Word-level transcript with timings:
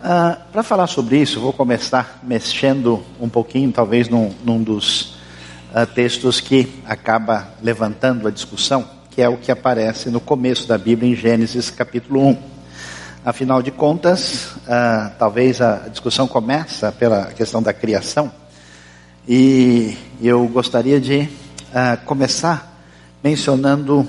Ah, 0.00 0.38
Para 0.52 0.62
falar 0.62 0.86
sobre 0.86 1.20
isso, 1.20 1.40
vou 1.40 1.52
começar 1.52 2.20
mexendo 2.22 3.02
um 3.20 3.28
pouquinho, 3.28 3.72
talvez 3.72 4.08
num, 4.08 4.32
num 4.44 4.62
dos 4.62 5.16
ah, 5.74 5.86
textos 5.86 6.40
que 6.40 6.72
acaba 6.86 7.48
levantando 7.60 8.28
a 8.28 8.30
discussão, 8.30 8.88
que 9.10 9.20
é 9.20 9.28
o 9.28 9.36
que 9.36 9.50
aparece 9.50 10.08
no 10.08 10.20
começo 10.20 10.68
da 10.68 10.78
Bíblia, 10.78 11.10
em 11.10 11.16
Gênesis 11.16 11.68
capítulo 11.68 12.28
1. 12.28 12.38
Afinal 13.24 13.60
de 13.60 13.72
contas, 13.72 14.50
ah, 14.68 15.10
talvez 15.18 15.60
a 15.60 15.88
discussão 15.88 16.28
começa 16.28 16.92
pela 16.92 17.32
questão 17.32 17.60
da 17.60 17.72
criação, 17.72 18.30
e 19.26 19.98
eu 20.22 20.46
gostaria 20.46 21.00
de 21.00 21.28
começar 22.06 22.80
mencionando 23.22 24.08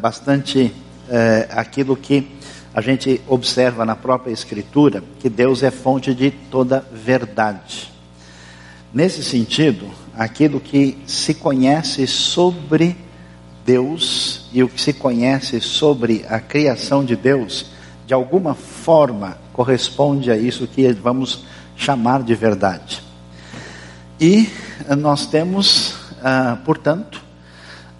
bastante 0.00 0.72
eh, 1.10 1.46
aquilo 1.50 1.96
que 1.96 2.22
a 2.74 2.80
gente 2.80 3.20
observa 3.28 3.84
na 3.84 3.94
própria 3.94 4.32
Escritura, 4.32 5.02
que 5.20 5.30
Deus 5.30 5.62
é 5.62 5.70
fonte 5.70 6.12
de 6.12 6.32
toda 6.32 6.84
verdade. 6.92 7.92
Nesse 8.92 9.22
sentido, 9.22 9.88
aquilo 10.16 10.58
que 10.58 10.98
se 11.06 11.34
conhece 11.34 12.06
sobre 12.06 12.96
Deus 13.64 14.48
e 14.52 14.62
o 14.62 14.68
que 14.68 14.80
se 14.80 14.92
conhece 14.92 15.60
sobre 15.60 16.24
a 16.28 16.40
criação 16.40 17.04
de 17.04 17.14
Deus, 17.14 17.66
de 18.06 18.12
alguma 18.12 18.54
forma 18.54 19.38
corresponde 19.52 20.30
a 20.30 20.36
isso 20.36 20.66
que 20.66 20.92
vamos 20.92 21.44
chamar 21.76 22.24
de 22.24 22.34
verdade. 22.34 23.02
E 24.20 24.48
nós 24.98 25.26
temos, 25.26 25.94
ah, 26.22 26.58
portanto, 26.64 27.22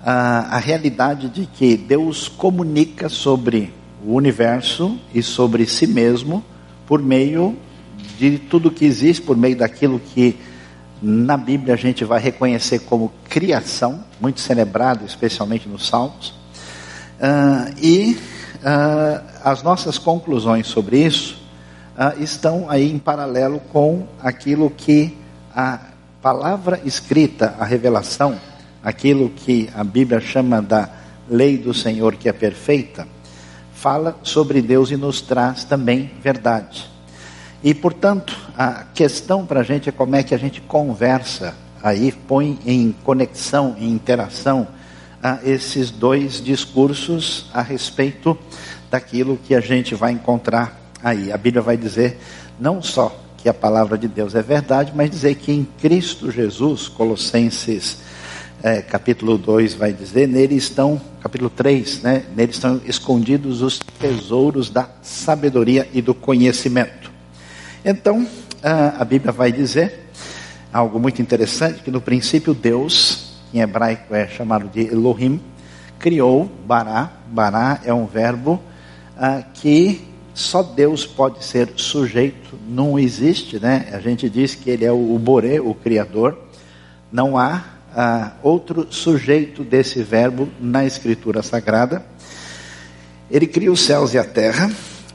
ah, 0.04 0.48
a 0.50 0.58
realidade 0.58 1.28
de 1.28 1.46
que 1.46 1.76
Deus 1.76 2.28
comunica 2.28 3.08
sobre 3.08 3.72
o 4.04 4.14
universo 4.14 4.98
e 5.14 5.22
sobre 5.22 5.66
si 5.66 5.86
mesmo 5.86 6.44
por 6.86 7.02
meio 7.02 7.56
de 8.18 8.38
tudo 8.38 8.70
que 8.70 8.84
existe, 8.84 9.22
por 9.22 9.36
meio 9.36 9.56
daquilo 9.56 9.98
que 9.98 10.36
na 11.00 11.36
Bíblia 11.36 11.74
a 11.74 11.76
gente 11.76 12.04
vai 12.04 12.20
reconhecer 12.20 12.80
como 12.80 13.12
criação, 13.28 14.04
muito 14.20 14.40
celebrado, 14.40 15.04
especialmente 15.04 15.68
nos 15.68 15.86
Salmos. 15.86 16.28
Uh, 17.18 17.74
e 17.80 18.18
uh, 18.56 19.24
as 19.42 19.62
nossas 19.62 19.98
conclusões 19.98 20.66
sobre 20.66 20.98
isso 21.04 21.36
uh, 21.96 22.22
estão 22.22 22.68
aí 22.68 22.90
em 22.90 22.98
paralelo 22.98 23.60
com 23.72 24.06
aquilo 24.20 24.70
que 24.70 25.16
a 25.54 25.78
palavra 26.20 26.80
escrita, 26.84 27.54
a 27.58 27.64
revelação, 27.64 28.38
aquilo 28.82 29.30
que 29.30 29.68
a 29.74 29.84
Bíblia 29.84 30.20
chama 30.20 30.60
da 30.60 30.88
lei 31.28 31.56
do 31.56 31.72
Senhor 31.72 32.16
que 32.16 32.28
é 32.28 32.32
perfeita, 32.32 33.06
fala 33.84 34.16
sobre 34.22 34.62
Deus 34.62 34.90
e 34.90 34.96
nos 34.96 35.20
traz 35.20 35.62
também 35.62 36.10
verdade. 36.22 36.90
E, 37.62 37.74
portanto, 37.74 38.34
a 38.56 38.84
questão 38.94 39.44
para 39.44 39.60
a 39.60 39.62
gente 39.62 39.90
é 39.90 39.92
como 39.92 40.16
é 40.16 40.22
que 40.22 40.34
a 40.34 40.38
gente 40.38 40.58
conversa 40.62 41.54
aí, 41.82 42.10
põe 42.10 42.58
em 42.64 42.94
conexão, 43.04 43.76
em 43.78 43.90
interação, 43.90 44.66
esses 45.44 45.90
dois 45.90 46.42
discursos 46.42 47.50
a 47.52 47.60
respeito 47.60 48.38
daquilo 48.90 49.36
que 49.36 49.54
a 49.54 49.60
gente 49.60 49.94
vai 49.94 50.12
encontrar 50.12 50.80
aí. 51.02 51.30
A 51.30 51.36
Bíblia 51.36 51.60
vai 51.60 51.76
dizer 51.76 52.18
não 52.58 52.80
só 52.80 53.14
que 53.36 53.50
a 53.50 53.54
palavra 53.54 53.98
de 53.98 54.08
Deus 54.08 54.34
é 54.34 54.40
verdade, 54.40 54.92
mas 54.94 55.10
dizer 55.10 55.34
que 55.34 55.52
em 55.52 55.62
Cristo 55.62 56.30
Jesus, 56.30 56.88
Colossenses 56.88 57.98
é, 58.64 58.80
capítulo 58.80 59.36
2 59.36 59.74
vai 59.74 59.92
dizer, 59.92 60.26
nele 60.26 60.54
estão, 60.54 60.98
capítulo 61.20 61.50
3, 61.50 62.00
né, 62.00 62.24
nele 62.34 62.50
estão 62.50 62.80
escondidos 62.86 63.60
os 63.60 63.78
tesouros 63.78 64.70
da 64.70 64.88
sabedoria 65.02 65.86
e 65.92 66.00
do 66.00 66.14
conhecimento. 66.14 67.12
Então, 67.84 68.26
a, 68.62 69.04
Bíblia 69.04 69.32
vai 69.32 69.52
dizer 69.52 70.08
algo 70.72 70.98
muito 70.98 71.20
interessante, 71.20 71.82
que 71.82 71.90
no 71.90 72.00
princípio 72.00 72.54
Deus, 72.54 73.34
em 73.52 73.60
hebraico 73.60 74.14
é 74.14 74.26
chamado 74.28 74.66
de 74.66 74.86
Elohim, 74.86 75.38
criou 75.98 76.50
Bará, 76.66 77.12
Bará 77.28 77.82
é 77.84 77.92
um 77.92 78.06
verbo 78.06 78.62
que 79.52 80.08
só 80.32 80.62
Deus 80.62 81.04
pode 81.04 81.44
ser 81.44 81.68
sujeito, 81.76 82.58
não 82.66 82.98
existe, 82.98 83.60
né? 83.60 83.90
A 83.92 84.00
gente 84.00 84.30
diz 84.30 84.54
que 84.54 84.70
ele 84.70 84.86
é 84.86 84.90
o 84.90 85.18
Boré, 85.18 85.60
o 85.60 85.74
Criador, 85.74 86.38
não 87.12 87.36
há 87.36 87.73
ah, 87.94 88.32
outro 88.42 88.86
sujeito 88.90 89.62
desse 89.62 90.02
verbo 90.02 90.48
na 90.60 90.84
Escritura 90.84 91.42
Sagrada. 91.42 92.04
Ele 93.30 93.46
cria 93.46 93.72
os 93.72 93.80
céus 93.80 94.14
e 94.14 94.18
a 94.18 94.24
terra, 94.24 94.70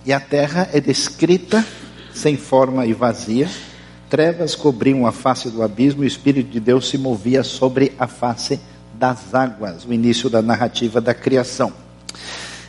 e 0.05 0.13
a 0.13 0.19
terra 0.19 0.69
é 0.73 0.79
descrita 0.79 1.65
sem 2.13 2.37
forma 2.37 2.85
e 2.85 2.93
vazia. 2.93 3.49
Trevas 4.09 4.55
cobriam 4.55 5.05
a 5.05 5.11
face 5.11 5.49
do 5.49 5.61
abismo, 5.61 6.03
e 6.03 6.05
o 6.05 6.07
Espírito 6.07 6.49
de 6.49 6.59
Deus 6.59 6.89
se 6.89 6.97
movia 6.97 7.43
sobre 7.43 7.93
a 7.99 8.07
face 8.07 8.59
das 8.93 9.33
águas, 9.33 9.85
o 9.85 9.93
início 9.93 10.29
da 10.29 10.41
narrativa 10.41 10.99
da 10.99 11.13
criação. 11.13 11.71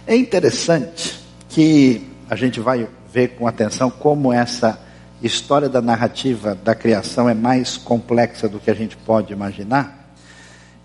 É 0.07 0.15
interessante 0.15 1.19
que 1.49 2.07
a 2.29 2.37
gente 2.37 2.61
vai 2.61 2.89
ver 3.13 3.29
com 3.31 3.47
atenção 3.47 3.91
como 3.91 4.33
essa 4.33 4.79
história 5.23 5.69
da 5.69 5.83
narrativa 5.83 6.55
da 6.55 6.75
criação 6.75 7.29
é 7.29 7.35
mais 7.35 7.77
complexa 7.77 8.49
do 8.49 8.59
que 8.59 8.71
a 8.71 8.75
gente 8.75 8.97
pode 8.97 9.33
imaginar. 9.33 10.00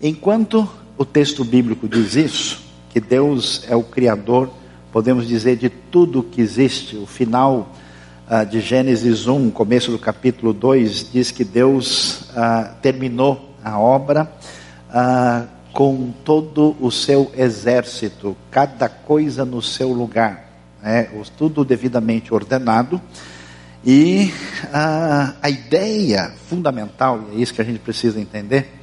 Enquanto 0.00 0.68
o 0.98 1.06
texto 1.06 1.42
bíblico 1.42 1.88
diz 1.88 2.16
isso, 2.16 2.60
que 2.90 3.00
Deus 3.00 3.64
é 3.66 3.74
o 3.74 3.82
Criador, 3.82 4.50
podemos 4.92 5.26
dizer, 5.26 5.56
de 5.56 5.70
tudo 5.70 6.22
que 6.22 6.42
existe, 6.42 6.96
o 6.96 7.06
final 7.06 7.74
uh, 8.30 8.44
de 8.44 8.60
Gênesis 8.60 9.26
1, 9.26 9.50
começo 9.50 9.90
do 9.90 9.98
capítulo 9.98 10.52
2, 10.52 11.12
diz 11.12 11.30
que 11.30 11.44
Deus 11.44 12.20
uh, 12.30 12.74
terminou 12.82 13.54
a 13.64 13.78
obra 13.78 14.30
uh, 14.90 15.48
com 15.72 16.12
todo 16.22 16.76
o 16.78 16.90
seu 16.90 17.32
exército, 17.34 18.36
cada 18.50 18.90
coisa 18.90 19.46
no 19.46 19.62
seu 19.62 19.94
lugar, 19.94 20.50
né? 20.82 21.08
tudo 21.38 21.64
devidamente 21.64 22.34
ordenado. 22.34 23.00
E 23.84 24.32
a 24.72 25.48
ideia 25.48 26.32
fundamental, 26.48 27.28
e 27.32 27.38
é 27.38 27.40
isso 27.40 27.54
que 27.54 27.62
a 27.62 27.64
gente 27.64 27.78
precisa 27.78 28.20
entender, 28.20 28.76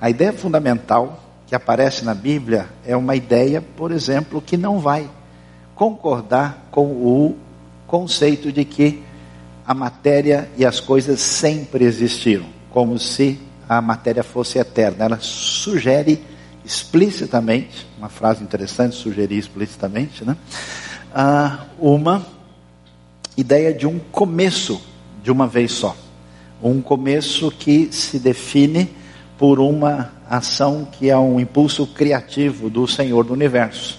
a 0.00 0.10
ideia 0.10 0.32
fundamental 0.32 1.22
que 1.46 1.54
aparece 1.54 2.04
na 2.04 2.14
Bíblia 2.14 2.66
é 2.84 2.96
uma 2.96 3.14
ideia, 3.14 3.62
por 3.62 3.92
exemplo, 3.92 4.42
que 4.42 4.56
não 4.56 4.78
vai 4.78 5.08
concordar 5.74 6.68
com 6.70 6.86
o 6.86 7.36
conceito 7.86 8.50
de 8.50 8.64
que 8.64 9.02
a 9.66 9.72
matéria 9.72 10.48
e 10.56 10.64
as 10.64 10.80
coisas 10.80 11.20
sempre 11.20 11.84
existiram, 11.84 12.46
como 12.70 12.98
se 12.98 13.40
a 13.68 13.80
matéria 13.80 14.22
fosse 14.22 14.58
eterna. 14.58 15.04
Ela 15.04 15.18
sugere 15.20 16.22
explicitamente, 16.64 17.86
uma 17.96 18.08
frase 18.08 18.42
interessante, 18.42 18.96
sugerir 18.96 19.38
explicitamente, 19.38 20.24
né? 20.24 20.36
Ah, 21.14 21.66
uma 21.78 22.26
ideia 23.36 23.72
de 23.72 23.86
um 23.86 23.98
começo 23.98 24.80
de 25.22 25.30
uma 25.30 25.46
vez 25.46 25.72
só. 25.72 25.96
Um 26.62 26.80
começo 26.80 27.50
que 27.50 27.88
se 27.92 28.18
define 28.18 28.90
por 29.38 29.60
uma 29.60 30.12
ação 30.28 30.86
que 30.90 31.10
é 31.10 31.16
um 31.16 31.38
impulso 31.38 31.86
criativo 31.86 32.70
do 32.70 32.86
Senhor 32.86 33.24
do 33.24 33.32
universo. 33.32 33.98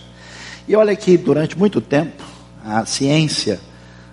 E 0.68 0.76
olha 0.76 0.96
que 0.96 1.16
durante 1.18 1.58
muito 1.58 1.80
tempo 1.80 2.24
a 2.66 2.86
ciência, 2.86 3.60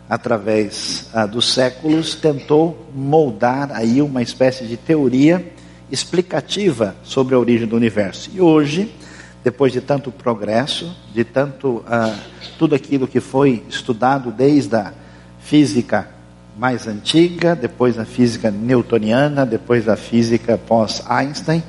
através 0.09 1.09
ah, 1.13 1.27
dos 1.27 1.53
séculos, 1.53 2.15
tentou 2.15 2.87
moldar 2.95 3.73
aí 3.73 4.01
uma 4.01 4.23
espécie 4.23 4.65
de 4.65 4.77
teoria 4.77 5.53
explicativa 5.91 6.95
sobre 7.03 7.35
a 7.35 7.39
origem 7.39 7.67
do 7.67 7.75
universo. 7.75 8.31
E 8.33 8.41
hoje, 8.41 8.95
depois 9.43 9.73
de 9.73 9.81
tanto 9.81 10.13
progresso, 10.13 10.95
de 11.13 11.25
tanto 11.25 11.83
ah, 11.87 12.17
tudo 12.59 12.75
aquilo 12.75 13.09
que 13.09 13.21
foi 13.21 13.65
estudado 13.69 14.31
desde 14.31 14.77
a 14.77 14.93
física 15.41 16.14
mais 16.57 16.87
antiga, 16.87 17.57
depois 17.57 17.99
a 17.99 18.05
física 18.05 18.51
newtoniana, 18.51 19.45
depois 19.45 19.89
a 19.89 19.97
física 19.97 20.57
pós-Einstein, 20.57 21.63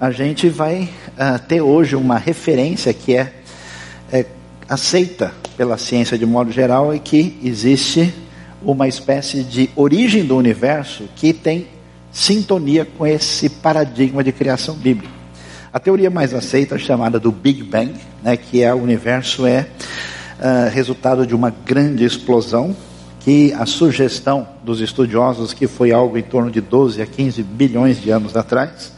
a 0.00 0.10
gente 0.10 0.48
vai 0.48 0.90
uh, 1.12 1.38
ter 1.46 1.60
hoje 1.60 1.94
uma 1.94 2.18
referência 2.18 2.92
que 2.92 3.16
é, 3.16 3.32
é, 4.12 4.26
aceita 4.68 5.32
pela 5.56 5.78
ciência 5.78 6.18
de 6.18 6.26
modo 6.26 6.50
geral 6.50 6.94
e 6.94 6.98
que 6.98 7.38
existe 7.44 8.12
uma 8.60 8.88
espécie 8.88 9.44
de 9.44 9.70
origem 9.76 10.24
do 10.24 10.36
universo 10.36 11.04
que 11.14 11.32
tem 11.32 11.68
sintonia 12.10 12.84
com 12.84 13.06
esse 13.06 13.48
paradigma 13.48 14.24
de 14.24 14.32
criação 14.32 14.74
bíblica. 14.74 15.12
A 15.72 15.78
teoria 15.78 16.10
mais 16.10 16.34
aceita 16.34 16.74
é 16.74 16.78
chamada 16.78 17.20
do 17.20 17.30
Big 17.30 17.62
Bang, 17.62 17.94
né, 18.22 18.36
que 18.36 18.62
é 18.62 18.74
o 18.74 18.78
universo 18.78 19.46
é 19.46 19.66
uh, 20.38 20.70
resultado 20.72 21.24
de 21.24 21.34
uma 21.34 21.50
grande 21.64 22.04
explosão 22.04 22.74
que 23.24 23.54
a 23.54 23.64
sugestão 23.64 24.46
dos 24.62 24.80
estudiosos 24.80 25.54
que 25.54 25.66
foi 25.66 25.90
algo 25.92 26.18
em 26.18 26.22
torno 26.22 26.50
de 26.50 26.60
12 26.60 27.00
a 27.00 27.06
15 27.06 27.42
bilhões 27.42 27.98
de 28.00 28.10
anos 28.10 28.36
atrás, 28.36 28.92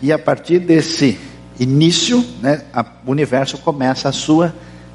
e 0.00 0.10
a 0.10 0.18
partir 0.18 0.60
desse 0.60 1.18
início, 1.58 2.24
né, 2.40 2.62
a, 2.72 2.82
o 3.06 3.10
universo 3.10 3.58
começa 3.58 4.08
a 4.08 4.12
sua 4.12 4.54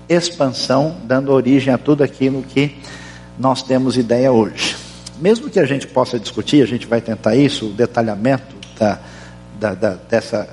expansão, 0.09 0.97
dando 1.03 1.31
origem 1.31 1.71
a 1.71 1.77
tudo 1.77 2.03
aquilo 2.03 2.41
que 2.41 2.75
nós 3.38 3.62
temos 3.62 3.97
ideia 3.97 4.31
hoje. 4.31 4.75
Mesmo 5.19 5.47
que 5.47 5.59
a 5.59 5.65
gente 5.65 5.85
possa 5.85 6.19
discutir, 6.19 6.63
a 6.63 6.67
gente 6.67 6.88
vai 6.88 7.01
tentar 7.01 7.35
isso, 7.35 7.67
o 7.67 7.73
detalhamento 7.73 8.56
da, 8.79 9.00
da, 9.59 9.75
da, 9.75 9.89
dessa, 10.09 10.50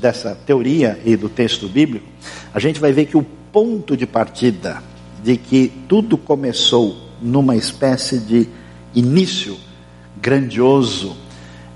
dessa 0.00 0.36
teoria 0.44 0.98
e 1.04 1.16
do 1.16 1.28
texto 1.28 1.68
bíblico, 1.68 2.06
a 2.52 2.58
gente 2.58 2.80
vai 2.80 2.92
ver 2.92 3.06
que 3.06 3.16
o 3.16 3.22
ponto 3.52 3.96
de 3.96 4.06
partida 4.06 4.82
de 5.22 5.36
que 5.36 5.72
tudo 5.88 6.16
começou 6.16 6.96
numa 7.20 7.56
espécie 7.56 8.18
de 8.18 8.48
início 8.94 9.56
grandioso 10.20 11.16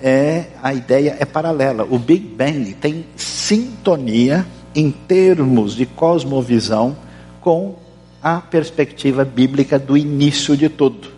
é 0.00 0.46
a 0.62 0.74
ideia 0.74 1.16
é 1.18 1.24
paralela. 1.24 1.86
O 1.88 1.98
Big 1.98 2.26
Bang 2.26 2.74
tem 2.74 3.06
sintonia 3.16 4.46
em 4.74 4.90
termos 4.90 5.74
de 5.76 5.86
cosmovisão 5.86 6.96
com 7.40 7.76
a 8.22 8.40
perspectiva 8.40 9.24
bíblica 9.24 9.78
do 9.78 9.96
início 9.96 10.56
de 10.56 10.68
tudo. 10.68 11.08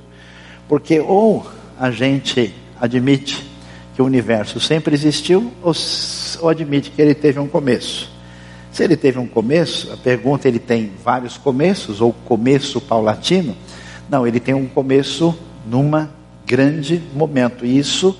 Porque 0.69 1.00
ou 1.00 1.47
a 1.79 1.91
gente 1.91 2.55
admite 2.81 3.44
que 3.94 4.03
o 4.03 4.05
universo 4.05 4.59
sempre 4.59 4.94
existiu, 4.94 5.53
ou, 5.62 5.73
ou 6.41 6.49
admite 6.49 6.91
que 6.91 7.00
ele 7.00 7.15
teve 7.15 7.38
um 7.38 7.47
começo. 7.47 8.14
Se 8.75 8.82
ele 8.82 8.97
teve 8.97 9.21
um 9.21 9.26
começo, 9.29 9.93
a 9.93 9.97
pergunta 9.97 10.49
ele 10.49 10.59
tem 10.59 10.91
vários 11.05 11.38
começos 11.38 12.00
ou 12.00 12.12
começo 12.12 12.81
paulatino? 12.81 13.56
Não, 14.11 14.26
ele 14.26 14.41
tem 14.41 14.53
um 14.53 14.67
começo 14.67 15.32
numa 15.65 16.11
grande 16.44 17.00
momento. 17.15 17.65
E 17.65 17.79
isso 17.79 18.19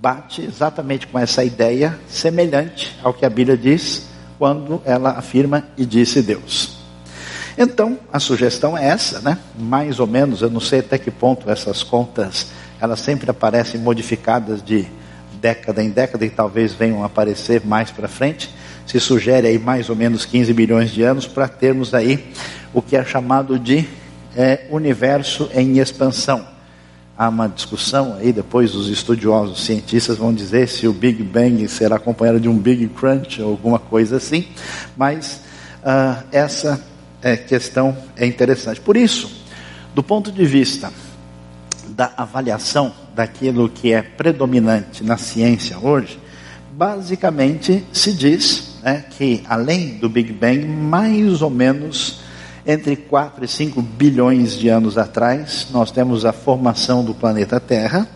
bate 0.00 0.40
exatamente 0.40 1.08
com 1.08 1.18
essa 1.18 1.42
ideia 1.42 1.98
semelhante 2.06 2.96
ao 3.02 3.12
que 3.12 3.26
a 3.26 3.28
Bíblia 3.28 3.56
diz 3.56 4.06
quando 4.38 4.80
ela 4.84 5.18
afirma 5.18 5.66
e 5.76 5.84
disse 5.84 6.22
Deus. 6.22 6.78
Então, 7.58 7.98
a 8.12 8.20
sugestão 8.20 8.78
é 8.78 8.86
essa, 8.86 9.20
né? 9.20 9.36
Mais 9.58 9.98
ou 9.98 10.06
menos, 10.06 10.42
eu 10.42 10.48
não 10.48 10.60
sei 10.60 10.78
até 10.78 10.96
que 10.96 11.10
ponto 11.10 11.50
essas 11.50 11.82
contas, 11.82 12.52
elas 12.80 13.00
sempre 13.00 13.28
aparecem 13.32 13.80
modificadas 13.80 14.62
de 14.62 14.86
década 15.40 15.82
em 15.82 15.90
década 15.90 16.24
e 16.24 16.30
talvez 16.30 16.72
venham 16.72 17.02
a 17.02 17.06
aparecer 17.06 17.66
mais 17.66 17.90
para 17.90 18.06
frente. 18.06 18.48
Se 18.88 18.98
sugere 18.98 19.46
aí 19.46 19.58
mais 19.58 19.88
ou 19.88 19.94
menos 19.94 20.24
15 20.24 20.52
bilhões 20.52 20.90
de 20.90 21.04
anos 21.04 21.28
para 21.28 21.46
termos 21.46 21.94
aí 21.94 22.32
o 22.74 22.82
que 22.82 22.96
é 22.96 23.04
chamado 23.04 23.56
de 23.56 23.86
é, 24.36 24.66
universo 24.70 25.48
em 25.54 25.78
expansão 25.78 26.58
há 27.18 27.28
uma 27.28 27.48
discussão 27.48 28.16
aí, 28.16 28.32
depois 28.32 28.76
os 28.76 28.88
estudiosos, 28.88 29.58
os 29.58 29.64
cientistas 29.64 30.16
vão 30.16 30.32
dizer 30.32 30.68
se 30.68 30.86
o 30.86 30.92
Big 30.92 31.20
Bang 31.24 31.66
será 31.66 31.96
acompanhado 31.96 32.38
de 32.38 32.48
um 32.48 32.56
Big 32.56 32.86
Crunch 32.90 33.42
ou 33.42 33.50
alguma 33.50 33.80
coisa 33.80 34.18
assim, 34.18 34.46
mas 34.96 35.40
uh, 35.82 36.22
essa 36.30 36.80
é, 37.20 37.36
questão 37.36 37.96
é 38.16 38.24
interessante. 38.24 38.80
Por 38.80 38.96
isso, 38.96 39.28
do 39.92 40.02
ponto 40.02 40.30
de 40.30 40.44
vista 40.44 40.92
da 41.88 42.12
avaliação 42.16 42.92
daquilo 43.16 43.68
que 43.68 43.92
é 43.92 44.00
predominante 44.00 45.02
na 45.02 45.18
ciência 45.18 45.76
hoje, 45.76 46.20
basicamente 46.70 47.84
se 47.92 48.12
diz 48.12 48.67
né, 48.82 49.04
que 49.10 49.42
além 49.48 49.98
do 49.98 50.08
Big 50.08 50.32
Bang, 50.32 50.66
mais 50.66 51.42
ou 51.42 51.50
menos 51.50 52.20
entre 52.66 52.96
4 52.96 53.44
e 53.44 53.48
5 53.48 53.80
bilhões 53.80 54.52
de 54.52 54.68
anos 54.68 54.98
atrás, 54.98 55.68
nós 55.70 55.90
temos 55.90 56.24
a 56.24 56.32
formação 56.32 57.04
do 57.04 57.14
planeta 57.14 57.58
Terra. 57.58 58.06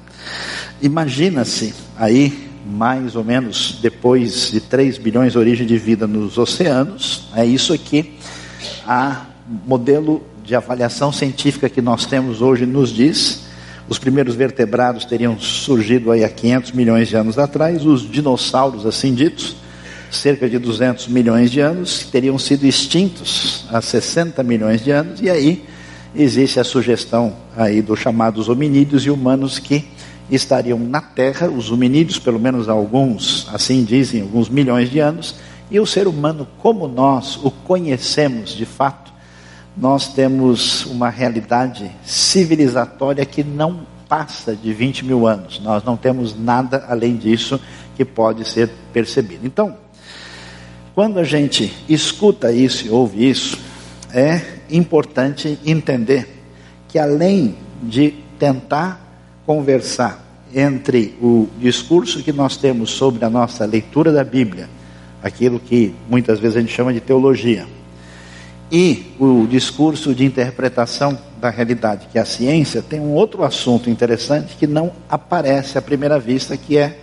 Imagina-se 0.80 1.74
aí, 1.96 2.50
mais 2.66 3.16
ou 3.16 3.24
menos 3.24 3.78
depois 3.80 4.50
de 4.50 4.60
3 4.60 4.98
bilhões, 4.98 5.36
origem 5.36 5.66
de 5.66 5.78
vida 5.78 6.06
nos 6.06 6.36
oceanos. 6.36 7.28
É 7.34 7.46
isso 7.46 7.72
aqui. 7.72 8.18
A 8.86 9.26
modelo 9.66 10.22
de 10.44 10.54
avaliação 10.54 11.12
científica 11.12 11.68
que 11.68 11.80
nós 11.80 12.04
temos 12.04 12.42
hoje 12.42 12.66
nos 12.66 12.90
diz 12.90 13.42
os 13.88 13.98
primeiros 13.98 14.34
vertebrados 14.34 15.04
teriam 15.04 15.38
surgido 15.38 16.10
aí 16.10 16.24
há 16.24 16.28
500 16.28 16.72
milhões 16.72 17.08
de 17.08 17.16
anos 17.16 17.38
atrás, 17.38 17.84
os 17.84 18.08
dinossauros 18.10 18.86
assim 18.86 19.14
ditos, 19.14 19.56
cerca 20.12 20.48
de 20.48 20.58
200 20.58 21.08
milhões 21.08 21.50
de 21.50 21.60
anos, 21.60 22.04
teriam 22.04 22.38
sido 22.38 22.66
extintos 22.66 23.64
há 23.70 23.80
60 23.80 24.42
milhões 24.42 24.84
de 24.84 24.90
anos, 24.90 25.20
e 25.20 25.30
aí 25.30 25.64
existe 26.14 26.60
a 26.60 26.64
sugestão 26.64 27.34
aí 27.56 27.80
dos 27.80 27.98
chamados 27.98 28.48
hominídeos 28.48 29.04
e 29.06 29.10
humanos 29.10 29.58
que 29.58 29.88
estariam 30.30 30.78
na 30.78 31.00
Terra, 31.00 31.48
os 31.48 31.70
hominídeos, 31.70 32.18
pelo 32.18 32.38
menos 32.38 32.68
alguns, 32.68 33.48
assim 33.52 33.84
dizem, 33.84 34.22
alguns 34.22 34.48
milhões 34.48 34.90
de 34.90 34.98
anos, 34.98 35.34
e 35.70 35.80
o 35.80 35.86
ser 35.86 36.06
humano, 36.06 36.46
como 36.58 36.86
nós 36.86 37.36
o 37.36 37.50
conhecemos 37.50 38.50
de 38.50 38.66
fato, 38.66 39.10
nós 39.76 40.08
temos 40.08 40.84
uma 40.86 41.08
realidade 41.08 41.90
civilizatória 42.04 43.24
que 43.24 43.42
não 43.42 43.86
passa 44.06 44.54
de 44.54 44.74
20 44.74 45.06
mil 45.06 45.26
anos. 45.26 45.58
Nós 45.60 45.82
não 45.82 45.96
temos 45.96 46.38
nada 46.38 46.84
além 46.86 47.16
disso 47.16 47.58
que 47.96 48.04
pode 48.04 48.46
ser 48.46 48.70
percebido. 48.92 49.46
Então, 49.46 49.78
quando 50.94 51.18
a 51.18 51.24
gente 51.24 51.72
escuta 51.88 52.52
isso 52.52 52.86
e 52.86 52.90
ouve 52.90 53.28
isso, 53.28 53.58
é 54.12 54.40
importante 54.70 55.58
entender 55.64 56.28
que 56.88 56.98
além 56.98 57.56
de 57.82 58.14
tentar 58.38 59.00
conversar 59.46 60.22
entre 60.54 61.14
o 61.20 61.48
discurso 61.58 62.22
que 62.22 62.32
nós 62.32 62.56
temos 62.56 62.90
sobre 62.90 63.24
a 63.24 63.30
nossa 63.30 63.64
leitura 63.64 64.12
da 64.12 64.22
Bíblia, 64.22 64.68
aquilo 65.22 65.58
que 65.58 65.94
muitas 66.08 66.38
vezes 66.38 66.56
a 66.56 66.60
gente 66.60 66.72
chama 66.72 66.92
de 66.92 67.00
teologia, 67.00 67.66
e 68.70 69.14
o 69.18 69.46
discurso 69.46 70.14
de 70.14 70.24
interpretação 70.24 71.18
da 71.40 71.50
realidade, 71.50 72.08
que 72.10 72.18
é 72.18 72.22
a 72.22 72.24
ciência, 72.24 72.82
tem 72.82 73.00
um 73.00 73.12
outro 73.12 73.44
assunto 73.44 73.90
interessante 73.90 74.56
que 74.56 74.66
não 74.66 74.92
aparece 75.08 75.76
à 75.76 75.82
primeira 75.82 76.18
vista, 76.18 76.56
que 76.56 76.78
é 76.78 76.98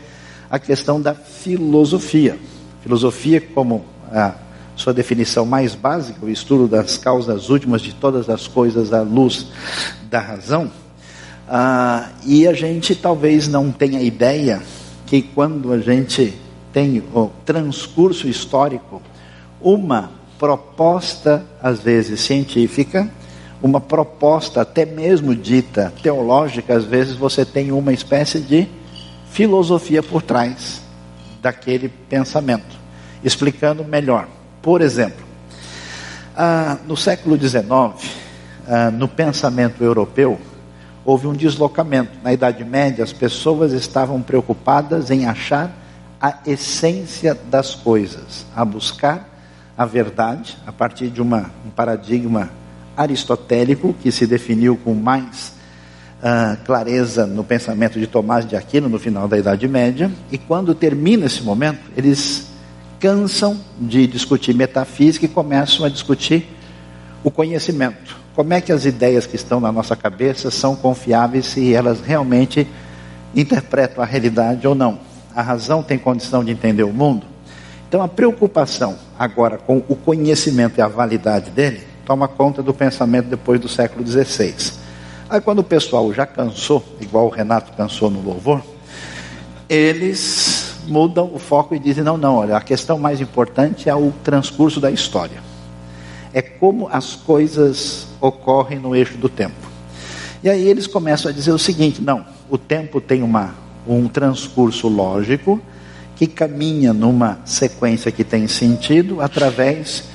a 0.49 0.57
questão 0.57 0.99
da 0.99 1.13
filosofia. 1.13 2.37
Filosofia, 2.81 3.41
como 3.41 3.83
a 4.11 4.33
sua 4.75 4.93
definição 4.93 5.45
mais 5.45 5.75
básica, 5.75 6.25
o 6.25 6.29
estudo 6.29 6.67
das 6.67 6.97
causas 6.97 7.49
últimas 7.49 7.81
de 7.81 7.93
todas 7.93 8.29
as 8.29 8.47
coisas 8.47 8.93
à 8.93 9.01
luz 9.01 9.47
da 10.09 10.19
razão. 10.19 10.71
Ah, 11.47 12.09
e 12.25 12.47
a 12.47 12.53
gente 12.53 12.95
talvez 12.95 13.47
não 13.47 13.71
tenha 13.71 14.01
ideia 14.01 14.61
que 15.05 15.21
quando 15.21 15.73
a 15.73 15.79
gente 15.79 16.33
tem 16.71 17.03
o 17.13 17.29
transcurso 17.45 18.27
histórico, 18.27 19.01
uma 19.59 20.11
proposta, 20.37 21.45
às 21.61 21.81
vezes 21.81 22.21
científica, 22.21 23.11
uma 23.61 23.81
proposta 23.81 24.61
até 24.61 24.85
mesmo 24.85 25.35
dita 25.35 25.91
teológica, 26.01 26.77
às 26.77 26.85
vezes 26.85 27.15
você 27.15 27.43
tem 27.43 27.71
uma 27.73 27.91
espécie 27.91 28.39
de 28.39 28.67
filosofia 29.29 30.01
por 30.01 30.21
trás 30.21 30.88
daquele 31.41 31.89
pensamento 31.89 32.77
explicando 33.23 33.83
melhor. 33.83 34.27
Por 34.61 34.81
exemplo, 34.81 35.25
ah, 36.35 36.77
no 36.85 36.95
século 36.95 37.37
XIX, 37.37 37.65
ah, 38.67 38.91
no 38.91 39.07
pensamento 39.07 39.83
europeu, 39.83 40.39
houve 41.03 41.27
um 41.27 41.33
deslocamento. 41.33 42.11
Na 42.23 42.33
Idade 42.33 42.63
Média, 42.63 43.03
as 43.03 43.13
pessoas 43.13 43.71
estavam 43.71 44.21
preocupadas 44.21 45.09
em 45.11 45.25
achar 45.25 45.71
a 46.21 46.39
essência 46.45 47.33
das 47.33 47.73
coisas, 47.73 48.45
a 48.55 48.65
buscar 48.65 49.27
a 49.77 49.85
verdade 49.85 50.57
a 50.67 50.71
partir 50.71 51.09
de 51.09 51.21
uma, 51.21 51.51
um 51.65 51.69
paradigma 51.69 52.49
aristotélico 52.97 53.93
que 53.93 54.11
se 54.11 54.27
definiu 54.27 54.75
com 54.75 54.93
mais 54.93 55.53
uh, 56.19 56.57
clareza 56.65 57.25
no 57.25 57.43
pensamento 57.43 57.99
de 57.99 58.07
Tomás 58.07 58.45
de 58.45 58.55
Aquino 58.55 58.89
no 58.89 58.99
final 58.99 59.27
da 59.27 59.37
Idade 59.37 59.67
Média. 59.67 60.11
E 60.31 60.37
quando 60.37 60.75
termina 60.75 61.25
esse 61.25 61.41
momento, 61.43 61.79
eles 61.95 62.47
cansam 62.99 63.59
de 63.79 64.05
discutir 64.07 64.53
metafísica 64.53 65.25
e 65.25 65.29
começam 65.29 65.85
a 65.85 65.89
discutir 65.89 66.47
o 67.23 67.31
conhecimento. 67.31 68.17
Como 68.35 68.53
é 68.53 68.61
que 68.61 68.71
as 68.71 68.85
ideias 68.85 69.25
que 69.25 69.35
estão 69.35 69.59
na 69.59 69.71
nossa 69.71 69.95
cabeça 69.95 70.51
são 70.51 70.75
confiáveis 70.75 71.45
se 71.45 71.73
elas 71.73 72.01
realmente 72.01 72.67
interpretam 73.35 74.03
a 74.03 74.05
realidade 74.05 74.67
ou 74.67 74.75
não? 74.75 74.99
A 75.35 75.41
razão 75.41 75.83
tem 75.83 75.97
condição 75.97 76.43
de 76.43 76.51
entender 76.51 76.83
o 76.83 76.93
mundo? 76.93 77.25
Então 77.87 78.01
a 78.01 78.07
preocupação 78.07 78.97
agora 79.17 79.57
com 79.57 79.83
o 79.87 79.95
conhecimento 79.95 80.77
e 80.77 80.81
a 80.81 80.87
validade 80.87 81.49
dele 81.51 81.81
toma 82.05 82.27
conta 82.27 82.61
do 82.61 82.73
pensamento 82.73 83.27
depois 83.27 83.59
do 83.59 83.67
século 83.67 84.05
XVI. 84.05 84.53
Aí 85.29 85.39
quando 85.39 85.59
o 85.59 85.63
pessoal 85.63 86.11
já 86.11 86.25
cansou, 86.25 86.83
igual 86.99 87.27
o 87.27 87.29
Renato 87.29 87.71
cansou 87.73 88.09
no 88.09 88.19
louvor, 88.19 88.63
eles 89.69 90.73
mudam 90.87 91.29
o 91.31 91.37
foco 91.37 91.75
e 91.75 91.79
dizem: 91.79 92.03
não, 92.03 92.17
não, 92.17 92.37
olha, 92.37 92.57
a 92.57 92.61
questão 92.61 92.97
mais 92.97 93.21
importante 93.21 93.87
é 93.87 93.93
o 93.93 94.11
transcurso 94.23 94.79
da 94.79 94.89
história. 94.89 95.37
É 96.33 96.41
como 96.41 96.89
as 96.91 97.15
coisas 97.15 98.07
ocorrem 98.19 98.79
no 98.79 98.95
eixo 98.95 99.17
do 99.17 99.29
tempo. 99.29 99.69
E 100.43 100.49
aí 100.49 100.67
eles 100.67 100.87
começam 100.87 101.29
a 101.29 101.33
dizer 101.33 101.51
o 101.51 101.59
seguinte: 101.59 102.01
não, 102.01 102.25
o 102.49 102.57
tempo 102.57 102.99
tem 102.99 103.21
uma, 103.21 103.53
um 103.87 104.07
transcurso 104.07 104.87
lógico 104.87 105.61
que 106.15 106.25
caminha 106.25 106.91
numa 106.91 107.39
sequência 107.45 108.11
que 108.11 108.23
tem 108.23 108.47
sentido 108.47 109.21
através 109.21 110.05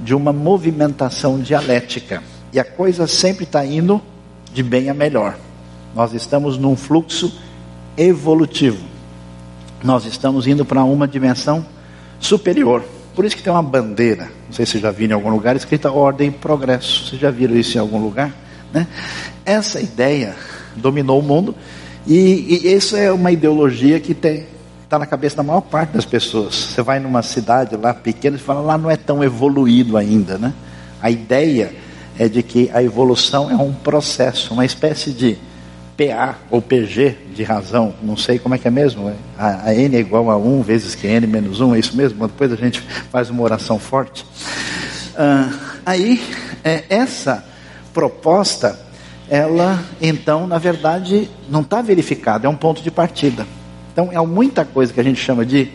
de 0.00 0.16
uma 0.16 0.32
movimentação 0.32 1.38
dialética. 1.38 2.22
E 2.52 2.58
a 2.58 2.64
coisa 2.64 3.06
sempre 3.06 3.44
está 3.44 3.64
indo 3.64 4.02
de 4.54 4.62
bem 4.62 4.88
a 4.88 4.94
melhor. 4.94 5.36
Nós 5.94 6.14
estamos 6.14 6.56
num 6.56 6.76
fluxo 6.76 7.36
evolutivo. 7.96 8.82
Nós 9.82 10.06
estamos 10.06 10.46
indo 10.46 10.64
para 10.64 10.82
uma 10.84 11.06
dimensão 11.06 11.66
superior. 12.20 12.82
Por 13.14 13.24
isso 13.24 13.36
que 13.36 13.42
tem 13.42 13.52
uma 13.52 13.62
bandeira, 13.62 14.30
não 14.46 14.52
sei 14.52 14.64
se 14.64 14.78
já 14.78 14.90
viram 14.90 15.12
em 15.12 15.20
algum 15.20 15.30
lugar, 15.30 15.54
escrita 15.54 15.90
Ordem 15.90 16.28
e 16.28 16.32
Progresso. 16.32 17.06
Vocês 17.06 17.20
já 17.20 17.30
viram 17.30 17.54
isso 17.54 17.76
em 17.76 17.80
algum 17.80 17.98
lugar? 17.98 18.32
Né? 18.72 18.86
Essa 19.44 19.80
ideia 19.80 20.34
dominou 20.74 21.20
o 21.20 21.22
mundo 21.22 21.54
e, 22.06 22.60
e 22.64 22.72
isso 22.74 22.96
é 22.96 23.12
uma 23.12 23.30
ideologia 23.30 24.00
que 24.00 24.14
tem 24.14 24.46
está 24.82 24.98
na 24.98 25.06
cabeça 25.06 25.36
da 25.36 25.42
maior 25.42 25.60
parte 25.60 25.92
das 25.92 26.04
pessoas. 26.04 26.54
Você 26.54 26.82
vai 26.82 27.00
numa 27.00 27.22
cidade 27.22 27.76
lá 27.76 27.92
pequena 27.92 28.36
e 28.36 28.38
fala, 28.38 28.60
lá 28.60 28.78
não 28.78 28.90
é 28.90 28.96
tão 28.96 29.24
evoluído 29.24 29.96
ainda, 29.96 30.38
né? 30.38 30.52
A 31.02 31.10
ideia 31.10 31.72
é 32.18 32.28
de 32.28 32.42
que 32.42 32.70
a 32.72 32.82
evolução 32.82 33.50
é 33.50 33.56
um 33.56 33.72
processo, 33.72 34.54
uma 34.54 34.64
espécie 34.64 35.10
de 35.10 35.36
PA 35.96 36.36
ou 36.50 36.60
PG 36.60 37.16
de 37.34 37.42
razão, 37.42 37.94
não 38.02 38.16
sei 38.16 38.38
como 38.38 38.54
é 38.54 38.58
que 38.58 38.66
é 38.66 38.70
mesmo, 38.70 39.08
é? 39.08 39.14
a, 39.38 39.68
a 39.68 39.74
N 39.74 39.96
é 39.96 40.00
igual 40.00 40.30
a 40.30 40.36
1 40.36 40.62
vezes 40.62 40.94
que 40.94 41.06
N 41.06 41.26
menos 41.26 41.60
1, 41.60 41.74
é 41.74 41.78
isso 41.78 41.96
mesmo? 41.96 42.26
Depois 42.26 42.52
a 42.52 42.56
gente 42.56 42.80
faz 43.10 43.30
uma 43.30 43.42
oração 43.42 43.78
forte. 43.78 44.26
Ah, 45.16 45.50
aí, 45.86 46.20
é, 46.64 46.84
essa 46.88 47.44
proposta, 47.92 48.78
ela 49.28 49.82
então, 50.00 50.46
na 50.46 50.58
verdade, 50.58 51.30
não 51.48 51.60
está 51.60 51.80
verificada, 51.80 52.46
é 52.46 52.50
um 52.50 52.56
ponto 52.56 52.82
de 52.82 52.90
partida. 52.90 53.46
Então, 53.92 54.10
há 54.12 54.26
muita 54.26 54.64
coisa 54.64 54.92
que 54.92 54.98
a 54.98 55.04
gente 55.04 55.20
chama 55.20 55.46
de 55.46 55.68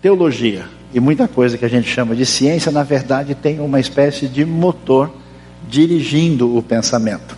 teologia 0.00 0.64
e 0.94 1.00
muita 1.00 1.28
coisa 1.28 1.58
que 1.58 1.64
a 1.64 1.68
gente 1.68 1.88
chama 1.88 2.16
de 2.16 2.24
ciência, 2.24 2.72
na 2.72 2.82
verdade, 2.82 3.34
tem 3.34 3.60
uma 3.60 3.78
espécie 3.78 4.26
de 4.26 4.44
motor 4.44 5.10
dirigindo 5.68 6.56
o 6.56 6.62
pensamento. 6.62 7.36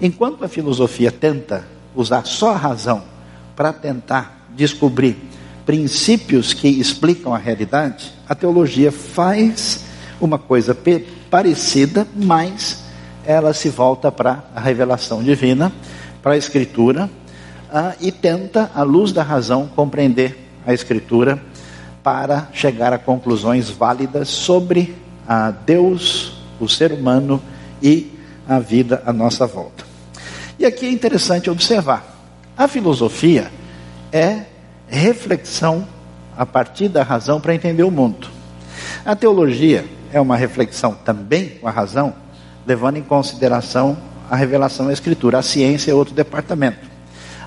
Enquanto 0.00 0.44
a 0.44 0.48
filosofia 0.48 1.10
tenta 1.10 1.64
usar 1.94 2.26
só 2.26 2.52
a 2.52 2.56
razão 2.56 3.02
para 3.54 3.72
tentar 3.72 4.48
descobrir 4.54 5.16
princípios 5.64 6.52
que 6.52 6.68
explicam 6.68 7.34
a 7.34 7.38
realidade, 7.38 8.12
a 8.28 8.34
teologia 8.34 8.92
faz 8.92 9.84
uma 10.20 10.38
coisa 10.38 10.76
parecida, 11.30 12.06
mas 12.14 12.84
ela 13.24 13.52
se 13.52 13.68
volta 13.68 14.12
para 14.12 14.44
a 14.54 14.60
revelação 14.60 15.22
divina, 15.22 15.72
para 16.22 16.34
a 16.34 16.36
escritura, 16.36 17.10
ah, 17.72 17.94
e 18.00 18.12
tenta, 18.12 18.70
à 18.74 18.82
luz 18.82 19.12
da 19.12 19.22
razão, 19.22 19.68
compreender 19.74 20.46
a 20.66 20.72
Escritura 20.72 21.42
para 22.02 22.48
chegar 22.52 22.92
a 22.92 22.98
conclusões 22.98 23.68
válidas 23.68 24.28
sobre 24.28 24.96
a 25.26 25.50
Deus, 25.50 26.38
o 26.60 26.68
ser 26.68 26.92
humano 26.92 27.42
e 27.82 28.12
a 28.48 28.58
vida 28.58 29.02
à 29.04 29.12
nossa 29.12 29.46
volta. 29.46 29.84
E 30.58 30.64
aqui 30.64 30.86
é 30.86 30.90
interessante 30.90 31.50
observar: 31.50 32.04
a 32.56 32.66
filosofia 32.68 33.50
é 34.12 34.42
reflexão 34.88 35.86
a 36.36 36.46
partir 36.46 36.88
da 36.88 37.02
razão 37.02 37.40
para 37.40 37.54
entender 37.54 37.82
o 37.82 37.90
mundo. 37.90 38.28
A 39.04 39.14
teologia 39.14 39.84
é 40.12 40.20
uma 40.20 40.36
reflexão 40.36 40.94
também 41.04 41.50
com 41.60 41.68
a 41.68 41.70
razão, 41.70 42.14
levando 42.66 42.96
em 42.96 43.02
consideração 43.02 43.96
a 44.30 44.36
revelação 44.36 44.86
da 44.86 44.92
Escritura. 44.92 45.38
A 45.38 45.42
ciência 45.42 45.90
é 45.90 45.94
outro 45.94 46.14
departamento. 46.14 46.86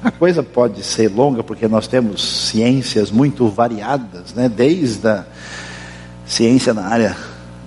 A 0.03 0.09
coisa 0.09 0.41
pode 0.41 0.81
ser 0.83 1.09
longa 1.09 1.43
porque 1.43 1.67
nós 1.67 1.88
temos 1.88 2.48
ciências 2.48 3.12
muito 3.12 3.50
variadas, 3.50 4.33
né? 4.33 4.48
desde 4.48 5.05
a 5.05 5.25
ciência 6.25 6.74
na 6.74 6.86
área 6.86 7.17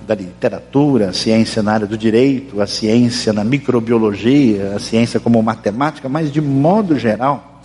da 0.05 0.15
literatura, 0.15 1.09
a 1.09 1.13
ciência 1.13 1.63
na 1.63 1.73
área 1.73 1.87
do 1.87 1.97
direito, 1.97 2.61
a 2.61 2.67
ciência 2.67 3.33
na 3.33 3.43
microbiologia, 3.43 4.73
a 4.75 4.79
ciência 4.79 5.19
como 5.19 5.41
matemática, 5.41 6.09
mas 6.09 6.31
de 6.31 6.41
modo 6.41 6.97
geral, 6.97 7.61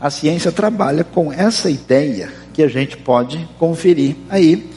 a 0.00 0.10
ciência 0.10 0.52
trabalha 0.52 1.02
com 1.02 1.32
essa 1.32 1.70
ideia 1.70 2.30
que 2.52 2.62
a 2.62 2.68
gente 2.68 2.96
pode 2.96 3.48
conferir 3.58 4.16
aí, 4.28 4.70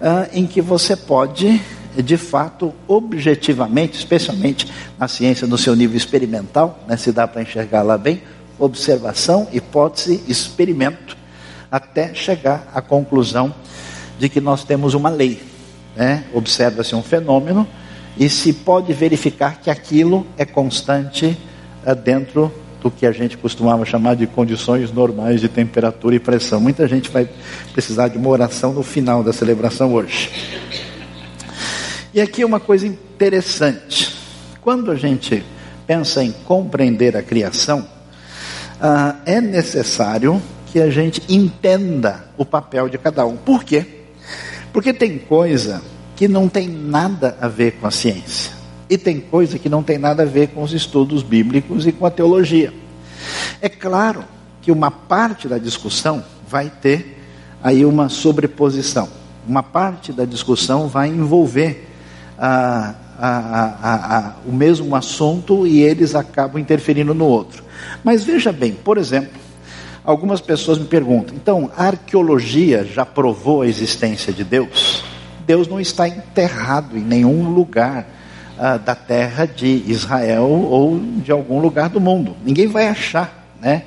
uh, 0.00 0.28
em 0.32 0.46
que 0.46 0.60
você 0.60 0.96
pode, 0.96 1.60
de 1.96 2.16
fato, 2.16 2.72
objetivamente, 2.86 3.98
especialmente 3.98 4.72
na 4.98 5.08
ciência 5.08 5.46
no 5.46 5.58
seu 5.58 5.74
nível 5.74 5.96
experimental, 5.96 6.78
né, 6.88 6.96
se 6.96 7.12
dá 7.12 7.26
para 7.28 7.42
enxergar 7.42 7.82
lá 7.82 7.98
bem, 7.98 8.22
observação, 8.58 9.48
hipótese, 9.52 10.22
experimento, 10.28 11.16
até 11.70 12.14
chegar 12.14 12.70
à 12.74 12.80
conclusão 12.80 13.54
de 14.18 14.28
que 14.28 14.40
nós 14.40 14.62
temos 14.62 14.94
uma 14.94 15.10
lei. 15.10 15.51
Né? 15.96 16.24
Observa-se 16.32 16.94
um 16.94 17.02
fenômeno 17.02 17.66
e 18.16 18.28
se 18.28 18.52
pode 18.52 18.92
verificar 18.92 19.60
que 19.60 19.70
aquilo 19.70 20.26
é 20.36 20.44
constante 20.44 21.36
é, 21.84 21.94
dentro 21.94 22.52
do 22.82 22.90
que 22.90 23.06
a 23.06 23.12
gente 23.12 23.38
costumava 23.38 23.84
chamar 23.84 24.16
de 24.16 24.26
condições 24.26 24.92
normais 24.92 25.40
de 25.40 25.48
temperatura 25.48 26.16
e 26.16 26.18
pressão. 26.18 26.60
Muita 26.60 26.88
gente 26.88 27.10
vai 27.10 27.28
precisar 27.72 28.08
de 28.08 28.18
uma 28.18 28.28
oração 28.28 28.72
no 28.72 28.82
final 28.82 29.22
da 29.22 29.32
celebração 29.32 29.94
hoje. 29.94 30.30
E 32.12 32.20
aqui 32.20 32.44
uma 32.44 32.58
coisa 32.58 32.86
interessante. 32.86 34.14
Quando 34.60 34.90
a 34.90 34.96
gente 34.96 35.42
pensa 35.86 36.22
em 36.22 36.32
compreender 36.32 37.16
a 37.16 37.22
criação, 37.22 37.86
ah, 38.80 39.16
é 39.24 39.40
necessário 39.40 40.42
que 40.66 40.80
a 40.80 40.90
gente 40.90 41.22
entenda 41.32 42.24
o 42.36 42.44
papel 42.44 42.88
de 42.88 42.98
cada 42.98 43.24
um. 43.24 43.36
Por 43.36 43.62
quê? 43.62 44.01
Porque 44.72 44.92
tem 44.92 45.18
coisa 45.18 45.82
que 46.16 46.26
não 46.28 46.48
tem 46.48 46.68
nada 46.68 47.36
a 47.40 47.48
ver 47.48 47.72
com 47.72 47.86
a 47.86 47.90
ciência. 47.90 48.52
E 48.88 48.98
tem 48.98 49.20
coisa 49.20 49.58
que 49.58 49.68
não 49.68 49.82
tem 49.82 49.98
nada 49.98 50.22
a 50.22 50.26
ver 50.26 50.48
com 50.48 50.62
os 50.62 50.72
estudos 50.72 51.22
bíblicos 51.22 51.86
e 51.86 51.92
com 51.92 52.06
a 52.06 52.10
teologia. 52.10 52.72
É 53.60 53.68
claro 53.68 54.24
que 54.60 54.70
uma 54.70 54.90
parte 54.90 55.48
da 55.48 55.58
discussão 55.58 56.24
vai 56.48 56.70
ter 56.70 57.18
aí 57.62 57.84
uma 57.84 58.08
sobreposição. 58.08 59.08
Uma 59.46 59.62
parte 59.62 60.12
da 60.12 60.24
discussão 60.24 60.88
vai 60.88 61.08
envolver 61.08 61.88
ah, 62.38 62.94
a, 63.18 64.18
a, 64.18 64.32
o 64.46 64.52
mesmo 64.52 64.94
assunto 64.96 65.66
e 65.66 65.80
eles 65.80 66.14
acabam 66.14 66.60
interferindo 66.60 67.14
no 67.14 67.24
outro. 67.24 67.64
Mas 68.02 68.24
veja 68.24 68.52
bem, 68.52 68.72
por 68.72 68.98
exemplo, 68.98 69.40
algumas 70.04 70.40
pessoas 70.40 70.78
me 70.78 70.86
perguntam: 70.86 71.34
então, 71.34 71.70
a 71.76 71.86
arqueologia 71.86 72.84
já 72.84 73.04
provou 73.04 73.62
a 73.62 73.66
existência 73.66 74.32
de 74.32 74.44
Deus? 74.44 75.02
Deus 75.46 75.66
não 75.66 75.80
está 75.80 76.08
enterrado 76.08 76.96
em 76.96 77.02
nenhum 77.02 77.50
lugar 77.50 78.06
ah, 78.58 78.76
da 78.76 78.94
terra 78.94 79.46
de 79.46 79.82
Israel 79.86 80.44
ou 80.44 80.98
de 80.98 81.32
algum 81.32 81.60
lugar 81.60 81.88
do 81.88 82.00
mundo. 82.00 82.36
Ninguém 82.44 82.66
vai 82.66 82.88
achar, 82.88 83.48
né? 83.60 83.82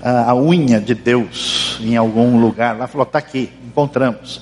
a 0.00 0.34
unha 0.34 0.80
de 0.80 0.94
Deus 0.94 1.78
em 1.80 1.96
algum 1.96 2.40
lugar 2.40 2.76
lá, 2.76 2.86
falou, 2.86 3.06
está 3.06 3.18
aqui, 3.18 3.50
encontramos. 3.66 4.40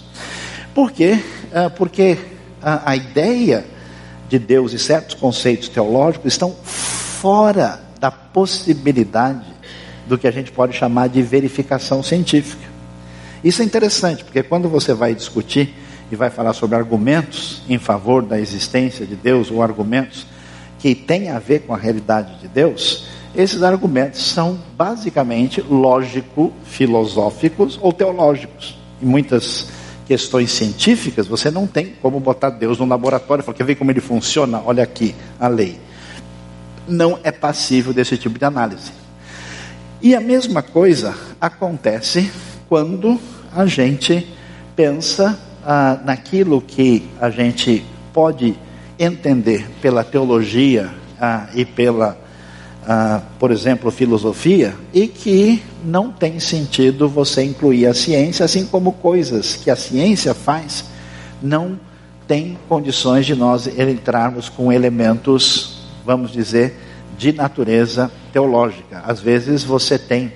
Por 0.75 0.93
quê? 0.93 1.19
Ah, 1.53 1.71
porque 1.71 2.19
a, 2.63 2.91
a 2.91 2.97
ideia 2.97 3.65
de 4.29 4.39
Deus 4.39 4.73
e 4.73 4.79
certos 4.79 5.15
conceitos 5.15 5.69
teológicos 5.69 6.33
estão 6.33 6.51
fora 6.51 7.81
da 7.99 8.11
possibilidade 8.11 9.56
do 10.07 10.17
que 10.17 10.27
a 10.27 10.31
gente 10.31 10.51
pode 10.53 10.75
chamar 10.77 11.09
de 11.09 11.23
verificação 11.23 12.03
científica. 12.03 12.65
Isso 13.43 13.63
é 13.63 13.65
interessante, 13.65 14.23
porque 14.25 14.43
quando 14.43 14.69
você 14.69 14.93
vai 14.95 15.15
discutir 15.15 15.75
e 16.11 16.17
vai 16.17 16.29
falar 16.31 16.53
sobre 16.53 16.77
argumentos 16.77 17.63
em 17.69 17.79
favor 17.79 18.23
da 18.23 18.41
existência 18.41 19.07
de 19.07 19.15
Deus 19.15 19.49
ou 19.51 19.63
argumentos 19.63 20.27
que 20.79 20.95
têm 20.95 21.31
a 21.31 21.39
ver 21.39 21.61
com 21.61 21.73
a 21.75 21.77
realidade 21.77 22.41
de 22.41 22.49
Deus, 22.49 23.05
esses 23.35 23.63
argumentos 23.63 24.25
são 24.25 24.59
basicamente 24.77 25.61
lógico-filosóficos 25.61 27.79
ou 27.83 27.93
teológicos. 27.93 28.79
E 29.01 29.05
muitas 29.05 29.69
questões 30.07 30.53
científicas, 30.53 31.27
você 31.27 31.51
não 31.51 31.67
tem 31.67 31.95
como 32.01 32.21
botar 32.21 32.51
Deus 32.51 32.79
no 32.79 32.87
laboratório 32.87 33.43
e 33.43 33.45
falar, 33.45 33.57
quer 33.57 33.65
ver 33.65 33.75
como 33.75 33.91
ele 33.91 34.01
funciona? 34.01 34.63
Olha 34.65 34.83
aqui 34.83 35.15
a 35.39 35.49
lei. 35.49 35.79
Não 36.89 37.19
é 37.23 37.33
passível 37.33 37.93
desse 37.93 38.17
tipo 38.17 38.39
de 38.39 38.45
análise. 38.45 38.93
E 40.01 40.15
a 40.15 40.21
mesma 40.21 40.63
coisa 40.63 41.15
acontece 41.41 42.31
quando 42.69 43.19
a 43.55 43.67
gente 43.67 44.27
pensa 44.75 45.39
ah, 45.65 45.99
naquilo 46.05 46.61
que 46.61 47.09
a 47.21 47.31
gente 47.31 47.85
pode 48.13 48.57
entender 48.99 49.69
pela 49.81 50.05
teologia 50.05 50.91
ah, 51.21 51.49
e 51.55 51.65
pela 51.65 52.19
ah, 52.89 53.21
por 53.41 53.51
exemplo, 53.51 53.91
filosofia, 53.91 54.73
e 54.95 55.09
que 55.09 55.61
não 55.85 56.13
tem 56.13 56.39
sentido 56.39 57.09
você 57.09 57.43
incluir 57.43 57.87
a 57.87 57.93
ciência, 57.93 58.45
assim 58.45 58.65
como 58.65 58.93
coisas 58.93 59.57
que 59.57 59.71
a 59.71 59.75
ciência 59.75 60.33
faz, 60.33 60.85
não 61.43 61.81
tem 62.29 62.57
condições 62.69 63.27
de 63.27 63.35
nós 63.35 63.67
entrarmos 63.67 64.49
com 64.49 64.73
elementos, 64.73 65.81
vamos 66.05 66.31
dizer, 66.31 66.79
de 67.19 67.33
natureza 67.33 68.11
teológica. 68.33 69.03
Às 69.07 69.21
vezes 69.21 69.65
você 69.65 69.99
tem 69.99 70.33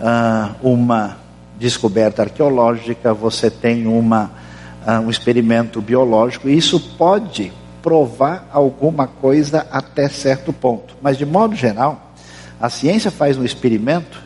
ah, 0.00 0.54
uma 0.62 1.16
descoberta 1.58 2.22
arqueológica, 2.22 3.14
você 3.14 3.50
tem 3.50 3.86
uma, 3.86 4.30
ah, 4.86 5.00
um 5.00 5.10
experimento 5.10 5.80
biológico, 5.80 6.48
e 6.48 6.56
isso 6.56 6.78
pode 6.96 7.52
provar 7.82 8.48
alguma 8.52 9.06
coisa 9.06 9.66
até 9.70 10.08
certo 10.08 10.52
ponto. 10.52 10.96
Mas, 11.00 11.16
de 11.16 11.24
modo 11.24 11.54
geral, 11.54 12.12
a 12.60 12.68
ciência 12.68 13.10
faz 13.10 13.38
um 13.38 13.44
experimento 13.44 14.20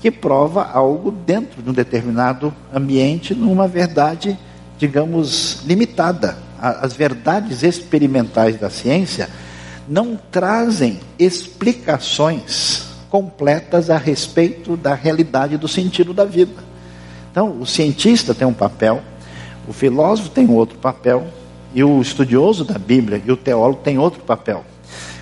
que 0.00 0.10
prova 0.10 0.64
algo 0.64 1.10
dentro 1.10 1.62
de 1.62 1.70
um 1.70 1.72
determinado 1.72 2.52
ambiente, 2.72 3.34
numa 3.34 3.68
verdade, 3.68 4.36
digamos, 4.78 5.62
limitada. 5.64 6.36
As 6.60 6.94
verdades 6.94 7.62
experimentais 7.62 8.58
da 8.58 8.68
ciência 8.68 9.28
não 9.88 10.18
trazem 10.30 11.00
explicações 11.18 12.86
completas 13.10 13.90
a 13.90 13.96
respeito 13.96 14.76
da 14.76 14.94
realidade 14.94 15.56
do 15.56 15.68
sentido 15.68 16.12
da 16.12 16.24
vida. 16.24 16.62
Então, 17.30 17.60
o 17.60 17.66
cientista 17.66 18.34
tem 18.34 18.46
um 18.46 18.52
papel, 18.52 19.02
o 19.68 19.72
filósofo 19.72 20.30
tem 20.30 20.48
outro 20.50 20.78
papel, 20.78 21.26
e 21.74 21.82
o 21.82 22.00
estudioso 22.00 22.64
da 22.64 22.78
Bíblia 22.78 23.20
e 23.26 23.32
o 23.32 23.36
teólogo 23.36 23.80
tem 23.82 23.98
outro 23.98 24.22
papel. 24.22 24.64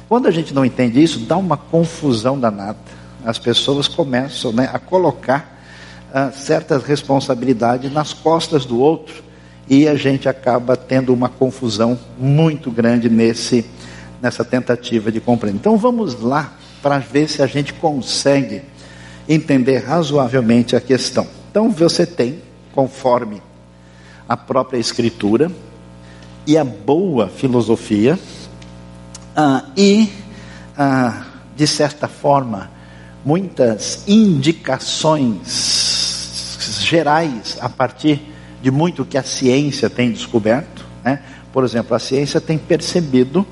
Quando 0.08 0.28
a 0.28 0.30
gente 0.30 0.52
não 0.52 0.64
entende 0.64 1.02
isso, 1.02 1.20
dá 1.20 1.36
uma 1.38 1.56
confusão 1.56 2.38
danada. 2.38 2.76
As 3.24 3.38
pessoas 3.38 3.88
começam 3.88 4.52
né, 4.52 4.68
a 4.70 4.78
colocar 4.78 5.58
uh, 6.10 6.36
certas 6.36 6.84
responsabilidades 6.84 7.90
nas 7.90 8.12
costas 8.12 8.66
do 8.66 8.78
outro 8.78 9.24
e 9.66 9.88
a 9.88 9.94
gente 9.94 10.28
acaba 10.28 10.76
tendo 10.76 11.14
uma 11.14 11.30
confusão 11.30 11.98
muito 12.18 12.70
grande 12.70 13.08
nesse, 13.08 13.64
nessa 14.22 14.44
tentativa 14.44 15.10
de 15.10 15.20
compreender. 15.20 15.58
Então 15.58 15.76
vamos 15.76 16.22
lá 16.22 16.52
para 16.80 16.98
ver 16.98 17.28
se 17.28 17.42
a 17.42 17.46
gente 17.46 17.74
consegue 17.74 18.62
entender 19.28 19.78
razoavelmente 19.78 20.76
a 20.76 20.80
questão. 20.80 21.26
Então 21.50 21.70
você 21.70 22.06
tem, 22.06 22.40
conforme 22.72 23.42
a 24.28 24.36
própria 24.36 24.78
Escritura, 24.78 25.50
e 26.46 26.56
a 26.56 26.64
boa 26.64 27.28
filosofia, 27.28 28.18
ah, 29.36 29.64
e, 29.76 30.08
ah, 30.76 31.24
de 31.56 31.66
certa 31.66 32.06
forma, 32.08 32.70
muitas 33.24 34.04
indicações 34.08 35.38
gerais 36.80 37.56
a 37.60 37.68
partir 37.68 38.20
de 38.60 38.70
muito 38.70 39.04
que 39.04 39.18
a 39.18 39.22
ciência 39.22 39.88
tem 39.90 40.10
descoberto. 40.10 40.84
Né? 41.04 41.22
Por 41.52 41.64
exemplo, 41.64 41.94
a 41.94 41.98
ciência 41.98 42.40
tem 42.40 42.58
percebido 42.58 43.46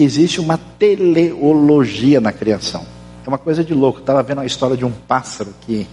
que 0.00 0.04
existe 0.04 0.40
uma 0.40 0.56
teleologia 0.78 2.22
na 2.22 2.32
criação. 2.32 2.86
É 3.22 3.28
uma 3.28 3.36
coisa 3.36 3.62
de 3.62 3.74
louco. 3.74 4.00
Estava 4.00 4.22
vendo 4.22 4.40
a 4.40 4.46
história 4.46 4.74
de 4.74 4.82
um 4.82 4.90
pássaro 4.90 5.54
que 5.60 5.86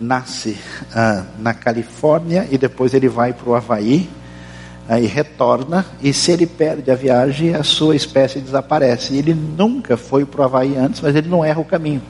nasce 0.00 0.58
ah, 0.92 1.24
na 1.38 1.54
Califórnia 1.54 2.48
e 2.50 2.58
depois 2.58 2.92
ele 2.92 3.08
vai 3.08 3.32
para 3.32 3.48
o 3.48 3.54
Havaí 3.54 4.10
aí 4.88 5.06
retorna, 5.06 5.86
e 6.00 6.12
se 6.12 6.32
ele 6.32 6.46
perde 6.46 6.90
a 6.90 6.96
viagem, 6.96 7.54
a 7.54 7.62
sua 7.62 7.94
espécie 7.94 8.40
desaparece. 8.40 9.16
Ele 9.16 9.32
nunca 9.32 9.96
foi 9.96 10.24
para 10.24 10.40
o 10.40 10.44
Havaí 10.44 10.76
antes, 10.76 11.00
mas 11.00 11.14
ele 11.14 11.28
não 11.28 11.44
erra 11.44 11.60
o 11.60 11.64
caminho. 11.64 12.02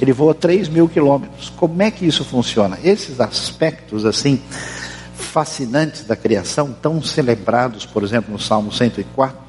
Ele 0.00 0.14
voa 0.14 0.34
3 0.34 0.66
mil 0.70 0.88
quilômetros. 0.88 1.50
Como 1.50 1.82
é 1.82 1.90
que 1.90 2.06
isso 2.06 2.24
funciona? 2.24 2.78
Esses 2.82 3.20
aspectos, 3.20 4.06
assim, 4.06 4.40
fascinantes 5.14 6.04
da 6.04 6.16
criação, 6.16 6.74
tão 6.80 7.02
celebrados, 7.02 7.84
por 7.84 8.02
exemplo, 8.02 8.32
no 8.32 8.38
Salmo 8.38 8.72
104, 8.72 9.39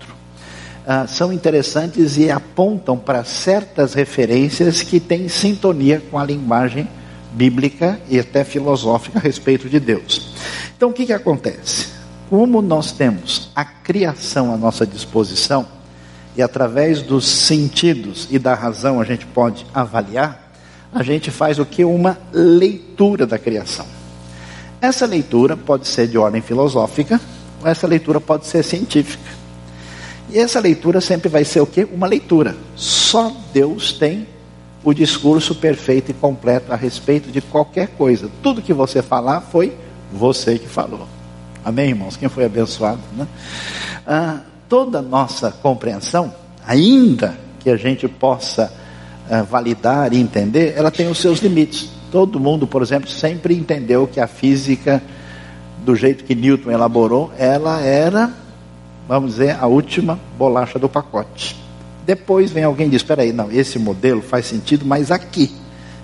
ah, 0.85 1.05
são 1.07 1.31
interessantes 1.31 2.17
e 2.17 2.29
apontam 2.29 2.97
para 2.97 3.23
certas 3.23 3.93
referências 3.93 4.81
que 4.81 4.99
têm 4.99 5.27
sintonia 5.27 6.01
com 6.09 6.17
a 6.17 6.25
linguagem 6.25 6.87
bíblica 7.31 7.99
e 8.09 8.19
até 8.19 8.43
filosófica 8.43 9.19
a 9.19 9.21
respeito 9.21 9.69
de 9.69 9.79
Deus. 9.79 10.33
Então, 10.75 10.89
o 10.89 10.93
que, 10.93 11.05
que 11.05 11.13
acontece? 11.13 12.01
como 12.31 12.61
nós 12.61 12.93
temos 12.93 13.51
a 13.53 13.65
criação 13.65 14.53
à 14.53 14.57
nossa 14.57 14.87
disposição, 14.87 15.67
e 16.33 16.41
através 16.41 17.01
dos 17.01 17.27
sentidos 17.27 18.25
e 18.31 18.39
da 18.39 18.53
razão 18.53 19.01
a 19.01 19.03
gente 19.03 19.25
pode 19.25 19.65
avaliar, 19.73 20.49
a 20.93 21.03
gente 21.03 21.29
faz 21.29 21.59
o 21.59 21.65
que? 21.65 21.83
Uma 21.83 22.17
leitura 22.31 23.27
da 23.27 23.37
criação. 23.37 23.85
Essa 24.79 25.05
leitura 25.05 25.57
pode 25.57 25.89
ser 25.89 26.07
de 26.07 26.17
ordem 26.17 26.41
filosófica, 26.41 27.19
ou 27.61 27.67
essa 27.67 27.85
leitura 27.85 28.21
pode 28.21 28.47
ser 28.47 28.63
científica. 28.63 29.40
E 30.31 30.39
essa 30.39 30.59
leitura 30.59 31.01
sempre 31.01 31.27
vai 31.27 31.43
ser 31.43 31.59
o 31.59 31.65
que? 31.65 31.83
Uma 31.83 32.07
leitura. 32.07 32.55
Só 32.75 33.31
Deus 33.53 33.91
tem 33.91 34.25
o 34.83 34.93
discurso 34.93 35.53
perfeito 35.53 36.11
e 36.11 36.13
completo 36.13 36.71
a 36.71 36.75
respeito 36.75 37.31
de 37.31 37.41
qualquer 37.41 37.89
coisa. 37.89 38.29
Tudo 38.41 38.61
que 38.61 38.73
você 38.73 39.01
falar 39.01 39.41
foi 39.41 39.75
você 40.11 40.57
que 40.57 40.67
falou. 40.67 41.07
Amém, 41.63 41.89
irmãos? 41.89 42.17
Quem 42.17 42.29
foi 42.29 42.45
abençoado? 42.45 43.01
Né? 43.15 43.27
Ah, 44.07 44.39
toda 44.67 45.01
nossa 45.01 45.51
compreensão, 45.51 46.33
ainda 46.65 47.37
que 47.59 47.69
a 47.69 47.77
gente 47.77 48.07
possa 48.07 48.73
ah, 49.29 49.43
validar 49.43 50.13
e 50.13 50.19
entender, 50.19 50.73
ela 50.75 50.89
tem 50.89 51.07
os 51.07 51.19
seus 51.19 51.39
limites. 51.39 51.89
Todo 52.11 52.39
mundo, 52.39 52.65
por 52.65 52.81
exemplo, 52.81 53.09
sempre 53.09 53.55
entendeu 53.55 54.07
que 54.07 54.19
a 54.19 54.27
física, 54.27 55.01
do 55.85 55.95
jeito 55.95 56.23
que 56.23 56.33
Newton 56.33 56.71
elaborou, 56.71 57.31
ela 57.37 57.79
era, 57.81 58.33
vamos 59.11 59.31
dizer, 59.31 59.57
a 59.59 59.67
última 59.67 60.17
bolacha 60.37 60.79
do 60.79 60.87
pacote. 60.87 61.57
Depois 62.05 62.49
vem 62.49 62.63
alguém 62.63 62.87
e 62.87 62.91
diz: 62.91 63.01
espera 63.01 63.23
aí, 63.23 63.33
não, 63.33 63.51
esse 63.51 63.77
modelo 63.77 64.21
faz 64.21 64.45
sentido, 64.45 64.85
mas 64.85 65.11
aqui. 65.11 65.53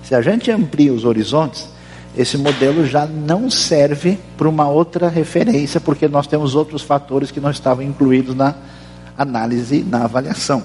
Se 0.04 0.14
a 0.14 0.22
gente 0.22 0.52
amplia 0.52 0.94
os 0.94 1.06
horizontes, 1.06 1.70
esse 2.18 2.38
modelo 2.38 2.86
já 2.86 3.06
não 3.06 3.50
serve 3.50 4.20
para 4.38 4.50
uma 4.50 4.68
outra 4.68 5.08
referência, 5.08 5.80
porque 5.80 6.06
nós 6.10 6.28
temos 6.28 6.54
outros 6.54 6.82
fatores 6.82 7.32
que 7.32 7.40
não 7.40 7.50
estavam 7.50 7.82
incluídos 7.82 8.36
na 8.36 8.56
análise, 9.18 9.84
na 9.84 10.04
avaliação. 10.04 10.62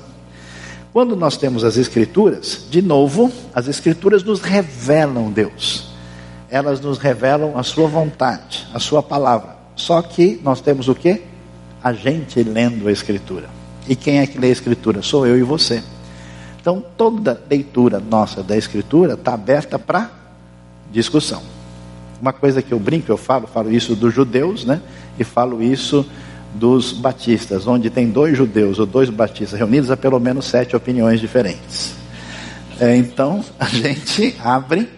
Quando 0.93 1.15
nós 1.15 1.37
temos 1.37 1.63
as 1.63 1.77
Escrituras, 1.77 2.67
de 2.69 2.83
novo, 2.83 3.31
as 3.55 3.69
Escrituras 3.69 4.25
nos 4.25 4.41
revelam 4.41 5.31
Deus. 5.31 5.93
Elas 6.51 6.81
nos 6.81 6.99
revelam 6.99 7.57
a 7.57 7.63
Sua 7.63 7.87
vontade, 7.87 8.67
a 8.75 8.81
Sua 8.81 9.01
palavra. 9.01 9.57
Só 9.77 10.03
que 10.03 10.41
nós 10.43 10.61
temos 10.61 10.89
o 10.89 10.95
que? 10.95 11.31
A 11.83 11.93
gente 11.93 12.43
lendo 12.43 12.89
a 12.89 12.93
Escritura. 12.93 13.49
E 13.89 13.97
quem 13.97 14.21
é 14.21 14.27
que 14.27 14.39
lê 14.39 14.49
a 14.49 14.53
Escritura? 14.53 15.03
Sou 15.03 15.27
eu 15.27 15.39
e 15.39 15.43
você. 15.43 15.83
Então, 16.61 16.85
toda 16.97 17.41
leitura 17.51 17.99
nossa 17.99 18.43
da 18.43 18.57
Escritura 18.57 19.15
está 19.15 19.35
aberta 19.35 19.79
para 19.79 20.11
discussão. 20.93 21.43
Uma 22.21 22.33
coisa 22.33 22.63
que 22.63 22.73
eu 22.73 22.79
brinco, 22.79 23.11
eu 23.11 23.17
falo, 23.17 23.49
falo 23.49 23.73
isso 23.73 23.97
dos 23.97 24.15
judeus, 24.15 24.65
né? 24.65 24.81
E 25.19 25.25
falo 25.25 25.61
isso 25.61 26.07
dos 26.55 26.93
batistas, 26.93 27.67
onde 27.67 27.91
tem 27.91 28.09
dois 28.09 28.37
judeus 28.37 28.79
ou 28.79 28.87
dois 28.87 29.11
batistas 29.11 29.59
reunidos, 29.59 29.91
há 29.91 29.97
pelo 29.97 30.21
menos 30.21 30.45
sete 30.45 30.77
opiniões 30.77 31.21
diferentes. 31.21 31.95
É, 32.79 32.97
então, 32.97 33.45
a 33.59 33.67
gente 33.67 34.37
abre 34.43 34.89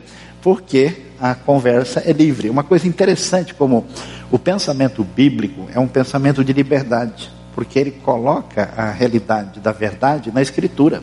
porque 0.43 1.05
a 1.21 1.35
conversa 1.35 2.03
é 2.05 2.13
livre. 2.13 2.51
Uma 2.51 2.63
coisa 2.63 2.87
interessante, 2.87 3.55
como 3.55 3.87
o 4.35 4.39
pensamento 4.39 5.05
bíblico 5.05 5.69
é 5.73 5.79
um 5.79 5.87
pensamento 5.87 6.43
de 6.43 6.53
liberdade, 6.53 7.31
porque 7.55 7.79
ele 7.79 7.93
coloca 7.93 8.69
a 8.77 8.91
realidade 8.91 9.61
da 9.61 9.71
verdade 9.71 10.33
na 10.35 10.43
escritura. 10.43 11.01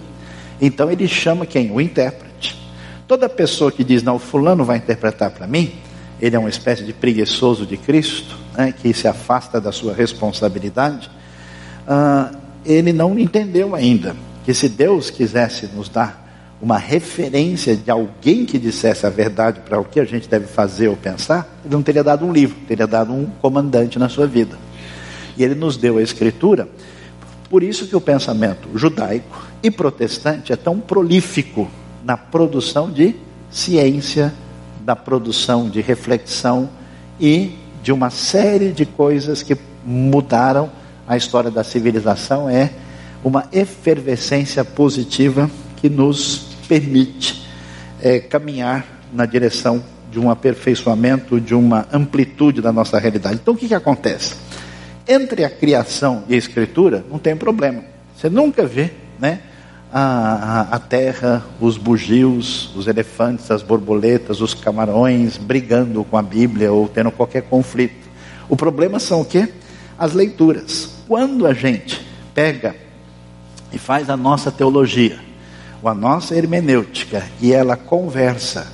Então, 0.60 0.92
ele 0.92 1.08
chama 1.08 1.46
quem? 1.46 1.72
O 1.72 1.80
intérprete. 1.80 2.62
Toda 3.08 3.30
pessoa 3.30 3.72
que 3.72 3.86
diz, 3.86 4.04
não, 4.04 4.20
fulano 4.20 4.66
vai 4.66 4.80
interpretar 4.80 5.32
para 5.32 5.48
mim, 5.48 5.72
ele 6.20 6.36
é 6.36 6.40
uma 6.40 6.50
espécie 6.50 6.84
de 6.84 6.92
preguiçoso 6.92 7.66
de 7.66 7.78
Cristo, 7.78 8.36
né, 8.54 8.74
que 8.74 8.94
se 8.94 9.08
afasta 9.08 9.62
da 9.62 9.72
sua 9.72 9.94
responsabilidade, 9.94 11.10
ah, 11.88 12.34
ele 12.66 12.92
não 12.92 13.18
entendeu 13.18 13.74
ainda 13.74 14.14
que 14.44 14.54
se 14.54 14.68
Deus 14.68 15.10
quisesse 15.10 15.68
nos 15.68 15.88
dar 15.88 16.31
uma 16.62 16.78
referência 16.78 17.76
de 17.76 17.90
alguém 17.90 18.46
que 18.46 18.60
dissesse 18.60 19.06
a 19.06 19.10
verdade 19.10 19.62
para 19.62 19.80
o 19.80 19.84
que 19.84 20.00
a 20.00 20.06
gente 20.06 20.30
deve 20.30 20.46
fazer 20.46 20.90
ou 20.90 20.96
pensar, 20.96 21.60
ele 21.66 21.74
não 21.74 21.82
teria 21.82 22.04
dado 22.04 22.24
um 22.24 22.32
livro, 22.32 22.56
teria 22.68 22.86
dado 22.86 23.12
um 23.12 23.26
comandante 23.42 23.98
na 23.98 24.08
sua 24.08 24.28
vida. 24.28 24.58
E 25.36 25.44
ele 25.44 25.56
nos 25.56 25.76
deu 25.76 25.98
a 25.98 26.04
escritura. 26.04 26.70
Por 27.50 27.64
isso 27.64 27.88
que 27.88 27.96
o 27.96 28.02
pensamento 28.02 28.70
judaico 28.78 29.48
e 29.64 29.72
protestante 29.72 30.54
é 30.54 30.56
tão 30.56 30.80
prolífico 30.80 31.68
na 32.04 32.16
produção 32.16 32.92
de 32.92 33.16
ciência, 33.50 34.32
da 34.82 34.96
produção 34.96 35.68
de 35.68 35.82
reflexão 35.82 36.70
e 37.20 37.56
de 37.82 37.92
uma 37.92 38.12
série 38.12 38.72
de 38.72 38.86
coisas 38.86 39.42
que 39.42 39.58
mudaram 39.84 40.70
a 41.08 41.18
história 41.18 41.50
da 41.50 41.64
civilização. 41.64 42.48
É 42.48 42.70
uma 43.24 43.46
efervescência 43.52 44.64
positiva 44.64 45.50
que 45.78 45.90
nos 45.90 46.51
permite 46.72 47.46
é, 48.02 48.18
caminhar 48.18 48.86
na 49.12 49.26
direção 49.26 49.84
de 50.10 50.18
um 50.18 50.30
aperfeiçoamento, 50.30 51.38
de 51.38 51.54
uma 51.54 51.86
amplitude 51.92 52.62
da 52.62 52.72
nossa 52.72 52.98
realidade. 52.98 53.40
Então 53.42 53.54
o 53.54 53.58
que, 53.58 53.68
que 53.68 53.76
acontece? 53.76 54.38
Entre 55.06 55.44
a 55.44 55.50
criação 55.50 56.24
e 56.30 56.34
a 56.34 56.38
escritura 56.38 57.04
não 57.12 57.20
tem 57.20 57.36
problema. 57.36 57.84
Você 58.16 58.30
nunca 58.30 58.66
vê, 58.66 58.90
né? 59.20 59.42
a, 59.92 60.68
a, 60.72 60.80
terra, 60.80 61.46
os 61.60 61.78
bugios, 61.78 62.74
os 62.74 62.88
elefantes, 62.88 63.52
as 63.52 63.62
borboletas, 63.62 64.40
os 64.40 64.54
camarões 64.54 65.36
brigando 65.36 66.06
com 66.06 66.18
a 66.18 66.22
Bíblia 66.22 66.72
ou 66.72 66.88
tendo 66.88 67.12
qualquer 67.12 67.42
conflito. 67.42 68.10
O 68.48 68.56
problema 68.56 68.98
são 68.98 69.20
o 69.20 69.26
quê? 69.26 69.50
As 70.00 70.14
leituras. 70.14 70.90
Quando 71.06 71.46
a 71.46 71.54
gente 71.54 72.02
pega 72.34 72.74
e 73.74 73.78
faz 73.78 74.10
a 74.10 74.16
nossa 74.16 74.50
teologia, 74.50 75.31
ou 75.82 75.90
a 75.90 75.94
nossa 75.94 76.36
hermenêutica, 76.36 77.24
e 77.42 77.52
ela 77.52 77.76
conversa 77.76 78.68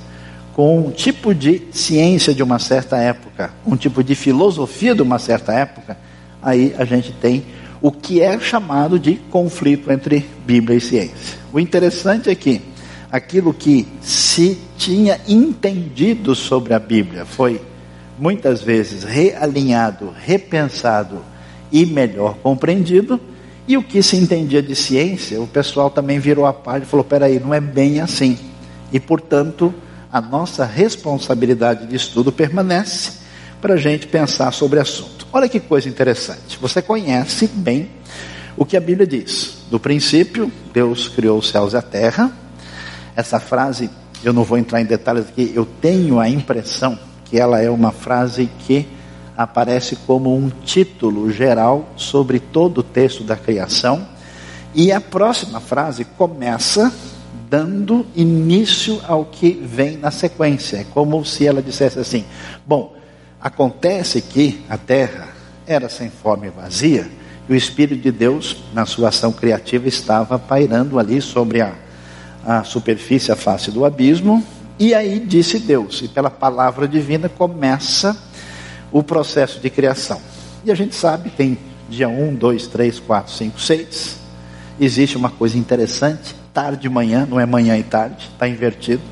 com 0.54 0.78
um 0.78 0.90
tipo 0.90 1.34
de 1.34 1.62
ciência 1.72 2.34
de 2.34 2.42
uma 2.42 2.58
certa 2.58 2.96
época, 2.96 3.50
um 3.66 3.76
tipo 3.76 4.02
de 4.02 4.14
filosofia 4.14 4.94
de 4.94 5.02
uma 5.02 5.18
certa 5.18 5.52
época, 5.52 5.96
aí 6.42 6.74
a 6.76 6.84
gente 6.84 7.12
tem 7.12 7.44
o 7.80 7.92
que 7.92 8.20
é 8.20 8.38
chamado 8.40 8.98
de 8.98 9.14
conflito 9.14 9.90
entre 9.92 10.26
Bíblia 10.44 10.76
e 10.76 10.80
ciência. 10.80 11.38
O 11.52 11.60
interessante 11.60 12.28
é 12.28 12.34
que 12.34 12.60
aquilo 13.10 13.54
que 13.54 13.86
se 14.00 14.58
tinha 14.76 15.20
entendido 15.28 16.34
sobre 16.34 16.74
a 16.74 16.78
Bíblia 16.78 17.24
foi 17.24 17.60
muitas 18.18 18.60
vezes 18.60 19.04
realinhado, 19.04 20.12
repensado 20.24 21.24
e 21.70 21.86
melhor 21.86 22.34
compreendido, 22.42 23.20
e 23.68 23.76
o 23.76 23.82
que 23.82 24.02
se 24.02 24.16
entendia 24.16 24.62
de 24.62 24.74
ciência, 24.74 25.38
o 25.38 25.46
pessoal 25.46 25.90
também 25.90 26.18
virou 26.18 26.46
a 26.46 26.54
parte 26.54 26.84
e 26.84 26.86
falou: 26.86 27.04
peraí, 27.04 27.38
não 27.38 27.52
é 27.52 27.60
bem 27.60 28.00
assim. 28.00 28.38
E 28.90 28.98
portanto, 28.98 29.74
a 30.10 30.22
nossa 30.22 30.64
responsabilidade 30.64 31.86
de 31.86 31.94
estudo 31.94 32.32
permanece 32.32 33.18
para 33.60 33.74
a 33.74 33.76
gente 33.76 34.06
pensar 34.06 34.52
sobre 34.52 34.78
o 34.78 34.82
assunto. 34.82 35.26
Olha 35.30 35.46
que 35.48 35.60
coisa 35.60 35.86
interessante. 35.86 36.58
Você 36.58 36.80
conhece 36.80 37.46
bem 37.46 37.90
o 38.56 38.64
que 38.64 38.74
a 38.74 38.80
Bíblia 38.80 39.06
diz. 39.06 39.58
Do 39.70 39.78
princípio, 39.78 40.50
Deus 40.72 41.06
criou 41.06 41.38
os 41.38 41.50
céus 41.50 41.74
e 41.74 41.76
a 41.76 41.82
terra. 41.82 42.32
Essa 43.14 43.38
frase, 43.38 43.90
eu 44.24 44.32
não 44.32 44.44
vou 44.44 44.56
entrar 44.56 44.80
em 44.80 44.86
detalhes 44.86 45.28
aqui, 45.28 45.52
eu 45.54 45.66
tenho 45.66 46.18
a 46.18 46.26
impressão 46.26 46.98
que 47.26 47.38
ela 47.38 47.60
é 47.60 47.68
uma 47.68 47.92
frase 47.92 48.48
que 48.60 48.88
aparece 49.38 49.94
como 50.04 50.36
um 50.36 50.50
título 50.50 51.30
geral 51.30 51.88
sobre 51.96 52.40
todo 52.40 52.78
o 52.78 52.82
texto 52.82 53.22
da 53.22 53.36
criação. 53.36 54.04
E 54.74 54.90
a 54.90 55.00
próxima 55.00 55.60
frase 55.60 56.04
começa 56.04 56.92
dando 57.48 58.04
início 58.16 59.00
ao 59.06 59.24
que 59.24 59.52
vem 59.52 59.96
na 59.96 60.10
sequência. 60.10 60.78
É 60.78 60.84
como 60.84 61.24
se 61.24 61.46
ela 61.46 61.62
dissesse 61.62 62.00
assim: 62.00 62.24
Bom, 62.66 62.96
acontece 63.40 64.20
que 64.20 64.60
a 64.68 64.76
terra 64.76 65.28
era 65.64 65.88
sem 65.88 66.10
forma 66.10 66.46
e 66.46 66.50
vazia, 66.50 67.08
e 67.48 67.52
o 67.52 67.56
Espírito 67.56 68.02
de 68.02 68.10
Deus, 68.10 68.64
na 68.74 68.84
sua 68.86 69.10
ação 69.10 69.30
criativa, 69.30 69.86
estava 69.86 70.36
pairando 70.36 70.98
ali 70.98 71.20
sobre 71.20 71.60
a, 71.60 71.72
a 72.44 72.64
superfície, 72.64 73.30
a 73.30 73.36
face 73.36 73.70
do 73.70 73.84
abismo. 73.84 74.44
E 74.80 74.94
aí 74.94 75.20
disse 75.20 75.58
Deus, 75.58 76.02
e 76.02 76.08
pela 76.08 76.30
palavra 76.30 76.86
divina 76.86 77.28
começa 77.28 78.27
o 78.90 79.02
processo 79.02 79.60
de 79.60 79.70
criação. 79.70 80.20
E 80.64 80.70
a 80.70 80.74
gente 80.74 80.94
sabe, 80.94 81.30
tem 81.30 81.58
dia 81.88 82.08
1, 82.08 82.34
2, 82.34 82.66
3, 82.66 83.00
4, 83.00 83.32
5, 83.32 83.60
6. 83.60 84.18
Existe 84.80 85.16
uma 85.16 85.30
coisa 85.30 85.56
interessante 85.58 86.34
tarde 86.58 86.88
e 86.88 86.90
manhã, 86.90 87.24
não 87.24 87.38
é 87.38 87.46
manhã 87.46 87.76
e 87.78 87.84
tarde, 87.84 88.28
está 88.32 88.48
invertido. 88.48 89.02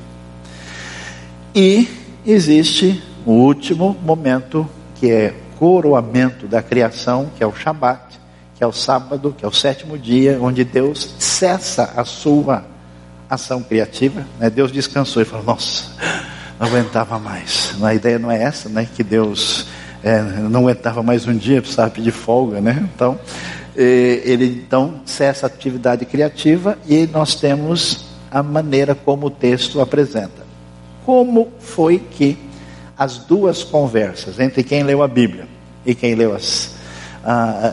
E 1.55 1.87
existe 2.25 3.01
o 3.25 3.31
último 3.31 3.95
momento, 4.03 4.69
que 4.95 5.09
é 5.09 5.33
coroamento 5.57 6.45
da 6.45 6.61
criação, 6.61 7.31
que 7.37 7.43
é 7.43 7.47
o 7.47 7.55
Shabat, 7.55 8.19
que 8.55 8.63
é 8.63 8.67
o 8.67 8.73
sábado, 8.73 9.33
que 9.37 9.45
é 9.45 9.47
o 9.47 9.51
sétimo 9.51 9.97
dia, 9.97 10.37
onde 10.41 10.65
Deus 10.65 11.15
cessa 11.19 11.93
a 11.95 12.03
sua 12.03 12.65
ação 13.29 13.63
criativa. 13.63 14.25
Né? 14.37 14.49
Deus 14.49 14.71
descansou 14.71 15.21
e 15.21 15.25
falou: 15.25 15.45
Nossa, 15.45 15.85
não 16.59 16.67
aguentava 16.67 17.19
mais. 17.19 17.75
A 17.81 17.93
ideia 17.93 18.17
não 18.19 18.31
é 18.31 18.41
essa, 18.41 18.69
né? 18.69 18.87
Que 18.95 19.03
Deus 19.03 19.67
é, 20.03 20.21
não 20.21 20.61
aguentava 20.61 21.03
mais 21.03 21.27
um 21.27 21.35
dia, 21.35 21.61
precisava 21.61 21.89
pedir 21.91 22.11
folga, 22.11 22.59
né? 22.59 22.87
Então, 22.95 23.19
ele 23.75 24.45
então 24.45 25.01
cessa 25.05 25.45
a 25.45 25.47
atividade 25.47 26.03
criativa 26.05 26.77
e 26.87 27.05
nós 27.07 27.35
temos 27.35 28.05
a 28.31 28.41
maneira 28.41 28.95
como 28.95 29.27
o 29.27 29.29
texto 29.29 29.79
apresenta. 29.79 30.47
Como 31.05 31.49
foi 31.59 31.99
que 31.99 32.37
as 32.97 33.19
duas 33.19 33.63
conversas 33.63 34.39
entre 34.39 34.63
quem 34.63 34.81
leu 34.81 35.03
a 35.03 35.07
Bíblia 35.07 35.47
e 35.85 35.93
quem 35.93 36.15
leu 36.15 36.35
as 36.35 36.75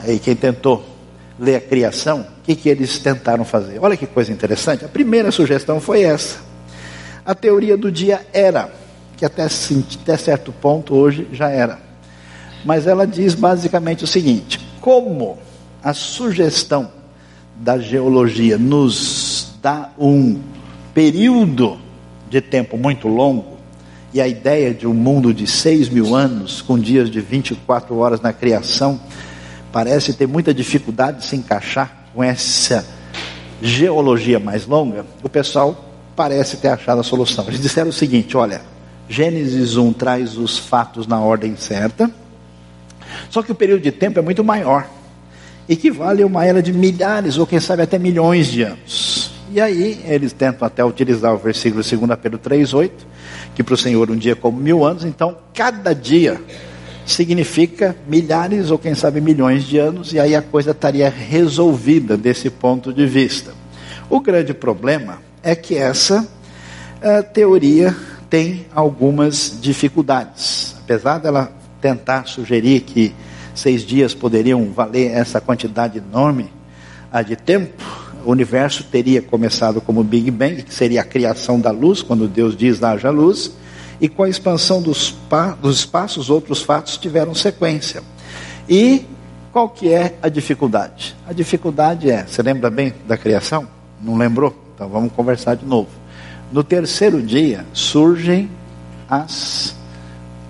e 0.09 0.19
quem 0.19 0.35
tentou 0.35 0.85
ler 1.39 1.57
a 1.57 1.61
criação, 1.61 2.21
o 2.21 2.43
que, 2.45 2.55
que 2.55 2.69
eles 2.69 2.99
tentaram 2.99 3.45
fazer? 3.45 3.79
Olha 3.81 3.97
que 3.97 4.07
coisa 4.07 4.33
interessante. 4.33 4.85
A 4.85 4.89
primeira 4.89 5.31
sugestão 5.31 5.81
foi 5.81 6.03
essa. 6.03 6.39
A 7.27 7.35
teoria 7.35 7.75
do 7.75 7.91
dia 7.91 8.27
era, 8.35 8.71
que 9.17 9.25
até, 9.25 9.45
até 9.45 10.17
certo 10.19 10.53
ponto 10.53 10.95
hoje 10.95 11.27
já 11.33 11.49
era. 11.49 11.79
Mas 12.65 12.87
ela 12.87 13.07
diz 13.07 13.35
basicamente 13.35 14.05
o 14.05 14.07
seguinte: 14.07 14.61
como 14.79 15.39
a 15.83 15.95
sugestão 15.95 16.91
da 17.57 17.79
geologia 17.79 18.59
nos 18.59 19.55
dá 19.63 19.91
um 19.99 20.39
período 20.93 21.79
de 22.29 22.43
tempo 22.43 22.77
muito 22.77 23.09
longo, 23.09 23.57
e 24.13 24.21
a 24.21 24.29
ideia 24.29 24.75
de 24.75 24.87
um 24.87 24.95
mundo 24.95 25.33
de 25.33 25.47
6 25.47 25.89
mil 25.89 26.15
anos, 26.15 26.61
com 26.61 26.79
dias 26.79 27.11
de 27.11 27.21
24 27.21 27.97
horas 27.97 28.21
na 28.21 28.35
criação, 28.35 29.01
parece 29.73 30.13
ter 30.13 30.29
muita 30.29 30.53
dificuldade 30.53 31.21
de 31.21 31.25
se 31.25 31.37
encaixar 31.37 32.05
com 32.15 32.23
essa 32.23 32.87
geologia 33.63 34.39
mais 34.39 34.67
longa, 34.67 35.07
o 35.23 35.29
pessoal 35.29 35.94
parece 36.15 36.57
ter 36.57 36.69
achado 36.69 37.01
a 37.01 37.05
solução. 37.05 37.45
Eles 37.49 37.61
disseram 37.61 37.91
o 37.91 37.93
seguinte: 37.93 38.37
olha, 38.37 38.61
Gênesis 39.09 39.77
1 39.77 39.93
traz 39.93 40.37
os 40.37 40.59
fatos 40.59 41.07
na 41.07 41.21
ordem 41.21 41.57
certa, 41.57 42.11
só 43.31 43.43
que 43.43 43.53
o 43.53 43.55
período 43.55 43.83
de 43.83 43.93
tempo 43.93 44.19
é 44.19 44.23
muito 44.23 44.43
maior 44.43 44.87
equivale 45.69 46.23
a 46.23 46.27
uma 46.27 46.45
era 46.45 46.63
de 46.63 46.73
milhares 46.73 47.39
ou 47.39 47.47
quem 47.47 47.61
sabe 47.61 47.83
até 47.83 47.99
milhões 47.99 48.49
de 48.49 48.63
anos. 48.63 49.31
E 49.51 49.61
aí 49.61 50.01
eles 50.07 50.33
tentam 50.33 50.67
até 50.67 50.85
utilizar 50.85 51.33
o 51.33 51.39
versículo 51.39 51.83
2 51.83 52.19
Pedro 52.21 52.39
3,8, 52.39 52.91
que 53.55 53.63
para 53.63 53.75
o 53.75 53.79
Senhor 53.79 54.11
um 54.11 54.17
dia 54.17 54.33
é 54.33 54.35
como 54.35 54.59
mil 54.59 54.85
anos, 54.85 55.05
então 55.05 55.37
cada 55.55 55.95
dia 55.95 56.41
significa 57.07 57.95
milhares 58.09 58.71
ou 58.71 58.79
quem 58.79 58.95
sabe 58.95 59.21
milhões 59.21 59.65
de 59.65 59.79
anos, 59.79 60.13
e 60.13 60.19
aí 60.19 60.35
a 60.35 60.43
coisa 60.43 60.73
estaria 60.73 61.09
resolvida 61.09 62.17
desse 62.17 62.51
ponto 62.51 62.93
de 62.93 63.07
vista. 63.07 63.53
O 64.11 64.21
grande 64.21 64.53
problema 64.53 65.19
é 65.45 65.55
que 65.55 65.77
essa 65.77 66.23
uh, 66.23 67.33
teoria 67.33 67.95
tem 68.31 68.67
algumas 68.75 69.59
dificuldades. 69.61 70.75
Apesar 70.83 71.19
dela 71.19 71.53
tentar 71.81 72.27
sugerir 72.27 72.81
que 72.81 73.15
seis 73.55 73.83
dias 73.83 74.15
poderiam 74.15 74.73
valer 74.73 75.13
essa 75.13 75.41
quantidade 75.41 75.99
enorme 75.99 76.51
de 77.27 77.37
tempo, 77.37 77.85
o 78.25 78.31
universo 78.31 78.83
teria 78.85 79.23
começado 79.23 79.81
como 79.81 80.03
Big 80.03 80.31
Bang, 80.31 80.63
que 80.63 80.75
seria 80.75 81.03
a 81.03 81.05
criação 81.05 81.61
da 81.61 81.71
luz, 81.71 82.03
quando 82.03 82.27
Deus 82.27 82.57
diz 82.57 82.83
haja 82.83 83.11
luz, 83.11 83.53
e 84.01 84.09
com 84.09 84.25
a 84.25 84.29
expansão 84.29 84.83
dos, 84.83 85.15
dos 85.61 85.79
espaços, 85.79 86.31
outros 86.31 86.63
fatos 86.63 86.97
tiveram 86.97 87.35
sequência. 87.35 88.03
E 88.69 89.05
qual 89.53 89.69
que 89.69 89.93
é 89.93 90.17
a 90.21 90.29
dificuldade? 90.29 91.15
A 91.29 91.33
dificuldade 91.33 92.11
é, 92.11 92.25
você 92.27 92.43
lembra 92.43 92.71
bem 92.71 92.93
da 93.07 93.17
criação? 93.17 93.69
Não 94.03 94.17
lembrou? 94.17 94.64
Então 94.75 94.89
vamos 94.89 95.13
conversar 95.13 95.55
de 95.57 95.65
novo. 95.65 95.89
No 96.53 96.65
terceiro 96.65 97.23
dia 97.23 97.65
surgem 97.73 98.51
as 99.09 99.75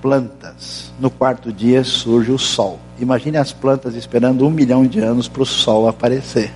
plantas. 0.00 0.92
No 0.98 1.10
quarto 1.10 1.52
dia 1.52 1.84
surge 1.84 2.30
o 2.30 2.38
sol. 2.38 2.78
Imagine 2.98 3.38
as 3.38 3.52
plantas 3.52 3.94
esperando 3.94 4.46
um 4.46 4.50
milhão 4.50 4.86
de 4.86 5.00
anos 5.00 5.28
para 5.28 5.42
o 5.42 5.46
sol 5.46 5.88
aparecer. 5.88 6.52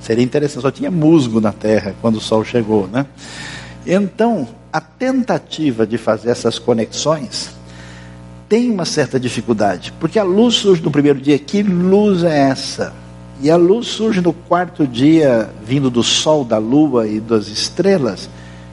Seria 0.00 0.24
interessante, 0.24 0.62
só 0.62 0.70
tinha 0.70 0.90
musgo 0.90 1.40
na 1.40 1.52
terra 1.52 1.94
quando 2.00 2.16
o 2.16 2.20
sol 2.20 2.44
chegou, 2.44 2.86
né? 2.86 3.06
Então, 3.86 4.46
a 4.72 4.80
tentativa 4.80 5.86
de 5.86 5.96
fazer 5.96 6.30
essas 6.30 6.58
conexões 6.58 7.50
tem 8.48 8.70
uma 8.70 8.84
certa 8.84 9.18
dificuldade, 9.18 9.92
porque 9.98 10.18
a 10.18 10.22
luz 10.22 10.56
surge 10.56 10.82
no 10.82 10.90
primeiro 10.90 11.20
dia, 11.20 11.38
que 11.38 11.62
luz 11.62 12.22
é 12.22 12.50
essa? 12.50 12.92
E 13.40 13.50
a 13.50 13.56
luz 13.56 13.88
surge 13.88 14.20
no 14.20 14.32
quarto 14.32 14.86
dia, 14.86 15.50
vindo 15.64 15.90
do 15.90 16.02
sol, 16.02 16.44
da 16.44 16.58
lua 16.58 17.06
e 17.06 17.20
das 17.20 17.48
estrelas. 17.48 18.28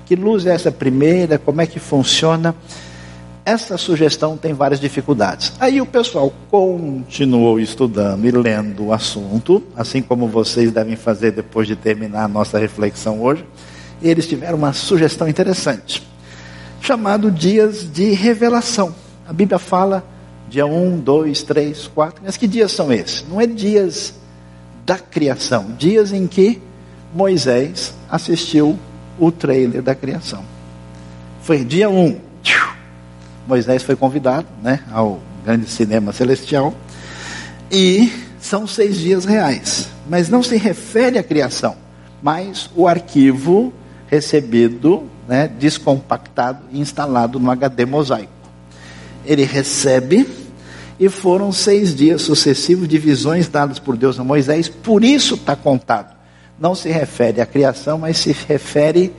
Que 0.06 0.15
luz 0.15 0.45
é 0.45 0.54
essa 0.54 0.71
primeira? 0.71 1.39
Como 1.39 1.62
é 1.62 1.65
que 1.65 1.80
funciona? 1.80 2.56
Essa 3.43 3.76
sugestão 3.76 4.38
tem 4.38 4.54
várias 4.54 4.80
dificuldades. 4.80 5.52
Aí 5.60 5.82
o 5.82 5.86
pessoal 5.86 6.32
continuou 6.50 7.60
estudando 7.60 8.24
e 8.26 8.32
lendo 8.32 8.86
o 8.86 8.93
assunto, 8.93 9.63
assim 9.76 10.02
como 10.02 10.28
vocês 10.28 10.71
devem 10.71 10.95
fazer 10.95 11.32
depois 11.32 11.67
de 11.67 11.76
terminar 11.76 12.26
a 12.26 12.28
nossa 12.28 12.60
reflexão 12.60 13.19
hoje. 13.19 13.43
E 14.00 14.08
eles 14.08 14.28
tiveram 14.28 14.58
uma 14.60 14.74
sugestão 14.74 15.28
interessante, 15.28 16.08
chamado 16.82 17.32
dias 17.32 17.91
de 17.91 18.12
revelação. 18.12 18.93
A 19.28 19.34
Bíblia 19.34 19.58
fala 19.58 20.04
dia 20.47 20.65
1, 20.65 21.00
2, 21.00 21.43
3, 21.43 21.88
4, 21.88 22.21
mas 22.24 22.38
que 22.38 22.47
dias 22.47 22.71
são 22.71 22.93
esses? 22.93 23.26
Não 23.28 23.41
é 23.41 23.47
dias 23.47 24.20
da 24.85 24.97
criação, 24.97 25.75
dias 25.77 26.11
em 26.11 26.27
que 26.27 26.61
Moisés 27.13 27.93
assistiu 28.09 28.77
o 29.19 29.31
trailer 29.31 29.81
da 29.81 29.93
criação. 29.93 30.43
Foi 31.41 31.63
dia 31.63 31.89
1, 31.89 32.19
Moisés 33.47 33.83
foi 33.83 33.95
convidado 33.95 34.47
né, 34.61 34.79
ao 34.91 35.19
grande 35.43 35.67
cinema 35.67 36.13
celestial. 36.13 36.73
E 37.71 38.11
são 38.39 38.67
seis 38.67 38.97
dias 38.97 39.25
reais. 39.25 39.89
mas 40.07 40.29
não 40.29 40.43
se 40.43 40.57
refere 40.57 41.17
à 41.17 41.23
criação, 41.23 41.75
mas 42.21 42.69
o 42.75 42.87
arquivo 42.87 43.73
recebido, 44.07 45.03
né, 45.27 45.47
descompactado 45.47 46.63
e 46.71 46.79
instalado 46.79 47.39
no 47.39 47.49
HD 47.49 47.85
mosaico. 47.85 48.31
Ele 49.25 49.45
recebe 49.45 50.27
e 51.01 51.09
foram 51.09 51.51
seis 51.51 51.95
dias 51.95 52.21
sucessivos 52.21 52.87
de 52.87 52.99
visões 52.99 53.47
dadas 53.47 53.79
por 53.79 53.97
Deus 53.97 54.19
a 54.19 54.23
Moisés, 54.23 54.69
por 54.69 55.03
isso 55.03 55.33
está 55.33 55.55
contado. 55.55 56.15
Não 56.59 56.75
se 56.75 56.89
refere 56.89 57.41
à 57.41 57.45
criação, 57.47 57.97
mas 57.97 58.19
se 58.19 58.31
refere 58.47 59.11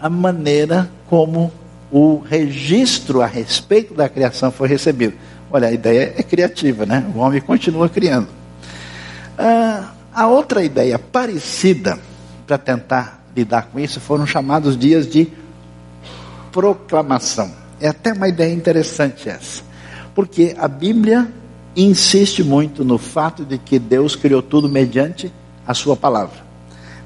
à 0.00 0.08
maneira 0.08 0.90
como 1.10 1.52
o 1.92 2.20
registro 2.20 3.20
a 3.20 3.26
respeito 3.26 3.92
da 3.92 4.08
criação 4.08 4.50
foi 4.50 4.66
recebido. 4.66 5.12
Olha, 5.50 5.68
a 5.68 5.72
ideia 5.72 6.14
é 6.16 6.22
criativa, 6.22 6.86
né? 6.86 7.04
O 7.14 7.18
homem 7.18 7.42
continua 7.42 7.86
criando. 7.86 8.28
Ah, 9.36 9.92
a 10.14 10.26
outra 10.28 10.64
ideia 10.64 10.98
parecida, 10.98 11.98
para 12.46 12.56
tentar 12.56 13.22
lidar 13.36 13.68
com 13.70 13.78
isso, 13.78 14.00
foram 14.00 14.26
chamados 14.26 14.74
dias 14.74 15.06
de 15.06 15.30
proclamação. 16.50 17.52
É 17.78 17.88
até 17.88 18.14
uma 18.14 18.26
ideia 18.26 18.54
interessante 18.54 19.28
essa. 19.28 19.65
Porque 20.16 20.56
a 20.58 20.66
Bíblia 20.66 21.30
insiste 21.76 22.42
muito 22.42 22.82
no 22.82 22.96
fato 22.96 23.44
de 23.44 23.58
que 23.58 23.78
Deus 23.78 24.16
criou 24.16 24.40
tudo 24.40 24.66
mediante 24.66 25.30
a 25.66 25.74
sua 25.74 25.94
palavra. 25.94 26.38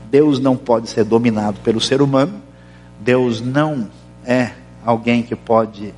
Deus 0.09 0.39
não 0.39 0.57
pode 0.57 0.89
ser 0.89 1.03
dominado 1.03 1.59
pelo 1.65 1.81
ser 1.81 2.01
humano. 2.01 2.41
Deus 3.01 3.41
não 3.41 3.89
é 4.25 4.53
alguém 4.87 5.25
que 5.25 5.35
pode 5.35 5.93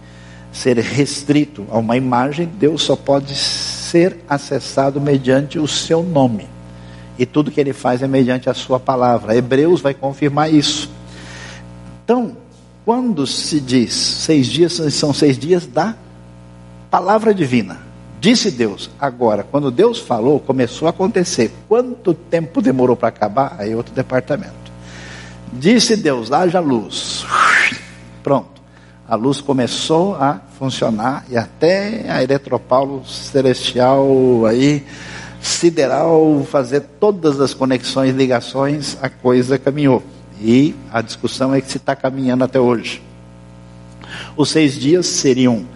ser 0.51 0.79
restrito 0.79 1.67
a 1.71 1.77
uma 1.77 1.99
imagem. 1.99 2.47
Deus 2.59 2.83
só 2.83 2.97
pode 2.97 3.35
ser 3.35 4.25
acessado 4.27 4.99
mediante 4.99 5.59
o 5.59 5.69
seu 5.69 6.03
nome. 6.03 6.49
E 7.19 7.27
tudo 7.27 7.51
que 7.51 7.61
ele 7.61 7.75
faz 7.75 8.03
é 8.03 8.07
mediante 8.07 8.49
a 8.49 8.55
sua 8.55 8.81
palavra. 8.81 9.37
Hebreus 9.37 9.83
vai 9.83 9.93
confirmar 9.93 10.51
isso. 10.51 10.91
Então, 12.05 12.39
quando 12.87 13.27
se 13.27 13.61
diz 13.61 13.93
seis 13.93 14.47
dias, 14.47 14.81
são 14.95 15.13
seis 15.13 15.39
dias 15.39 15.67
da 15.67 15.95
palavra 16.93 17.33
divina. 17.33 17.79
Disse 18.21 18.51
Deus. 18.51 18.91
Agora, 19.01 19.43
quando 19.43 19.71
Deus 19.71 19.99
falou, 19.99 20.39
começou 20.39 20.87
a 20.87 20.91
acontecer. 20.91 21.51
Quanto 21.67 22.13
tempo 22.13 22.61
demorou 22.61 22.95
para 22.95 23.09
acabar? 23.09 23.57
Aí 23.59 23.75
outro 23.75 23.95
departamento. 23.95 24.53
Disse 25.51 25.97
Deus, 25.97 26.31
haja 26.31 26.61
luz. 26.61 27.25
Pronto. 28.23 28.61
A 29.09 29.17
luz 29.17 29.41
começou 29.41 30.15
a 30.17 30.41
funcionar 30.59 31.25
e 31.31 31.37
até 31.37 32.11
a 32.11 32.23
eletropaulo 32.23 33.05
celestial 33.07 34.45
aí 34.47 34.87
sideral 35.41 36.47
fazer 36.49 36.81
todas 37.01 37.41
as 37.41 37.55
conexões, 37.55 38.15
ligações, 38.15 38.99
a 39.01 39.09
coisa 39.09 39.59
caminhou. 39.59 40.03
E 40.41 40.75
a 40.93 41.01
discussão 41.01 41.55
é 41.55 41.61
que 41.61 41.71
se 41.71 41.79
está 41.79 41.97
caminhando 41.97 42.45
até 42.45 42.61
hoje. 42.61 43.03
Os 44.37 44.51
seis 44.51 44.75
dias 44.75 45.07
seriam 45.07 45.67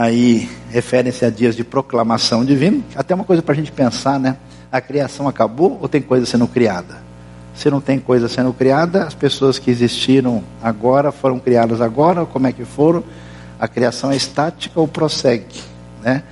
aí 0.00 0.48
referem-se 0.70 1.26
a 1.26 1.28
dias 1.28 1.54
de 1.54 1.62
proclamação 1.62 2.42
divina. 2.42 2.82
Até 2.96 3.14
uma 3.14 3.22
coisa 3.22 3.42
para 3.42 3.52
a 3.52 3.56
gente 3.56 3.70
pensar, 3.70 4.18
né? 4.18 4.38
A 4.72 4.80
criação 4.80 5.28
acabou 5.28 5.78
ou 5.78 5.90
tem 5.90 6.00
coisa 6.00 6.24
sendo 6.24 6.48
criada? 6.48 7.02
Se 7.54 7.68
não 7.68 7.82
tem 7.82 7.98
coisa 7.98 8.26
sendo 8.26 8.50
criada, 8.54 9.04
as 9.04 9.12
pessoas 9.12 9.58
que 9.58 9.70
existiram 9.70 10.42
agora 10.62 11.12
foram 11.12 11.38
criadas 11.38 11.82
agora, 11.82 12.24
como 12.24 12.46
é 12.46 12.52
que 12.52 12.64
foram? 12.64 13.04
A 13.58 13.68
criação 13.68 14.10
é 14.10 14.16
estática 14.16 14.80
ou 14.80 14.88
prossegue, 14.88 15.60
né? 16.02 16.22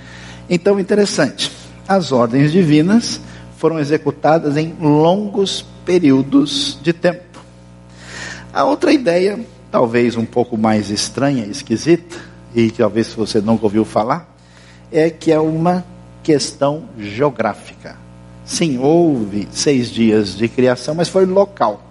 Então, 0.49 0.79
interessante. 0.79 1.51
As 1.87 2.11
ordens 2.11 2.51
divinas 2.51 3.21
foram 3.55 3.77
executadas 3.77 4.57
em 4.57 4.73
longos 4.81 5.63
períodos 5.85 6.79
de 6.81 6.91
tempo. 6.91 7.39
A 8.51 8.63
outra 8.63 8.91
ideia, 8.91 9.39
talvez 9.69 10.17
um 10.17 10.25
pouco 10.25 10.57
mais 10.57 10.89
estranha 10.89 11.45
esquisita, 11.45 12.28
e 12.65 12.71
talvez 12.71 13.13
você 13.13 13.39
nunca 13.39 13.65
ouviu 13.65 13.85
falar, 13.85 14.27
é 14.91 15.09
que 15.09 15.31
é 15.31 15.39
uma 15.39 15.85
questão 16.23 16.83
geográfica. 16.97 17.95
Sim, 18.43 18.77
houve 18.79 19.47
seis 19.51 19.89
dias 19.89 20.35
de 20.35 20.47
criação, 20.47 20.95
mas 20.95 21.07
foi 21.07 21.25
local. 21.25 21.83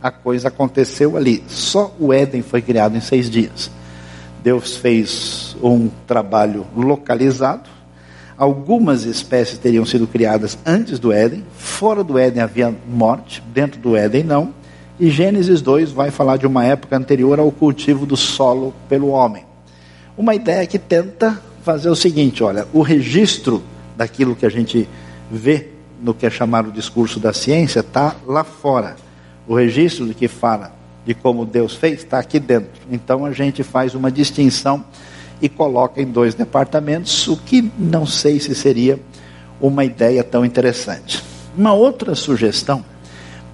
A 0.00 0.10
coisa 0.10 0.48
aconteceu 0.48 1.16
ali. 1.16 1.42
Só 1.48 1.94
o 1.98 2.12
Éden 2.12 2.40
foi 2.40 2.62
criado 2.62 2.96
em 2.96 3.00
seis 3.00 3.28
dias. 3.28 3.70
Deus 4.42 4.76
fez 4.76 5.56
um 5.62 5.88
trabalho 6.06 6.64
localizado. 6.76 7.68
Algumas 8.36 9.04
espécies 9.04 9.58
teriam 9.58 9.84
sido 9.84 10.06
criadas 10.06 10.56
antes 10.64 11.00
do 11.00 11.12
Éden. 11.12 11.44
Fora 11.56 12.04
do 12.04 12.16
Éden 12.16 12.42
havia 12.42 12.72
morte, 12.88 13.42
dentro 13.52 13.80
do 13.80 13.96
Éden 13.96 14.22
não. 14.22 14.54
E 15.00 15.10
Gênesis 15.10 15.60
2 15.60 15.90
vai 15.90 16.12
falar 16.12 16.36
de 16.36 16.46
uma 16.46 16.64
época 16.64 16.96
anterior 16.96 17.40
ao 17.40 17.50
cultivo 17.50 18.06
do 18.06 18.16
solo 18.16 18.72
pelo 18.88 19.08
homem. 19.08 19.47
Uma 20.18 20.34
ideia 20.34 20.66
que 20.66 20.80
tenta 20.80 21.40
fazer 21.62 21.88
o 21.88 21.94
seguinte: 21.94 22.42
olha, 22.42 22.66
o 22.72 22.82
registro 22.82 23.62
daquilo 23.96 24.34
que 24.34 24.44
a 24.44 24.48
gente 24.48 24.88
vê 25.30 25.68
no 26.02 26.12
que 26.12 26.26
é 26.26 26.30
chamado 26.30 26.72
discurso 26.72 27.20
da 27.20 27.32
ciência 27.32 27.80
está 27.80 28.16
lá 28.26 28.42
fora. 28.42 28.96
O 29.46 29.54
registro 29.54 30.06
de 30.06 30.14
que 30.14 30.26
fala 30.26 30.72
de 31.06 31.14
como 31.14 31.46
Deus 31.46 31.76
fez 31.76 32.00
está 32.00 32.18
aqui 32.18 32.40
dentro. 32.40 32.82
Então 32.90 33.24
a 33.24 33.30
gente 33.30 33.62
faz 33.62 33.94
uma 33.94 34.10
distinção 34.10 34.84
e 35.40 35.48
coloca 35.48 36.02
em 36.02 36.06
dois 36.06 36.34
departamentos, 36.34 37.28
o 37.28 37.36
que 37.36 37.70
não 37.78 38.04
sei 38.04 38.40
se 38.40 38.56
seria 38.56 38.98
uma 39.60 39.84
ideia 39.84 40.24
tão 40.24 40.44
interessante. 40.44 41.22
Uma 41.56 41.74
outra 41.74 42.16
sugestão 42.16 42.84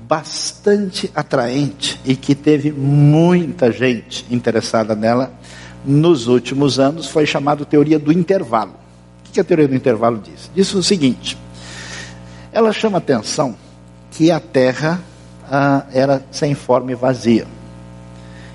bastante 0.09 1.11
atraente 1.15 2.01
e 2.07 2.17
que 2.17 2.35
teve 2.35 2.73
muita 2.73 3.71
gente 3.71 4.25
interessada 4.31 4.95
nela 4.95 5.31
nos 5.85 6.27
últimos 6.27 6.79
anos 6.79 7.07
foi 7.09 7.27
chamado 7.27 7.65
teoria 7.65 7.99
do 7.99 8.13
intervalo. 8.13 8.73
O 9.29 9.33
que 9.33 9.41
a 9.41 9.45
teoria 9.45 9.69
do 9.69 9.75
intervalo 9.75 10.19
diz? 10.19 10.51
Diz 10.55 10.73
o 10.75 10.83
seguinte: 10.83 11.37
ela 12.53 12.73
chama 12.73 12.99
atenção 12.99 13.57
que 14.13 14.31
a 14.31 14.39
Terra 14.39 15.01
ah, 15.51 15.85
era 15.93 16.25
sem 16.31 16.55
forma 16.55 16.93
e 16.93 16.95
vazia, 16.95 17.47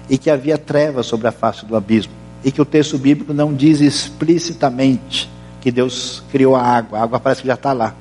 e 0.10 0.18
que 0.18 0.30
havia 0.30 0.58
trevas 0.58 1.06
sobre 1.06 1.28
a 1.28 1.34
face 1.34 1.66
do 1.66 1.76
abismo, 1.76 2.14
e 2.44 2.50
que 2.50 2.62
o 2.62 2.66
texto 2.66 2.98
bíblico 2.98 3.34
não 3.34 3.54
diz 3.54 3.82
explicitamente 3.82 5.30
que 5.60 5.70
Deus 5.70 6.24
criou 6.32 6.56
a 6.56 6.62
água, 6.62 7.00
a 7.00 7.04
água 7.04 7.20
parece 7.20 7.42
que 7.42 7.48
já 7.48 7.56
está 7.56 7.74
lá. 7.74 7.94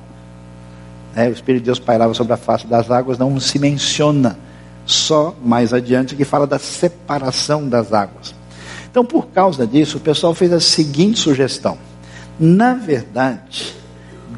É, 1.13 1.27
o 1.27 1.33
Espírito 1.33 1.63
de 1.63 1.65
Deus 1.65 1.79
pairava 1.79 2.13
sobre 2.13 2.31
a 2.31 2.37
face 2.37 2.65
das 2.65 2.89
águas, 2.89 3.17
não 3.17 3.37
se 3.39 3.59
menciona, 3.59 4.37
só 4.85 5.35
mais 5.43 5.73
adiante 5.73 6.15
que 6.15 6.23
fala 6.23 6.47
da 6.47 6.57
separação 6.57 7.67
das 7.67 7.91
águas. 7.91 8.38
Então, 8.89 9.05
por 9.05 9.27
causa 9.27 9.67
disso, 9.67 9.97
o 9.97 10.01
pessoal 10.01 10.33
fez 10.33 10.51
a 10.51 10.59
seguinte 10.59 11.19
sugestão: 11.19 11.77
na 12.39 12.73
verdade, 12.73 13.73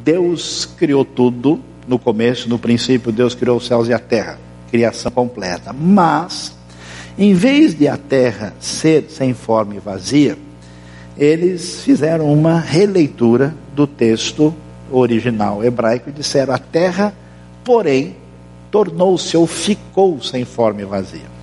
Deus 0.04 0.66
criou 0.66 1.06
tudo 1.06 1.60
no 1.88 1.98
começo, 2.00 2.50
no 2.50 2.60
princípio, 2.60 3.12
Deus 3.12 3.36
criou 3.36 3.58
os 3.58 3.68
céus 3.68 3.88
e 3.88 3.94
a 3.94 4.00
terra, 4.00 4.40
criação 4.70 5.12
completa. 5.12 5.74
Mas, 5.74 6.54
em 7.18 7.34
vez 7.34 7.74
de 7.74 7.88
a 7.88 7.98
terra 7.98 8.54
ser 8.60 9.06
sem 9.10 9.34
forma 9.34 9.76
e 9.76 9.80
vazia, 9.80 10.38
eles 11.18 11.82
fizeram 11.84 12.32
uma 12.32 12.60
releitura 12.60 13.54
do 13.76 13.86
texto 13.86 14.54
original 14.92 15.64
hebraico 15.64 16.10
e 16.10 16.14
disseram: 16.14 16.54
a 16.54 16.58
terra, 16.58 17.14
porém, 17.64 18.16
tornou-se 18.70 19.36
ou 19.38 19.46
ficou 19.46 20.22
sem 20.22 20.44
forma 20.44 20.82
e 20.82 20.86
vazia. 20.86 21.41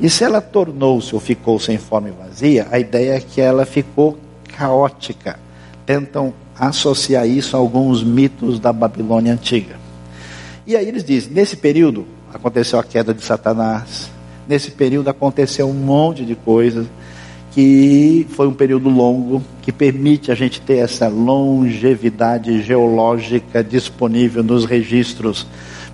E 0.00 0.10
se 0.10 0.24
ela 0.24 0.40
tornou-se 0.40 1.14
ou 1.14 1.20
ficou 1.20 1.58
sem 1.58 1.78
forma 1.78 2.08
e 2.08 2.12
vazia, 2.12 2.66
a 2.70 2.78
ideia 2.78 3.14
é 3.14 3.20
que 3.20 3.40
ela 3.40 3.64
ficou 3.64 4.18
caótica. 4.56 5.38
Tentam 5.86 6.34
associar 6.58 7.26
isso 7.28 7.56
a 7.56 7.60
alguns 7.60 8.02
mitos 8.02 8.58
da 8.58 8.72
Babilônia 8.72 9.32
antiga. 9.32 9.76
E 10.66 10.76
aí 10.76 10.88
eles 10.88 11.04
dizem: 11.04 11.32
nesse 11.32 11.56
período 11.56 12.06
aconteceu 12.32 12.78
a 12.78 12.84
queda 12.84 13.14
de 13.14 13.22
Satanás, 13.22 14.10
nesse 14.48 14.70
período 14.70 15.08
aconteceu 15.08 15.68
um 15.68 15.74
monte 15.74 16.24
de 16.24 16.34
coisas, 16.34 16.86
que 17.52 18.26
foi 18.30 18.48
um 18.48 18.54
período 18.54 18.88
longo, 18.88 19.42
que 19.62 19.70
permite 19.70 20.32
a 20.32 20.34
gente 20.34 20.60
ter 20.60 20.78
essa 20.78 21.06
longevidade 21.06 22.62
geológica 22.62 23.62
disponível 23.62 24.42
nos 24.42 24.64
registros 24.64 25.46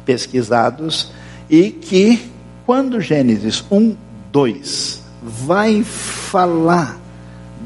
pesquisados, 0.07 1.13
e 1.51 1.71
que 1.71 2.30
quando 2.71 3.01
Gênesis 3.01 3.65
1, 3.69 3.97
2 4.31 5.03
vai 5.21 5.83
falar 5.83 7.01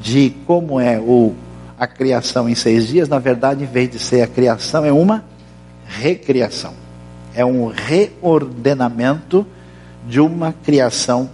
de 0.00 0.32
como 0.46 0.80
é 0.80 0.98
o, 0.98 1.34
a 1.78 1.86
criação 1.86 2.48
em 2.48 2.54
seis 2.54 2.88
dias, 2.88 3.06
na 3.06 3.18
verdade, 3.18 3.64
em 3.64 3.66
vez 3.66 3.90
de 3.90 3.98
ser 3.98 4.22
a 4.22 4.26
criação, 4.26 4.82
é 4.82 4.90
uma 4.90 5.22
recriação. 5.86 6.72
É 7.34 7.44
um 7.44 7.66
reordenamento 7.66 9.46
de 10.08 10.20
uma 10.20 10.54
criação 10.64 11.28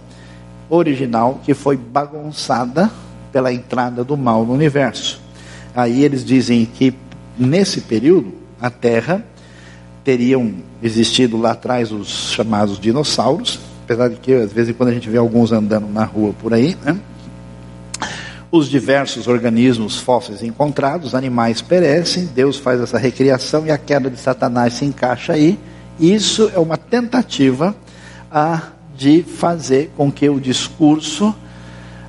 original 0.69 1.39
que 1.41 1.53
foi 1.53 1.77
bagunçada 1.77 2.91
pela 3.31 3.53
entrada 3.53 4.03
do 4.03 4.17
mal 4.17 4.45
no 4.45 4.51
universo. 4.51 5.21
Aí 5.73 6.03
eles 6.03 6.25
dizem 6.25 6.65
que 6.65 6.93
nesse 7.39 7.79
período 7.79 8.33
a 8.59 8.69
Terra 8.69 9.23
teriam 10.03 10.53
existido 10.81 11.37
lá 11.37 11.51
atrás 11.51 11.91
os 11.91 12.31
chamados 12.31 12.79
dinossauros, 12.79 13.59
apesar 13.83 14.09
de 14.09 14.15
que 14.15 14.33
às 14.33 14.51
vezes 14.51 14.75
quando 14.75 14.89
a 14.89 14.93
gente 14.93 15.09
vê 15.09 15.17
alguns 15.17 15.51
andando 15.51 15.87
na 15.87 16.03
rua 16.03 16.33
por 16.33 16.53
aí, 16.53 16.75
né? 16.83 16.99
os 18.51 18.69
diversos 18.69 19.27
organismos 19.27 19.97
fósseis 19.97 20.43
encontrados, 20.43 21.15
animais 21.15 21.61
perecem, 21.61 22.25
Deus 22.25 22.57
faz 22.57 22.81
essa 22.81 22.97
recriação 22.97 23.65
e 23.65 23.71
a 23.71 23.77
queda 23.77 24.09
de 24.09 24.19
Satanás 24.19 24.73
se 24.73 24.83
encaixa 24.83 25.33
aí. 25.33 25.57
Isso 25.97 26.51
é 26.53 26.59
uma 26.59 26.75
tentativa 26.75 27.73
ah, 28.29 28.69
de 28.97 29.23
fazer 29.23 29.91
com 29.95 30.11
que 30.11 30.29
o 30.29 30.39
discurso 30.39 31.33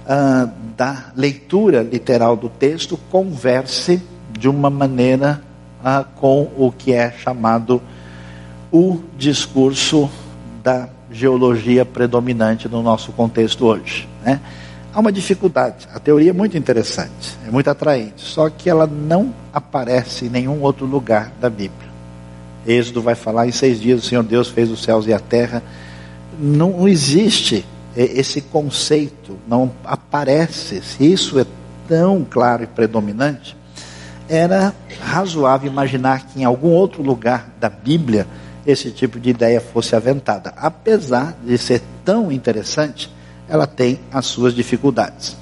ah, 0.06 0.48
da 0.76 1.12
leitura 1.14 1.82
literal 1.82 2.36
do 2.36 2.48
texto 2.48 2.98
converse 3.08 4.02
de 4.36 4.48
uma 4.48 4.68
maneira 4.68 5.40
ah, 5.84 6.04
com 6.16 6.50
o 6.56 6.72
que 6.76 6.92
é 6.92 7.10
chamado 7.12 7.82
o 8.70 9.00
discurso 9.16 10.10
da 10.62 10.88
geologia 11.10 11.84
predominante 11.84 12.68
no 12.68 12.82
nosso 12.82 13.12
contexto 13.12 13.66
hoje. 13.66 14.08
Né? 14.24 14.40
Há 14.94 15.00
uma 15.00 15.12
dificuldade. 15.12 15.88
A 15.94 15.98
teoria 15.98 16.30
é 16.30 16.32
muito 16.32 16.56
interessante, 16.56 17.36
é 17.46 17.50
muito 17.50 17.68
atraente, 17.68 18.22
só 18.22 18.48
que 18.48 18.68
ela 18.68 18.86
não 18.86 19.34
aparece 19.52 20.26
em 20.26 20.28
nenhum 20.28 20.62
outro 20.62 20.86
lugar 20.86 21.32
da 21.40 21.50
Bíblia. 21.50 21.90
Êxodo 22.66 23.02
vai 23.02 23.14
falar 23.14 23.46
em 23.46 23.52
seis 23.52 23.80
dias 23.80 24.04
o 24.04 24.06
Senhor 24.06 24.22
Deus 24.22 24.48
fez 24.48 24.70
os 24.70 24.82
céus 24.82 25.06
e 25.06 25.12
a 25.12 25.18
terra. 25.18 25.62
Não 26.38 26.86
existe 26.88 27.66
esse 27.96 28.40
conceito, 28.40 29.36
não 29.46 29.70
aparece. 29.84 30.80
Se 30.82 31.12
isso 31.12 31.38
é 31.38 31.46
tão 31.88 32.24
claro 32.28 32.62
e 32.62 32.66
predominante, 32.66 33.56
era 34.32 34.74
razoável 34.98 35.70
imaginar 35.70 36.26
que 36.26 36.40
em 36.40 36.44
algum 36.44 36.70
outro 36.70 37.02
lugar 37.02 37.50
da 37.60 37.68
Bíblia 37.68 38.26
esse 38.66 38.90
tipo 38.90 39.20
de 39.20 39.28
ideia 39.28 39.60
fosse 39.60 39.94
aventada. 39.94 40.54
Apesar 40.56 41.36
de 41.44 41.58
ser 41.58 41.82
tão 42.02 42.32
interessante, 42.32 43.12
ela 43.46 43.66
tem 43.66 44.00
as 44.10 44.24
suas 44.24 44.54
dificuldades. 44.54 45.36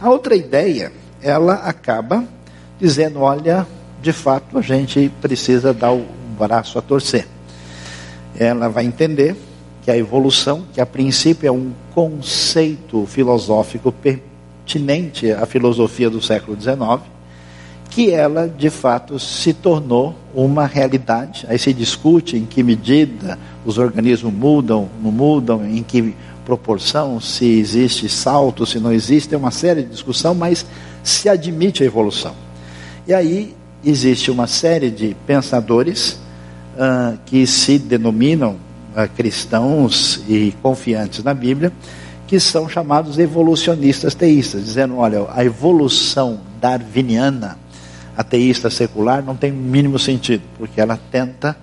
A 0.00 0.08
outra 0.08 0.34
ideia, 0.34 0.90
ela 1.20 1.56
acaba 1.56 2.24
dizendo: 2.80 3.20
olha, 3.20 3.66
de 4.00 4.14
fato 4.14 4.56
a 4.56 4.62
gente 4.62 5.12
precisa 5.20 5.74
dar 5.74 5.92
o 5.92 6.06
braço 6.38 6.78
a 6.78 6.82
torcer. 6.82 7.28
Ela 8.38 8.66
vai 8.66 8.86
entender 8.86 9.36
que 9.82 9.90
a 9.90 9.96
evolução, 9.96 10.64
que 10.72 10.80
a 10.80 10.86
princípio 10.86 11.46
é 11.46 11.52
um 11.52 11.72
conceito 11.94 13.04
filosófico 13.04 13.92
pertinente 13.92 15.30
à 15.30 15.44
filosofia 15.44 16.08
do 16.08 16.22
século 16.22 16.58
XIX, 16.58 17.11
que 17.94 18.10
ela 18.10 18.48
de 18.48 18.70
fato 18.70 19.18
se 19.18 19.52
tornou 19.52 20.14
uma 20.34 20.64
realidade. 20.64 21.44
Aí 21.46 21.58
se 21.58 21.74
discute 21.74 22.38
em 22.38 22.46
que 22.46 22.62
medida 22.62 23.38
os 23.66 23.76
organismos 23.76 24.32
mudam, 24.32 24.88
não 25.02 25.12
mudam, 25.12 25.64
em 25.66 25.82
que 25.82 26.14
proporção, 26.42 27.20
se 27.20 27.44
existe 27.44 28.08
salto, 28.08 28.64
se 28.64 28.80
não 28.80 28.92
existe, 28.92 29.28
tem 29.28 29.38
uma 29.38 29.50
série 29.50 29.82
de 29.82 29.90
discussão, 29.90 30.34
mas 30.34 30.64
se 31.04 31.28
admite 31.28 31.82
a 31.82 31.86
evolução. 31.86 32.34
E 33.06 33.12
aí 33.12 33.54
existe 33.84 34.30
uma 34.30 34.46
série 34.46 34.90
de 34.90 35.14
pensadores 35.26 36.18
uh, 36.74 37.18
que 37.26 37.46
se 37.46 37.78
denominam 37.78 38.56
uh, 38.96 39.08
cristãos 39.14 40.24
e 40.26 40.54
confiantes 40.62 41.22
na 41.22 41.34
Bíblia, 41.34 41.70
que 42.26 42.40
são 42.40 42.68
chamados 42.68 43.18
evolucionistas 43.18 44.14
teístas, 44.14 44.64
dizendo: 44.64 44.96
olha, 44.96 45.26
a 45.30 45.44
evolução 45.44 46.40
darwiniana, 46.58 47.58
ateísta 48.16 48.70
secular, 48.70 49.22
não 49.22 49.36
tem 49.36 49.50
o 49.50 49.56
mínimo 49.56 49.98
sentido, 49.98 50.42
porque 50.58 50.80
ela 50.80 50.98
tenta 51.10 51.56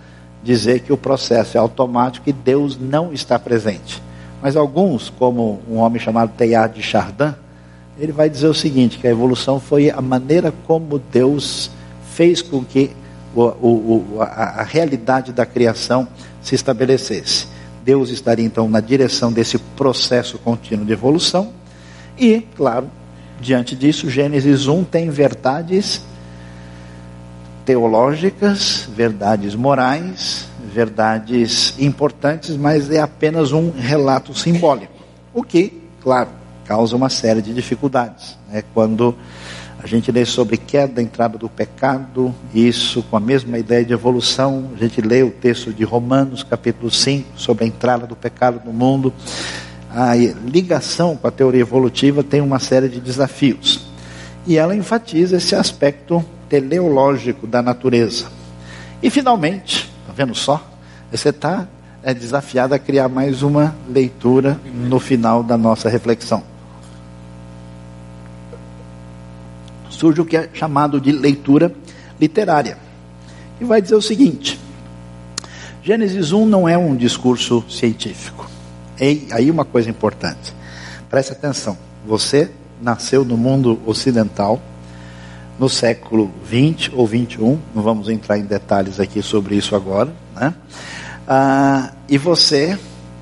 dizer 0.44 0.82
que 0.82 0.94
o 0.94 0.98
processo 0.98 1.58
é 1.58 1.60
automático 1.60 2.30
e 2.30 2.34
Deus 2.34 2.78
não 2.80 3.14
está 3.14 3.38
presente. 3.38 4.02
Mas 4.42 4.56
alguns, 4.56 5.10
como 5.10 5.62
um 5.70 5.78
homem 5.78 6.00
chamado 6.00 6.32
Teilhard 6.36 6.74
de 6.74 6.82
Chardin, 6.82 7.34
ele 8.00 8.12
vai 8.12 8.30
dizer 8.30 8.48
o 8.48 8.54
seguinte, 8.54 8.98
que 8.98 9.08
a 9.08 9.12
evolução 9.12 9.60
foi 9.60 9.90
a 9.90 10.02
maneira 10.02 10.54
como 10.66 10.98
Deus 11.12 11.70
fez 12.14 12.42
com 12.42 12.64
que 12.64 12.92
o, 13.36 13.42
o, 13.44 14.18
a, 14.22 14.62
a 14.62 14.64
realidade 14.64 15.34
da 15.34 15.46
criação 15.46 16.08
se 16.42 16.56
estabelecesse. 16.56 17.48
Deus 17.84 18.10
estaria 18.10 18.46
então 18.46 18.70
na 18.70 18.80
direção 18.80 19.32
desse 19.32 19.58
processo 19.58 20.38
contínuo 20.38 20.86
de 20.86 20.94
evolução. 20.94 21.52
E, 22.18 22.42
claro, 22.56 22.90
diante 23.40 23.76
disso, 23.76 24.10
Gênesis 24.10 24.68
1 24.68 24.84
tem 24.86 25.10
verdades 25.10 26.02
teológicas, 27.70 28.90
verdades 28.96 29.54
morais, 29.54 30.48
verdades 30.74 31.76
importantes, 31.78 32.58
mas 32.58 32.90
é 32.90 33.00
apenas 33.00 33.52
um 33.52 33.70
relato 33.70 34.34
simbólico. 34.34 34.92
O 35.32 35.44
que, 35.44 35.80
claro, 36.02 36.30
causa 36.66 36.96
uma 36.96 37.10
série 37.10 37.44
de 37.44 37.54
dificuldades. 37.54 38.36
Né? 38.52 38.64
Quando 38.74 39.16
a 39.78 39.86
gente 39.86 40.12
lê 40.12 40.26
sobre 40.26 40.58
queda, 40.58 41.00
entrada 41.00 41.38
do 41.38 41.48
pecado, 41.48 42.34
isso 42.56 43.04
com 43.04 43.16
a 43.16 43.20
mesma 43.20 43.60
ideia 43.60 43.86
de 43.86 43.94
evolução, 43.94 44.72
a 44.76 44.80
gente 44.80 45.00
lê 45.00 45.22
o 45.22 45.30
texto 45.30 45.72
de 45.72 45.84
Romanos, 45.84 46.42
capítulo 46.42 46.90
5, 46.90 47.34
sobre 47.36 47.66
a 47.66 47.68
entrada 47.68 48.08
do 48.08 48.16
pecado 48.16 48.62
no 48.66 48.74
mundo. 48.74 49.14
A 49.92 50.16
ligação 50.16 51.16
com 51.16 51.28
a 51.28 51.32
teoria 51.32 51.62
evolutiva 51.62 52.24
tem 52.24 52.42
uma 52.42 52.58
série 52.58 52.90
de 52.90 53.00
desafios. 53.00 53.88
E 54.48 54.58
ela 54.58 54.76
enfatiza 54.76 55.38
esse 55.38 55.54
aspecto 55.54 56.26
teleológico 56.50 57.48
da 57.48 57.62
natureza. 57.62 58.28
E 59.02 59.10
finalmente, 59.10 59.90
vendo 60.16 60.36
só? 60.36 60.66
Você 61.12 61.30
está 61.30 61.68
é, 62.04 62.14
desafiado 62.14 62.74
a 62.74 62.80
criar 62.80 63.08
mais 63.08 63.42
uma 63.42 63.76
leitura 63.88 64.60
no 64.66 65.00
final 65.00 65.44
da 65.44 65.58
nossa 65.58 65.88
reflexão. 65.90 66.44
Surge 69.90 70.22
o 70.22 70.26
que 70.26 70.38
é 70.38 70.50
chamado 70.54 71.00
de 71.00 71.12
leitura 71.12 71.74
literária. 72.20 72.78
E 73.60 73.66
vai 73.66 73.82
dizer 73.82 73.96
o 73.96 74.02
seguinte: 74.02 74.60
Gênesis 75.84 76.32
1 76.32 76.46
não 76.46 76.68
é 76.68 76.78
um 76.78 76.96
discurso 76.96 77.64
científico. 77.70 78.50
E 79.00 79.28
aí 79.32 79.50
uma 79.50 79.66
coisa 79.66 79.90
importante. 79.90 80.54
Preste 81.10 81.32
atenção. 81.32 81.78
Você 82.06 82.52
nasceu 82.82 83.26
no 83.26 83.36
mundo 83.36 83.80
ocidental 83.86 84.62
no 85.60 85.68
século 85.70 86.32
20 86.46 86.94
ou 86.96 87.06
21, 87.06 87.60
não 87.76 87.84
vamos 87.84 88.08
entrar 88.08 88.38
em 88.38 88.46
detalhes 88.46 89.00
aqui 89.00 89.22
sobre 89.22 89.56
isso 89.56 89.76
agora, 89.76 90.14
né? 90.34 90.54
Ah, 91.28 91.92
e 92.08 92.18
você 92.18 92.80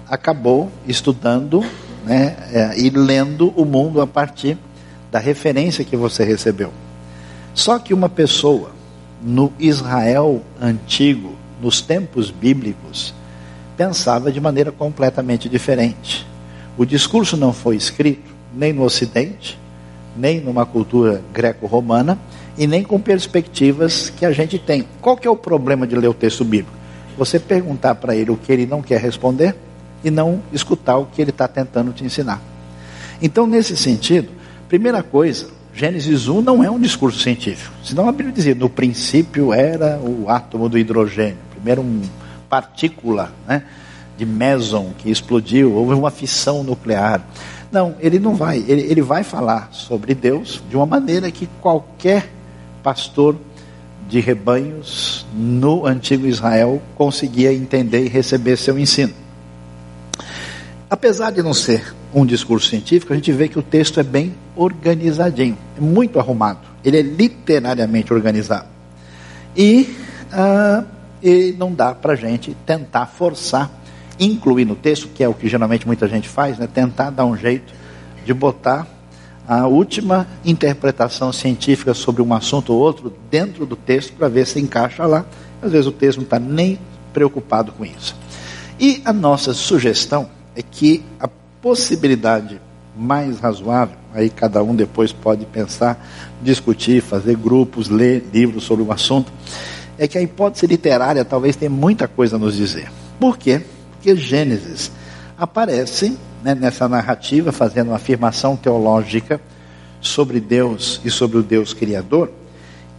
acabou 0.08 0.71
estudando 0.88 1.62
né, 2.06 2.38
é, 2.54 2.80
e 2.80 2.89
lendo 2.89 3.50
o 3.50 3.65
mundo 3.65 4.00
a 4.00 4.08
partir 4.08 4.58
da 5.12 5.19
referência 5.19 5.84
que 5.84 5.97
você 5.97 6.23
recebeu. 6.23 6.71
Só 7.54 7.80
que 7.80 7.93
uma 7.93 8.08
pessoa 8.08 8.71
no 9.21 9.52
Israel 9.60 10.41
antigo, 10.62 11.36
nos 11.62 11.82
tempos 11.82 12.30
bíblicos, 12.30 13.13
pensava 13.76 14.32
de 14.32 14.39
maneira 14.39 14.71
completamente 14.71 15.50
diferente. 15.50 16.26
O 16.78 16.86
discurso 16.86 17.36
não 17.36 17.52
foi 17.52 17.76
escrito 17.76 18.32
nem 18.54 18.71
no 18.71 18.84
Ocidente, 18.84 19.60
nem 20.17 20.39
numa 20.39 20.65
cultura 20.65 21.21
greco-romana 21.34 22.17
e 22.58 22.65
nem 22.65 22.84
com 22.84 22.99
perspectivas 22.99 24.10
que 24.10 24.25
a 24.25 24.32
gente 24.32 24.58
tem. 24.58 24.86
Qual 25.01 25.15
que 25.15 25.27
é 25.27 25.32
o 25.32 25.36
problema 25.36 25.86
de 25.86 25.95
ler 25.95 26.08
o 26.08 26.13
texto 26.13 26.43
bíblico? 26.43 26.75
Você 27.17 27.39
perguntar 27.39 27.95
para 27.95 28.15
ele 28.15 28.32
o 28.32 28.38
que 28.38 28.51
ele 28.51 28.65
não 28.65 28.82
quer 28.82 28.99
responder 28.99 29.56
e 30.03 30.12
não 30.12 30.41
escutar 30.51 30.97
o 30.97 31.06
que 31.06 31.21
ele 31.21 31.32
está 31.32 31.47
tentando 31.47 31.91
te 31.91 32.03
ensinar. 32.03 32.41
Então, 33.21 33.47
nesse 33.47 33.75
sentido, 33.75 34.30
primeira 34.69 35.01
coisa, 35.01 35.47
Gênesis 35.73 36.27
1 36.27 36.41
não 36.41 36.63
é 36.63 36.69
um 36.69 36.80
discurso 36.80 37.19
científico. 37.19 37.73
Senão 37.84 38.08
a 38.08 38.12
Bíblia 38.12 38.32
dizia, 38.32 38.56
no 38.56 38.69
princípio 38.69 39.53
era 39.53 39.99
o 39.99 40.30
átomo 40.30 40.68
do 40.68 40.78
hidrogênio. 40.78 41.38
Primeiro 41.51 41.82
uma 41.82 42.03
partícula 42.49 43.32
né, 43.47 43.63
de 44.18 44.26
meson 44.26 44.91
que 44.97 45.11
explodiu, 45.11 45.74
houve 45.74 45.93
uma 45.93 46.09
fissão 46.09 46.63
nuclear. 46.63 47.22
Não, 47.72 47.95
ele 47.99 48.20
não 48.20 48.36
vai. 48.36 48.63
Ele, 48.68 48.82
ele 48.82 49.01
vai 49.01 49.24
falar 49.24 49.70
sobre 49.72 50.15
Deus 50.15 50.63
de 50.70 50.76
uma 50.76 50.86
maneira 50.86 51.30
que 51.32 51.47
qualquer 51.61 52.30
pastor 52.82 53.36
de 54.07 54.20
rebanhos 54.20 55.26
no 55.34 55.86
antigo 55.86 56.26
Israel 56.26 56.82
conseguia 56.95 57.53
entender 57.53 58.05
e 58.05 58.07
receber 58.07 58.57
seu 58.57 58.80
ensino. 58.80 59.13
Apesar 60.89 61.32
de 61.32 61.43
não 61.43 61.53
ser 61.53 61.93
um 62.13 62.26
discurso 62.26 62.70
científico, 62.70 63.11
a 63.11 63.15
gente 63.15 63.32
vê 63.34 63.49
que 63.49 63.59
o 63.59 63.61
texto 63.61 63.99
é 63.99 64.03
bem 64.03 64.34
organizadinho, 64.55 65.57
é 65.78 65.82
muito 65.82 66.20
arrumado. 66.20 66.59
Ele 66.84 66.97
é 66.97 67.01
literariamente 67.01 68.13
organizado. 68.13 68.68
E, 69.55 69.93
uh, 70.32 70.86
e 71.22 71.53
não 71.57 71.74
dá 71.74 71.93
para 71.93 72.13
a 72.13 72.15
gente 72.15 72.55
tentar 72.65 73.07
forçar 73.07 73.70
incluir 74.20 74.65
no 74.65 74.76
texto, 74.76 75.07
que 75.07 75.24
é 75.24 75.28
o 75.28 75.34
que 75.34 75.47
geralmente 75.47 75.86
muita 75.86 76.07
gente 76.07 76.28
faz, 76.28 76.57
né? 76.57 76.68
tentar 76.68 77.09
dar 77.09 77.26
um 77.26 77.36
jeito 77.36 77.74
de 78.26 78.34
botar 78.34 78.88
a 79.47 79.65
última 79.65 80.28
interpretação 80.43 81.32
científica 81.32 81.93
sobre 81.93 82.22
um 82.22 82.34
assunto 82.34 82.74
ou 82.74 82.80
outro 82.80 83.13
dentro 83.32 83.65
do 83.65 83.76
texto 83.76 84.13
para 84.13 84.28
ver 84.28 84.45
se 84.45 84.59
encaixa 84.59 85.05
lá. 85.05 85.26
Às 85.61 85.72
vezes 85.72 85.88
o 85.88 85.91
texto 85.91 86.18
não 86.18 86.26
está 86.26 86.38
nem 86.38 86.78
preocupado 87.13 87.72
com 87.72 87.86
isso. 87.86 88.15
E 88.80 89.01
a 89.05 89.13
nossa 89.13 89.53
sugestão 89.53 90.30
é 90.55 90.61
que 90.61 91.03
a 91.20 91.30
possibilidade 91.61 92.59
mais 92.95 93.39
razoável, 93.39 93.95
aí 94.13 94.30
cada 94.30 94.61
um 94.63 94.76
depois 94.76 95.13
pode 95.13 95.45
pensar, 95.45 96.05
discutir, 96.41 97.01
fazer 97.01 97.38
grupos, 97.38 97.89
ler 97.89 98.28
livros 98.34 98.63
sobre 98.63 98.84
o 98.84 98.91
assunto, 98.91 99.32
é 99.97 100.07
que 100.07 100.18
a 100.18 100.22
hipótese 100.22 100.68
literária 100.68 101.24
talvez 101.24 101.55
tenha 101.55 101.70
muita 101.70 102.07
coisa 102.07 102.36
a 102.36 102.39
nos 102.39 102.55
dizer. 102.55 102.91
Por 103.20 103.38
quê? 103.38 103.61
Porque 103.98 104.16
Gênesis 104.16 104.91
aparece 105.38 106.18
né, 106.43 106.56
nessa 106.56 106.88
narrativa 106.88 107.52
fazendo 107.52 107.88
uma 107.88 107.98
afirmação 107.98 108.56
teológica 108.56 109.41
sobre 110.00 110.39
Deus 110.39 111.02
e 111.04 111.10
sobre 111.10 111.38
o 111.38 111.43
Deus 111.43 111.74
Criador 111.74 112.32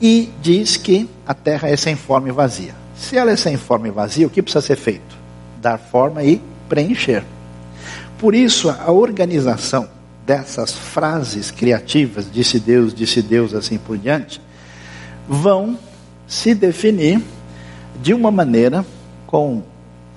e 0.01 0.31
diz 0.41 0.77
que 0.77 1.09
a 1.27 1.35
terra 1.35 1.69
é 1.69 1.77
sem 1.77 1.97
forma 1.97 2.29
e 2.29 2.33
vazia. 2.33 2.75
Se 2.97 3.17
ela 3.17 3.31
é 3.31 3.37
sem 3.37 3.57
forma 3.57 3.89
e 3.89 3.91
vazia, 3.91 4.27
o 4.27 4.31
que 4.31 4.43
precisa 4.43 4.65
ser 4.65 4.77
feito? 4.77 5.17
Dar 5.61 5.79
forma 5.79 6.23
e 6.23 6.41
preencher. 6.69 7.25
Por 8.19 8.35
isso, 8.35 8.69
a 8.69 8.91
organização 8.91 9.89
dessas 10.27 10.73
frases 10.73 11.51
criativas, 11.51 12.31
disse 12.31 12.59
Deus, 12.61 12.93
disse 12.93 13.23
Deus, 13.23 13.55
assim 13.55 13.79
por 13.79 13.97
diante, 13.97 14.41
vão 15.29 15.79
se 16.27 16.55
definir 16.55 17.23
de 18.03 18.13
uma 18.13 18.31
maneira 18.31 18.85
com 19.27 19.63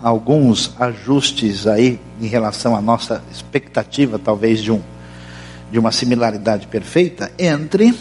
alguns 0.02 0.74
ajustes 0.80 1.68
aí 1.68 2.00
em 2.20 2.28
relação 2.28 2.76
à 2.76 2.82
nossa 2.82 3.24
expectativa, 3.32 4.20
talvez 4.20 4.62
de 4.62 4.72
um 4.72 4.82
de 5.72 5.80
uma 5.80 5.92
similaridade 5.92 6.68
perfeita 6.68 7.32
entre 7.40 7.98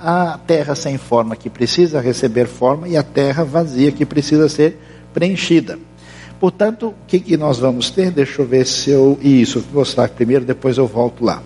a 0.00 0.38
terra 0.44 0.74
sem 0.74 0.98
forma 0.98 1.36
que 1.36 1.48
precisa 1.48 2.00
receber 2.00 2.48
forma 2.48 2.88
e 2.88 2.96
a 2.96 3.02
terra 3.02 3.44
vazia 3.44 3.92
que 3.92 4.04
precisa 4.04 4.48
ser 4.48 4.76
preenchida. 5.14 5.78
Portanto, 6.40 6.88
o 6.88 6.94
que, 7.06 7.20
que 7.20 7.36
nós 7.36 7.60
vamos 7.60 7.90
ter? 7.90 8.10
Deixa 8.10 8.42
eu 8.42 8.46
ver 8.46 8.66
se 8.66 8.90
eu. 8.90 9.16
Isso, 9.22 9.60
vou 9.60 9.82
mostrar 9.82 10.08
primeiro, 10.08 10.44
depois 10.44 10.76
eu 10.76 10.88
volto 10.88 11.24
lá. 11.24 11.40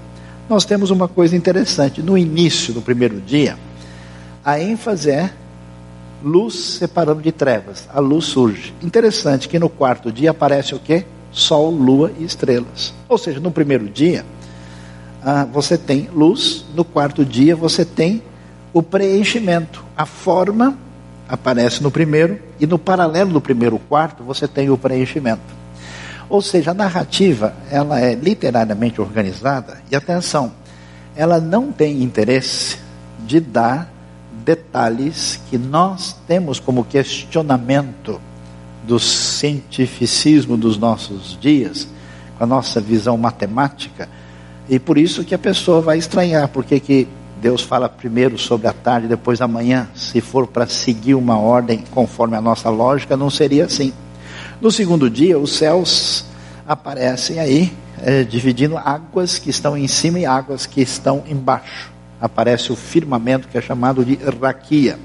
Nós 0.49 0.65
temos 0.65 0.91
uma 0.91 1.07
coisa 1.07 1.37
interessante. 1.37 2.01
No 2.01 2.17
início 2.17 2.73
do 2.73 2.81
primeiro 2.81 3.21
dia, 3.21 3.59
a 4.43 4.59
ênfase 4.59 5.11
é 5.11 5.31
luz 6.23 6.55
separando 6.79 7.23
de 7.23 7.33
trevas. 7.33 7.89
A 7.93 8.01
luz 8.01 8.27
surge. 8.27 8.75
Interessante 8.83 9.49
que 9.49 9.59
no 9.59 9.69
quarto 9.69 10.11
dia 10.11 10.31
aparece 10.31 10.75
o 10.75 10.79
quê? 10.79 11.05
Sol, 11.31 11.71
lua 11.71 12.13
e 12.19 12.25
estrelas. 12.25 12.95
Ou 13.09 13.19
seja, 13.19 13.41
no 13.41 13.51
primeiro 13.51 13.89
dia, 13.89 14.25
ah, 15.23 15.45
você 15.45 15.77
tem 15.77 16.09
luz, 16.15 16.65
no 16.75 16.85
quarto 16.85 17.25
dia 17.25 17.55
você 17.55 17.85
tem 17.85 18.23
o 18.73 18.83
preenchimento. 18.83 19.85
A 19.97 20.07
forma 20.07 20.79
aparece 21.29 21.83
no 21.83 21.91
primeiro, 21.91 22.39
e 22.61 22.67
no 22.67 22.79
paralelo 22.79 23.33
do 23.33 23.41
primeiro 23.41 23.79
quarto 23.79 24.23
você 24.23 24.47
tem 24.47 24.71
o 24.71 24.79
preenchimento. 24.79 25.57
Ou 26.29 26.41
seja, 26.41 26.71
a 26.71 26.75
narrativa 26.75 27.55
ela 27.71 28.01
é 28.01 28.15
literariamente 28.15 29.01
organizada, 29.01 29.79
e 29.91 29.97
atenção, 29.97 30.53
ela 31.15 31.41
não 31.41 31.73
tem 31.73 32.03
interesse 32.03 32.79
de 33.21 33.41
dar 33.41 33.91
detalhes 34.47 35.41
que 35.51 35.59
nós 35.59 36.15
temos 36.25 36.61
como 36.61 36.85
questionamento 36.85 38.21
do 38.87 39.01
cientificismo 39.01 40.57
dos 40.57 40.79
nossos 40.79 41.37
dias, 41.41 41.89
com 42.39 42.45
a 42.45 42.47
nossa 42.47 42.81
visão 42.81 43.19
matemática, 43.19 44.09
e 44.69 44.79
por 44.79 44.99
isso 44.99 45.25
que 45.25 45.35
a 45.35 45.39
pessoa 45.39 45.81
vai 45.81 45.99
estranhar, 45.99 46.47
porque 46.49 46.79
que 46.79 47.09
Deus 47.43 47.61
fala 47.61 47.89
primeiro 47.89 48.39
sobre 48.39 48.69
a 48.69 48.73
tarde, 48.73 49.09
depois 49.09 49.41
da 49.41 49.49
manhã. 49.49 49.89
Se 49.95 50.21
for 50.21 50.47
para 50.47 50.67
seguir 50.67 51.15
uma 51.15 51.39
ordem 51.39 51.85
conforme 51.91 52.37
a 52.37 52.41
nossa 52.41 52.71
lógica, 52.71 53.17
não 53.17 53.31
seria 53.31 53.67
assim. 53.67 53.93
No 54.61 54.71
segundo 54.71 55.11
dia, 55.11 55.39
os 55.39 55.57
céus 55.57 56.25
aparecem 56.67 57.41
aí, 57.41 57.73
é, 58.01 58.23
dividindo 58.23 58.77
águas 58.77 59.39
que 59.39 59.51
estão 59.51 59.77
em 59.77 59.89
cima 59.89 60.21
e 60.21 60.27
águas 60.27 60.67
que 60.67 60.81
estão 60.81 61.25
embaixo. 61.29 61.96
Aparece 62.21 62.73
o 62.73 62.77
firmamento 62.77 63.49
que 63.49 63.59
é 63.59 63.61
chamado 63.61 64.05
de 64.05 64.19
raquia. 64.41 64.99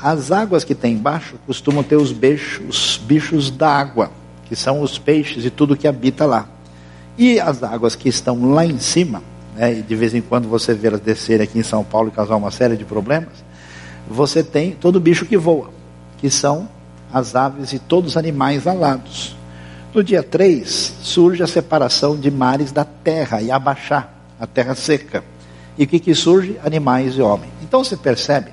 As 0.00 0.30
águas 0.30 0.64
que 0.64 0.74
tem 0.74 0.94
embaixo 0.94 1.36
costumam 1.46 1.82
ter 1.82 1.96
os 1.96 2.12
bichos, 2.12 2.66
os 2.68 3.00
bichos 3.04 3.50
da 3.50 3.68
água, 3.68 4.10
que 4.44 4.54
são 4.54 4.80
os 4.80 4.98
peixes 4.98 5.44
e 5.44 5.50
tudo 5.50 5.76
que 5.76 5.88
habita 5.88 6.26
lá. 6.26 6.48
E 7.18 7.40
as 7.40 7.62
águas 7.62 7.96
que 7.96 8.08
estão 8.08 8.52
lá 8.52 8.64
em 8.64 8.78
cima 8.78 9.22
né, 9.56 9.72
de 9.74 9.96
vez 9.96 10.14
em 10.14 10.20
quando 10.20 10.48
você 10.48 10.74
vê 10.74 10.88
elas 10.88 11.00
descerem 11.00 11.44
aqui 11.44 11.58
em 11.58 11.62
São 11.62 11.82
Paulo 11.82 12.08
e 12.08 12.12
causar 12.12 12.36
uma 12.36 12.50
série 12.50 12.76
de 12.76 12.84
problemas, 12.84 13.32
você 14.06 14.42
tem 14.42 14.72
todo 14.72 15.00
bicho 15.00 15.24
que 15.24 15.36
voa, 15.36 15.70
que 16.18 16.30
são 16.30 16.68
as 17.12 17.34
aves 17.34 17.72
e 17.72 17.78
todos 17.78 18.12
os 18.12 18.16
animais 18.16 18.66
alados. 18.66 19.34
No 19.94 20.04
dia 20.04 20.22
3, 20.22 20.96
surge 21.00 21.42
a 21.42 21.46
separação 21.46 22.16
de 22.16 22.30
mares 22.30 22.70
da 22.70 22.84
terra 22.84 23.40
e 23.40 23.50
abaixar 23.50 24.12
a 24.38 24.46
terra 24.46 24.74
seca. 24.74 25.24
E 25.78 25.84
o 25.84 25.86
que, 25.86 25.98
que 25.98 26.14
surge? 26.14 26.58
Animais 26.64 27.14
e 27.16 27.22
homem. 27.22 27.50
Então 27.62 27.84
você 27.84 27.96
percebe 27.96 28.50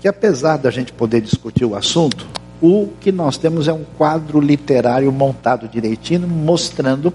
que 0.00 0.08
apesar 0.08 0.56
da 0.56 0.70
gente 0.70 0.92
poder 0.92 1.20
discutir 1.20 1.64
o 1.64 1.74
assunto, 1.74 2.26
o 2.60 2.88
que 3.00 3.12
nós 3.12 3.36
temos 3.36 3.68
é 3.68 3.72
um 3.72 3.84
quadro 3.98 4.40
literário 4.40 5.12
montado 5.12 5.68
direitinho, 5.68 6.26
mostrando 6.26 7.12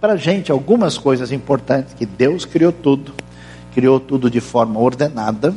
para 0.00 0.14
a 0.14 0.16
gente 0.16 0.52
algumas 0.52 0.98
coisas 0.98 1.32
importantes: 1.32 1.94
que 1.94 2.04
Deus 2.04 2.44
criou 2.44 2.72
tudo, 2.72 3.14
criou 3.74 3.98
tudo 3.98 4.30
de 4.30 4.40
forma 4.40 4.78
ordenada, 4.78 5.54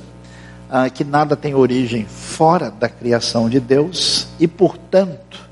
ah, 0.70 0.90
que 0.90 1.04
nada 1.04 1.36
tem 1.36 1.54
origem 1.54 2.06
fora 2.06 2.72
da 2.72 2.88
criação 2.88 3.50
de 3.50 3.60
Deus, 3.60 4.28
e 4.40 4.48
portanto, 4.48 5.50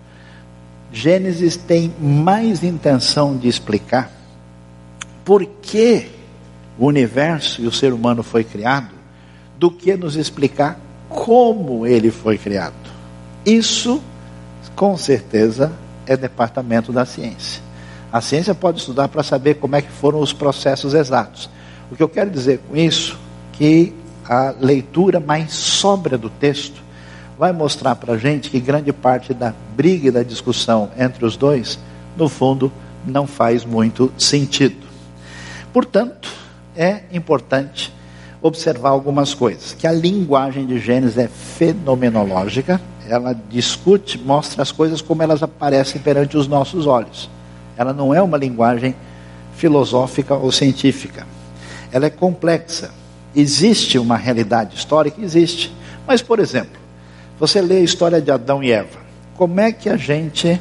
Gênesis 0.91 1.57
tem 1.57 1.93
mais 1.99 2.63
intenção 2.63 3.35
de 3.35 3.49
explicar 3.49 4.11
por 5.25 5.45
que 5.45 6.16
o 6.77 6.85
universo 6.85 7.61
e 7.61 7.67
o 7.67 7.71
ser 7.71 7.93
humano 7.93 8.23
foi 8.23 8.43
criado, 8.43 8.89
do 9.57 9.71
que 9.71 9.95
nos 9.95 10.15
explicar 10.15 10.79
como 11.09 11.85
ele 11.85 12.11
foi 12.11 12.37
criado. 12.37 12.75
Isso, 13.45 14.01
com 14.75 14.97
certeza, 14.97 15.71
é 16.05 16.15
departamento 16.15 16.91
da 16.91 17.05
ciência. 17.05 17.61
A 18.11 18.21
ciência 18.21 18.53
pode 18.55 18.79
estudar 18.79 19.07
para 19.07 19.23
saber 19.23 19.55
como 19.55 19.75
é 19.75 19.81
que 19.81 19.91
foram 19.91 20.19
os 20.19 20.31
processos 20.31 20.93
exatos. 20.93 21.49
O 21.91 21.95
que 21.95 22.03
eu 22.03 22.09
quero 22.09 22.29
dizer 22.29 22.59
com 22.67 22.75
isso 22.75 23.17
que 23.53 23.93
a 24.27 24.53
leitura 24.59 25.19
mais 25.19 25.53
sóbria 25.53 26.17
do 26.17 26.29
texto 26.29 26.81
vai 27.37 27.51
mostrar 27.51 27.95
para 27.95 28.13
a 28.13 28.17
gente 28.17 28.49
que 28.49 28.59
grande 28.59 28.91
parte 28.91 29.33
da 29.33 29.53
briga 29.75 30.07
e 30.07 30.11
da 30.11 30.23
discussão 30.23 30.89
entre 30.97 31.25
os 31.25 31.37
dois, 31.37 31.79
no 32.15 32.27
fundo, 32.27 32.71
não 33.05 33.27
faz 33.27 33.63
muito 33.63 34.11
sentido. 34.17 34.87
Portanto, 35.71 36.29
é 36.77 37.01
importante 37.11 37.93
observar 38.41 38.89
algumas 38.89 39.33
coisas. 39.33 39.73
Que 39.73 39.87
a 39.87 39.91
linguagem 39.91 40.65
de 40.65 40.79
Gênesis 40.79 41.17
é 41.17 41.27
fenomenológica, 41.27 42.79
ela 43.07 43.33
discute, 43.49 44.17
mostra 44.17 44.61
as 44.61 44.71
coisas 44.71 45.01
como 45.01 45.23
elas 45.23 45.41
aparecem 45.41 46.01
perante 46.01 46.37
os 46.37 46.47
nossos 46.47 46.85
olhos. 46.85 47.29
Ela 47.75 47.93
não 47.93 48.13
é 48.13 48.21
uma 48.21 48.37
linguagem 48.37 48.95
filosófica 49.55 50.35
ou 50.35 50.51
científica. 50.51 51.25
Ela 51.91 52.07
é 52.07 52.09
complexa. 52.09 52.91
Existe 53.35 53.97
uma 53.97 54.17
realidade 54.17 54.75
histórica? 54.75 55.21
Existe. 55.21 55.73
Mas, 56.05 56.21
por 56.21 56.39
exemplo, 56.39 56.79
você 57.39 57.61
lê 57.61 57.77
a 57.77 57.81
história 57.81 58.21
de 58.21 58.31
Adão 58.31 58.63
e 58.63 58.71
Eva. 58.71 58.99
Como 59.35 59.59
é 59.59 59.71
que 59.71 59.89
a 59.89 59.97
gente 59.97 60.59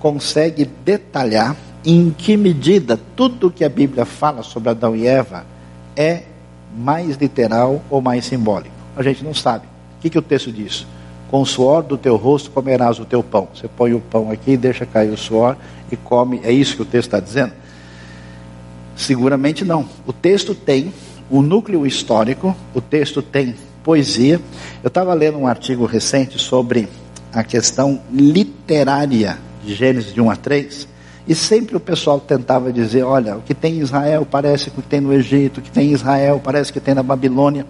consegue 0.00 0.64
detalhar 0.84 1.56
em 1.84 2.10
que 2.10 2.36
medida 2.36 2.98
tudo 3.16 3.50
que 3.50 3.64
a 3.64 3.68
Bíblia 3.68 4.04
fala 4.04 4.42
sobre 4.42 4.70
Adão 4.70 4.96
e 4.96 5.06
Eva 5.06 5.44
é 5.96 6.22
mais 6.76 7.16
literal 7.16 7.82
ou 7.88 8.00
mais 8.00 8.24
simbólico? 8.24 8.74
A 8.96 9.02
gente 9.02 9.24
não 9.24 9.34
sabe. 9.34 9.66
O 9.98 10.02
que, 10.02 10.10
que 10.10 10.18
o 10.18 10.22
texto 10.22 10.52
diz? 10.52 10.86
Com 11.30 11.42
o 11.42 11.46
suor 11.46 11.82
do 11.82 11.96
teu 11.98 12.16
rosto 12.16 12.50
comerás 12.50 12.98
o 12.98 13.04
teu 13.04 13.22
pão. 13.22 13.48
Você 13.54 13.68
põe 13.68 13.94
o 13.94 14.00
pão 14.00 14.30
aqui, 14.30 14.56
deixa 14.56 14.86
cair 14.86 15.10
o 15.10 15.16
suor 15.16 15.56
e 15.90 15.96
come. 15.96 16.40
É 16.42 16.50
isso 16.50 16.76
que 16.76 16.82
o 16.82 16.86
texto 16.86 17.08
está 17.08 17.20
dizendo? 17.20 17.52
Seguramente 18.96 19.64
não. 19.64 19.88
O 20.06 20.12
texto 20.12 20.54
tem 20.54 20.92
o 21.30 21.42
núcleo 21.42 21.86
histórico, 21.86 22.56
o 22.74 22.80
texto 22.80 23.22
tem 23.22 23.54
poesia. 23.84 24.40
Eu 24.82 24.88
estava 24.88 25.14
lendo 25.14 25.38
um 25.38 25.46
artigo 25.46 25.84
recente 25.86 26.38
sobre 26.38 26.88
a 27.32 27.44
questão 27.44 28.00
literária 28.10 29.38
de 29.64 29.74
Gênesis 29.74 30.12
de 30.12 30.20
1 30.20 30.30
a 30.30 30.36
3, 30.36 30.88
e 31.28 31.34
sempre 31.34 31.76
o 31.76 31.80
pessoal 31.80 32.18
tentava 32.18 32.72
dizer: 32.72 33.02
olha, 33.02 33.36
o 33.36 33.42
que 33.42 33.54
tem 33.54 33.74
em 33.74 33.80
Israel 33.80 34.26
parece 34.28 34.70
que 34.70 34.80
tem 34.80 34.98
no 34.98 35.12
Egito, 35.12 35.58
o 35.58 35.62
que 35.62 35.70
tem 35.70 35.90
em 35.90 35.92
Israel 35.92 36.40
parece 36.42 36.72
que 36.72 36.80
tem 36.80 36.94
na 36.94 37.02
Babilônia. 37.02 37.66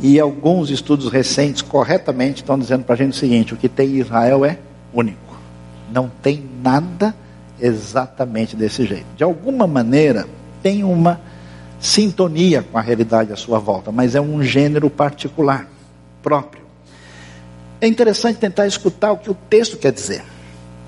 E 0.00 0.20
alguns 0.20 0.68
estudos 0.68 1.10
recentes, 1.10 1.62
corretamente, 1.62 2.42
estão 2.42 2.58
dizendo 2.58 2.84
para 2.84 2.94
a 2.94 2.98
gente 2.98 3.12
o 3.12 3.16
seguinte: 3.16 3.54
o 3.54 3.56
que 3.56 3.70
tem 3.70 3.88
em 3.88 4.00
Israel 4.00 4.44
é 4.44 4.58
único. 4.92 5.18
Não 5.90 6.10
tem 6.22 6.44
nada 6.62 7.14
exatamente 7.58 8.54
desse 8.54 8.84
jeito. 8.84 9.06
De 9.16 9.24
alguma 9.24 9.66
maneira, 9.66 10.26
tem 10.62 10.84
uma 10.84 11.20
sintonia 11.80 12.62
com 12.62 12.76
a 12.76 12.82
realidade 12.82 13.32
à 13.32 13.36
sua 13.36 13.58
volta, 13.58 13.90
mas 13.90 14.14
é 14.14 14.20
um 14.20 14.42
gênero 14.42 14.90
particular, 14.90 15.66
próprio. 16.22 16.64
É 17.80 17.86
interessante 17.86 18.38
tentar 18.38 18.66
escutar 18.66 19.12
o 19.12 19.16
que 19.16 19.30
o 19.30 19.34
texto 19.34 19.78
quer 19.78 19.92
dizer, 19.92 20.22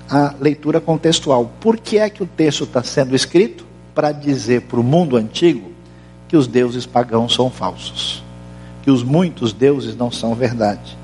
a 0.09 0.33
leitura 0.39 0.79
contextual. 0.79 1.51
Por 1.59 1.77
que 1.77 1.97
é 1.97 2.09
que 2.09 2.23
o 2.23 2.27
texto 2.27 2.63
está 2.63 2.83
sendo 2.83 3.15
escrito? 3.15 3.65
Para 3.93 4.11
dizer 4.11 4.61
para 4.61 4.79
o 4.79 4.83
mundo 4.83 5.17
antigo 5.17 5.71
que 6.27 6.37
os 6.37 6.47
deuses 6.47 6.85
pagãos 6.85 7.33
são 7.33 7.49
falsos, 7.49 8.23
que 8.83 8.91
os 8.91 9.03
muitos 9.03 9.53
deuses 9.53 9.95
não 9.95 10.11
são 10.11 10.35
verdade. 10.35 10.97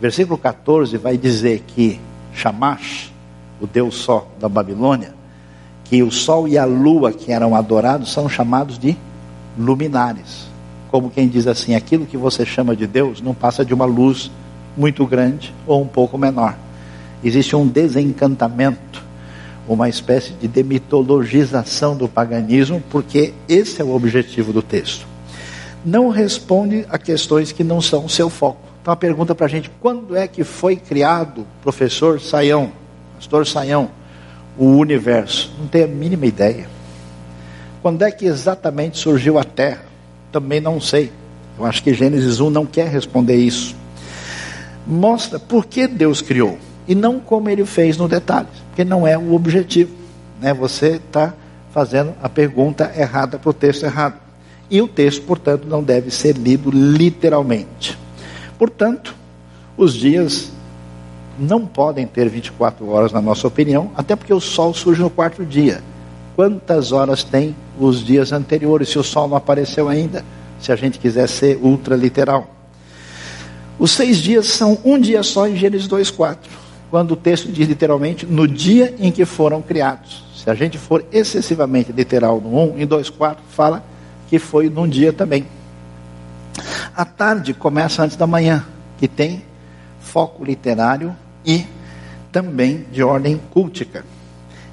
Versículo 0.00 0.36
14 0.36 0.96
vai 0.96 1.16
dizer 1.16 1.64
que 1.66 2.00
Shamash, 2.32 3.12
o 3.60 3.66
deus 3.66 3.96
sol 3.96 4.30
da 4.38 4.48
Babilônia, 4.48 5.14
que 5.84 6.02
o 6.02 6.10
sol 6.10 6.46
e 6.46 6.58
a 6.58 6.64
lua 6.64 7.12
que 7.12 7.32
eram 7.32 7.54
adorados 7.54 8.12
são 8.12 8.28
chamados 8.28 8.78
de 8.78 8.96
luminares. 9.58 10.46
Como 10.90 11.10
quem 11.10 11.28
diz 11.28 11.46
assim, 11.46 11.74
aquilo 11.74 12.06
que 12.06 12.16
você 12.16 12.44
chama 12.44 12.76
de 12.76 12.86
Deus 12.86 13.20
não 13.20 13.34
passa 13.34 13.64
de 13.64 13.74
uma 13.74 13.84
luz 13.84 14.30
muito 14.76 15.04
grande 15.06 15.52
ou 15.66 15.82
um 15.82 15.86
pouco 15.86 16.16
menor. 16.16 16.56
Existe 17.22 17.56
um 17.56 17.66
desencantamento, 17.66 19.02
uma 19.66 19.88
espécie 19.88 20.32
de 20.32 20.46
demitologização 20.46 21.96
do 21.96 22.08
paganismo, 22.08 22.82
porque 22.90 23.34
esse 23.48 23.80
é 23.80 23.84
o 23.84 23.94
objetivo 23.94 24.52
do 24.52 24.62
texto. 24.62 25.06
Não 25.84 26.08
responde 26.10 26.86
a 26.88 26.98
questões 26.98 27.50
que 27.50 27.64
não 27.64 27.80
são 27.80 28.08
seu 28.08 28.30
foco. 28.30 28.62
Então 28.80 28.92
a 28.92 28.96
pergunta 28.96 29.34
para 29.34 29.46
a 29.46 29.48
gente: 29.48 29.70
quando 29.80 30.16
é 30.16 30.28
que 30.28 30.44
foi 30.44 30.76
criado, 30.76 31.46
professor 31.62 32.20
Saião, 32.20 32.70
pastor 33.16 33.46
Saião, 33.46 33.90
o 34.56 34.64
universo? 34.64 35.52
Não 35.58 35.66
tenho 35.66 35.86
a 35.86 35.88
mínima 35.88 36.26
ideia. 36.26 36.68
Quando 37.82 38.02
é 38.02 38.10
que 38.10 38.26
exatamente 38.26 38.98
surgiu 38.98 39.38
a 39.38 39.44
Terra? 39.44 39.84
Também 40.30 40.60
não 40.60 40.80
sei. 40.80 41.12
Eu 41.58 41.64
acho 41.64 41.82
que 41.82 41.94
Gênesis 41.94 42.38
1 42.38 42.50
não 42.50 42.64
quer 42.64 42.88
responder 42.88 43.36
isso. 43.36 43.74
Mostra 44.86 45.38
por 45.38 45.66
que 45.66 45.86
Deus 45.86 46.22
criou 46.22 46.58
e 46.88 46.94
não 46.94 47.20
como 47.20 47.50
ele 47.50 47.66
fez 47.66 47.98
no 47.98 48.08
detalhe, 48.08 48.48
porque 48.70 48.82
não 48.82 49.06
é 49.06 49.16
o 49.16 49.34
objetivo. 49.34 49.92
Né? 50.40 50.54
Você 50.54 50.96
está 50.96 51.34
fazendo 51.72 52.14
a 52.22 52.28
pergunta 52.28 52.90
errada 52.96 53.38
para 53.38 53.50
o 53.50 53.52
texto 53.52 53.84
errado. 53.84 54.18
E 54.70 54.80
o 54.80 54.88
texto, 54.88 55.22
portanto, 55.22 55.66
não 55.66 55.82
deve 55.82 56.10
ser 56.10 56.36
lido 56.36 56.70
literalmente. 56.70 57.98
Portanto, 58.58 59.14
os 59.76 59.94
dias 59.94 60.50
não 61.38 61.66
podem 61.66 62.06
ter 62.06 62.28
24 62.28 62.88
horas, 62.88 63.12
na 63.12 63.20
nossa 63.20 63.46
opinião, 63.46 63.90
até 63.94 64.16
porque 64.16 64.34
o 64.34 64.40
sol 64.40 64.74
surge 64.74 65.00
no 65.00 65.10
quarto 65.10 65.44
dia. 65.44 65.82
Quantas 66.34 66.90
horas 66.90 67.22
tem 67.22 67.54
os 67.78 68.04
dias 68.04 68.32
anteriores, 68.32 68.88
se 68.88 68.98
o 68.98 69.04
sol 69.04 69.28
não 69.28 69.36
apareceu 69.36 69.88
ainda? 69.88 70.24
Se 70.60 70.72
a 70.72 70.76
gente 70.76 70.98
quiser 70.98 71.28
ser 71.28 71.58
ultra 71.62 71.94
literal. 71.94 72.48
Os 73.78 73.92
seis 73.92 74.18
dias 74.18 74.48
são 74.48 74.78
um 74.84 74.98
dia 74.98 75.22
só 75.22 75.46
em 75.46 75.56
Gênesis 75.56 75.86
2,4, 75.86 76.36
quando 76.90 77.12
o 77.12 77.16
texto 77.16 77.50
diz 77.50 77.68
literalmente 77.68 78.24
no 78.24 78.46
dia 78.46 78.94
em 78.98 79.10
que 79.10 79.24
foram 79.24 79.60
criados. 79.60 80.24
Se 80.36 80.48
a 80.48 80.54
gente 80.54 80.78
for 80.78 81.04
excessivamente 81.12 81.92
literal 81.92 82.40
no 82.40 82.74
1, 82.74 82.78
em 82.78 82.86
2,4 82.86 83.36
fala 83.50 83.84
que 84.28 84.38
foi 84.38 84.68
num 84.68 84.88
dia 84.88 85.12
também. 85.12 85.46
A 86.94 87.04
tarde 87.04 87.54
começa 87.54 88.02
antes 88.02 88.16
da 88.16 88.26
manhã, 88.26 88.64
que 88.98 89.06
tem 89.06 89.42
foco 90.00 90.44
literário 90.44 91.14
e 91.44 91.64
também 92.32 92.86
de 92.92 93.02
ordem 93.02 93.40
cultica. 93.50 94.04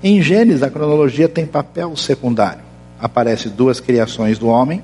Em 0.03 0.21
Gênesis, 0.21 0.63
a 0.63 0.69
cronologia 0.69 1.27
tem 1.27 1.45
papel 1.45 1.95
secundário. 1.95 2.63
Aparecem 2.99 3.51
duas 3.51 3.79
criações 3.79 4.37
do 4.37 4.47
homem, 4.47 4.83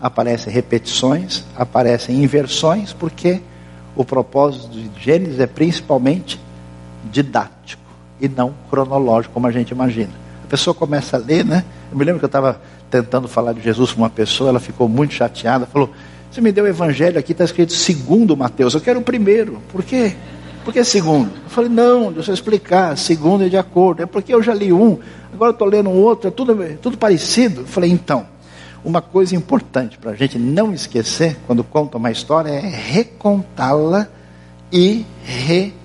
aparecem 0.00 0.52
repetições, 0.52 1.44
aparecem 1.56 2.22
inversões, 2.22 2.92
porque 2.92 3.40
o 3.94 4.04
propósito 4.04 4.68
de 4.70 4.90
Gênesis 5.00 5.40
é 5.40 5.46
principalmente 5.46 6.40
didático 7.10 7.82
e 8.20 8.28
não 8.28 8.54
cronológico, 8.70 9.34
como 9.34 9.46
a 9.46 9.50
gente 9.50 9.70
imagina. 9.70 10.12
A 10.44 10.46
pessoa 10.46 10.74
começa 10.74 11.16
a 11.16 11.20
ler, 11.20 11.44
né? 11.44 11.64
Eu 11.90 11.98
me 11.98 12.04
lembro 12.04 12.18
que 12.18 12.24
eu 12.24 12.28
estava 12.28 12.60
tentando 12.90 13.26
falar 13.26 13.52
de 13.52 13.60
Jesus 13.60 13.92
para 13.92 14.02
uma 14.02 14.10
pessoa, 14.10 14.50
ela 14.50 14.60
ficou 14.60 14.88
muito 14.88 15.14
chateada, 15.14 15.66
falou: 15.66 15.90
Você 16.30 16.40
me 16.40 16.52
deu 16.52 16.64
o 16.64 16.68
evangelho 16.68 17.18
aqui, 17.18 17.32
está 17.32 17.44
escrito 17.44 17.72
segundo 17.72 18.36
Mateus, 18.36 18.74
eu 18.74 18.80
quero 18.80 19.00
o 19.00 19.02
primeiro. 19.02 19.60
Por 19.70 19.82
quê? 19.82 20.14
Por 20.64 20.72
que 20.72 20.84
segundo? 20.84 21.30
Eu 21.44 21.50
falei, 21.50 21.68
não, 21.68 22.12
deixa 22.12 22.30
eu 22.30 22.34
explicar, 22.34 22.96
segundo 22.96 23.44
é 23.44 23.48
de 23.48 23.56
acordo. 23.56 24.02
É 24.02 24.06
porque 24.06 24.32
eu 24.32 24.42
já 24.42 24.54
li 24.54 24.72
um, 24.72 24.98
agora 25.32 25.50
estou 25.50 25.66
lendo 25.66 25.90
um 25.90 25.96
outro, 26.00 26.28
é 26.28 26.30
tudo, 26.30 26.56
tudo 26.80 26.96
parecido. 26.96 27.62
Eu 27.62 27.66
falei, 27.66 27.90
então, 27.90 28.26
uma 28.84 29.02
coisa 29.02 29.34
importante 29.34 29.98
para 29.98 30.12
a 30.12 30.14
gente 30.14 30.38
não 30.38 30.72
esquecer 30.72 31.36
quando 31.46 31.64
conta 31.64 31.96
uma 31.96 32.10
história 32.10 32.50
é 32.50 32.60
recontá-la 32.60 34.06
e 34.72 35.04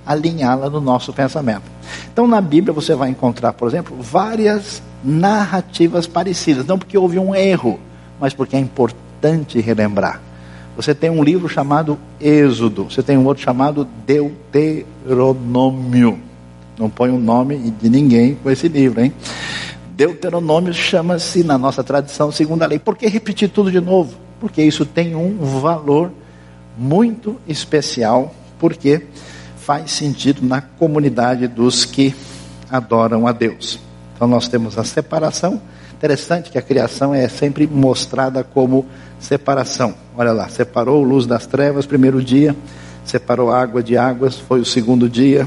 realinhá-la 0.07 0.69
no 0.69 0.79
nosso 0.79 1.11
pensamento. 1.11 1.63
Então, 2.11 2.27
na 2.27 2.39
Bíblia 2.39 2.73
você 2.73 2.95
vai 2.95 3.09
encontrar, 3.09 3.51
por 3.53 3.67
exemplo, 3.67 3.97
várias 3.99 4.81
narrativas 5.03 6.07
parecidas, 6.07 6.65
não 6.65 6.79
porque 6.79 6.97
houve 6.97 7.19
um 7.19 7.35
erro, 7.35 7.77
mas 8.19 8.33
porque 8.33 8.55
é 8.55 8.59
importante 8.59 9.59
relembrar. 9.59 10.21
Você 10.75 10.95
tem 10.95 11.09
um 11.09 11.23
livro 11.23 11.49
chamado 11.49 11.97
Êxodo, 12.19 12.83
você 12.85 13.01
tem 13.01 13.17
um 13.17 13.25
outro 13.25 13.43
chamado 13.43 13.87
Deuteronômio. 14.05 16.19
Não 16.77 16.89
põe 16.89 17.09
o 17.09 17.17
nome 17.17 17.73
de 17.81 17.89
ninguém 17.89 18.35
com 18.35 18.51
esse 18.51 18.67
livro, 18.67 19.01
hein? 19.01 19.11
Deuteronômio 19.95 20.71
chama-se, 20.73 21.43
na 21.43 21.57
nossa 21.57 21.83
tradição, 21.83 22.31
segunda 22.31 22.67
lei. 22.67 22.77
Por 22.77 22.95
que 22.95 23.07
repetir 23.07 23.49
tudo 23.49 23.71
de 23.71 23.81
novo? 23.81 24.13
Porque 24.39 24.61
isso 24.61 24.85
tem 24.85 25.15
um 25.15 25.39
valor 25.59 26.11
muito 26.77 27.37
especial, 27.47 28.35
porque 28.59 29.01
faz 29.67 29.91
sentido 29.91 30.47
na 30.47 30.61
comunidade 30.61 31.45
dos 31.45 31.83
que 31.83 32.15
adoram 32.71 33.27
a 33.27 33.33
Deus. 33.33 33.77
Então 34.15 34.25
nós 34.25 34.47
temos 34.47 34.77
a 34.77 34.85
separação. 34.85 35.61
Interessante 35.93 36.49
que 36.49 36.57
a 36.57 36.61
criação 36.61 37.13
é 37.13 37.27
sempre 37.27 37.67
mostrada 37.67 38.45
como 38.45 38.85
separação. 39.19 39.93
Olha 40.15 40.31
lá, 40.31 40.47
separou 40.47 41.03
luz 41.03 41.27
das 41.27 41.45
trevas, 41.45 41.85
primeiro 41.85 42.23
dia, 42.23 42.55
separou 43.03 43.51
água 43.51 43.83
de 43.83 43.97
águas, 43.97 44.39
foi 44.39 44.61
o 44.61 44.65
segundo 44.65 45.09
dia, 45.09 45.45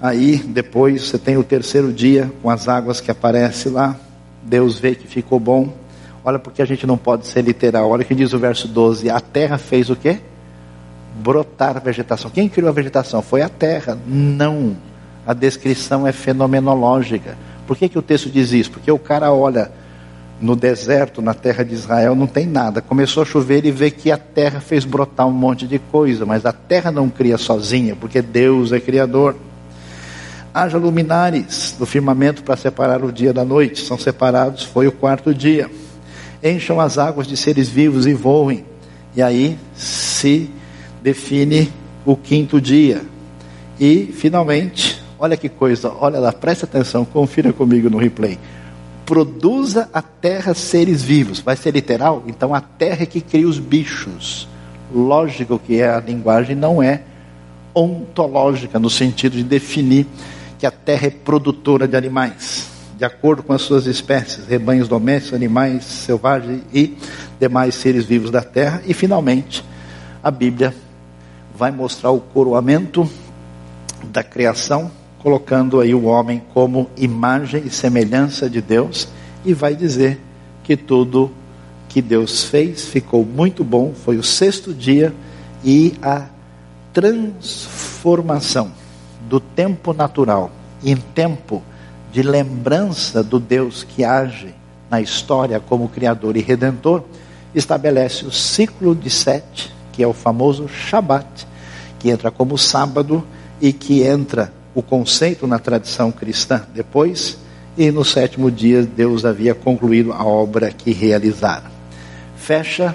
Aí 0.00 0.36
depois 0.36 1.04
você 1.04 1.18
tem 1.18 1.36
o 1.36 1.44
terceiro 1.44 1.92
dia 1.92 2.30
com 2.42 2.50
as 2.50 2.68
águas 2.68 3.00
que 3.00 3.10
aparecem 3.10 3.72
lá. 3.72 3.96
Deus 4.42 4.78
vê 4.78 4.94
que 4.94 5.06
ficou 5.06 5.40
bom. 5.40 5.72
Olha 6.24 6.38
porque 6.38 6.60
a 6.60 6.66
gente 6.66 6.86
não 6.86 6.98
pode 6.98 7.26
ser 7.26 7.42
literal. 7.42 7.88
Olha 7.88 8.04
que 8.04 8.14
diz 8.14 8.32
o 8.32 8.38
verso 8.38 8.68
12: 8.68 9.08
A 9.08 9.20
terra 9.20 9.56
fez 9.58 9.88
o 9.88 9.96
quê? 9.96 10.20
Brotar 11.16 11.82
vegetação. 11.82 12.30
Quem 12.30 12.48
criou 12.48 12.68
a 12.68 12.72
vegetação? 12.72 13.22
Foi 13.22 13.42
a 13.42 13.48
terra. 13.48 13.98
Não. 14.06 14.76
A 15.26 15.32
descrição 15.32 16.06
é 16.06 16.12
fenomenológica. 16.12 17.36
Por 17.66 17.76
que, 17.76 17.88
que 17.88 17.98
o 17.98 18.02
texto 18.02 18.30
diz 18.30 18.52
isso? 18.52 18.70
Porque 18.70 18.90
o 18.90 18.98
cara 18.98 19.32
olha 19.32 19.70
no 20.40 20.54
deserto, 20.54 21.22
na 21.22 21.34
terra 21.34 21.64
de 21.64 21.74
Israel, 21.74 22.14
não 22.14 22.26
tem 22.26 22.46
nada. 22.46 22.80
Começou 22.80 23.22
a 23.22 23.26
chover 23.26 23.64
e 23.64 23.70
vê 23.70 23.90
que 23.90 24.12
a 24.12 24.18
terra 24.18 24.60
fez 24.60 24.84
brotar 24.84 25.26
um 25.26 25.32
monte 25.32 25.66
de 25.66 25.78
coisa, 25.78 26.26
mas 26.26 26.44
a 26.44 26.52
terra 26.52 26.92
não 26.92 27.08
cria 27.08 27.38
sozinha, 27.38 27.96
porque 27.96 28.20
Deus 28.20 28.70
é 28.70 28.78
criador 28.78 29.34
haja 30.56 30.78
luminares 30.78 31.76
no 31.78 31.84
firmamento 31.84 32.42
para 32.42 32.56
separar 32.56 33.04
o 33.04 33.12
dia 33.12 33.30
da 33.30 33.44
noite. 33.44 33.84
São 33.84 33.98
separados, 33.98 34.62
foi 34.62 34.86
o 34.86 34.92
quarto 34.92 35.34
dia. 35.34 35.70
Encham 36.42 36.80
as 36.80 36.96
águas 36.96 37.26
de 37.26 37.36
seres 37.36 37.68
vivos 37.68 38.06
e 38.06 38.14
voem. 38.14 38.64
E 39.14 39.20
aí 39.20 39.58
se 39.74 40.50
define 41.02 41.70
o 42.04 42.16
quinto 42.16 42.60
dia. 42.60 43.02
E, 43.78 44.06
finalmente, 44.06 45.02
olha 45.18 45.36
que 45.36 45.48
coisa, 45.48 45.92
olha 46.00 46.18
lá, 46.18 46.32
presta 46.32 46.66
atenção, 46.66 47.04
confira 47.04 47.52
comigo 47.52 47.90
no 47.90 47.98
replay. 47.98 48.38
Produza 49.04 49.88
a 49.92 50.02
terra 50.02 50.54
seres 50.54 51.02
vivos. 51.02 51.40
Vai 51.40 51.56
ser 51.56 51.72
literal? 51.72 52.24
Então 52.26 52.54
a 52.54 52.60
terra 52.60 53.02
é 53.02 53.06
que 53.06 53.20
cria 53.20 53.46
os 53.46 53.58
bichos. 53.58 54.48
Lógico 54.92 55.58
que 55.58 55.82
a 55.82 56.00
linguagem 56.00 56.56
não 56.56 56.82
é 56.82 57.02
ontológica, 57.74 58.78
no 58.78 58.88
sentido 58.88 59.36
de 59.36 59.42
definir 59.42 60.06
que 60.58 60.66
a 60.66 60.70
terra 60.70 61.08
é 61.08 61.10
produtora 61.10 61.86
de 61.86 61.96
animais, 61.96 62.68
de 62.96 63.04
acordo 63.04 63.42
com 63.42 63.52
as 63.52 63.60
suas 63.60 63.86
espécies, 63.86 64.46
rebanhos 64.46 64.88
domésticos, 64.88 65.34
animais 65.34 65.84
selvagens 65.84 66.62
e 66.72 66.96
demais 67.38 67.74
seres 67.74 68.06
vivos 68.06 68.30
da 68.30 68.42
terra. 68.42 68.82
E 68.86 68.94
finalmente, 68.94 69.62
a 70.22 70.30
Bíblia 70.30 70.74
vai 71.56 71.70
mostrar 71.70 72.10
o 72.10 72.20
coroamento 72.20 73.08
da 74.04 74.22
criação, 74.22 74.90
colocando 75.18 75.80
aí 75.80 75.94
o 75.94 76.04
homem 76.04 76.42
como 76.52 76.90
imagem 76.96 77.62
e 77.64 77.70
semelhança 77.70 78.48
de 78.50 78.60
Deus, 78.60 79.08
e 79.44 79.54
vai 79.54 79.74
dizer 79.74 80.20
que 80.62 80.76
tudo 80.76 81.30
que 81.88 82.02
Deus 82.02 82.44
fez 82.44 82.84
ficou 82.84 83.24
muito 83.24 83.64
bom, 83.64 83.94
foi 83.94 84.18
o 84.18 84.22
sexto 84.22 84.74
dia 84.74 85.14
e 85.64 85.94
a 86.02 86.26
transformação 86.92 88.70
do 89.28 89.40
tempo 89.40 89.94
natural 89.94 90.50
em 90.84 90.96
tempo 90.96 91.62
de 92.12 92.22
lembrança 92.22 93.22
do 93.22 93.40
Deus 93.40 93.82
que 93.82 94.04
age 94.04 94.54
na 94.90 95.00
história 95.00 95.58
como 95.58 95.88
Criador 95.88 96.36
e 96.36 96.40
Redentor, 96.40 97.02
estabelece 97.54 98.24
o 98.24 98.30
ciclo 98.30 98.94
de 98.94 99.10
sete, 99.10 99.74
que 99.96 100.02
é 100.02 100.06
o 100.06 100.12
famoso 100.12 100.68
Shabat, 100.68 101.48
que 101.98 102.10
entra 102.10 102.30
como 102.30 102.58
sábado 102.58 103.24
e 103.58 103.72
que 103.72 104.02
entra 104.02 104.52
o 104.74 104.82
conceito 104.82 105.46
na 105.46 105.58
tradição 105.58 106.12
cristã 106.12 106.66
depois, 106.74 107.38
e 107.78 107.90
no 107.90 108.04
sétimo 108.04 108.50
dia 108.50 108.82
Deus 108.82 109.24
havia 109.24 109.54
concluído 109.54 110.12
a 110.12 110.22
obra 110.22 110.70
que 110.70 110.92
realizara. 110.92 111.70
Fecha 112.36 112.94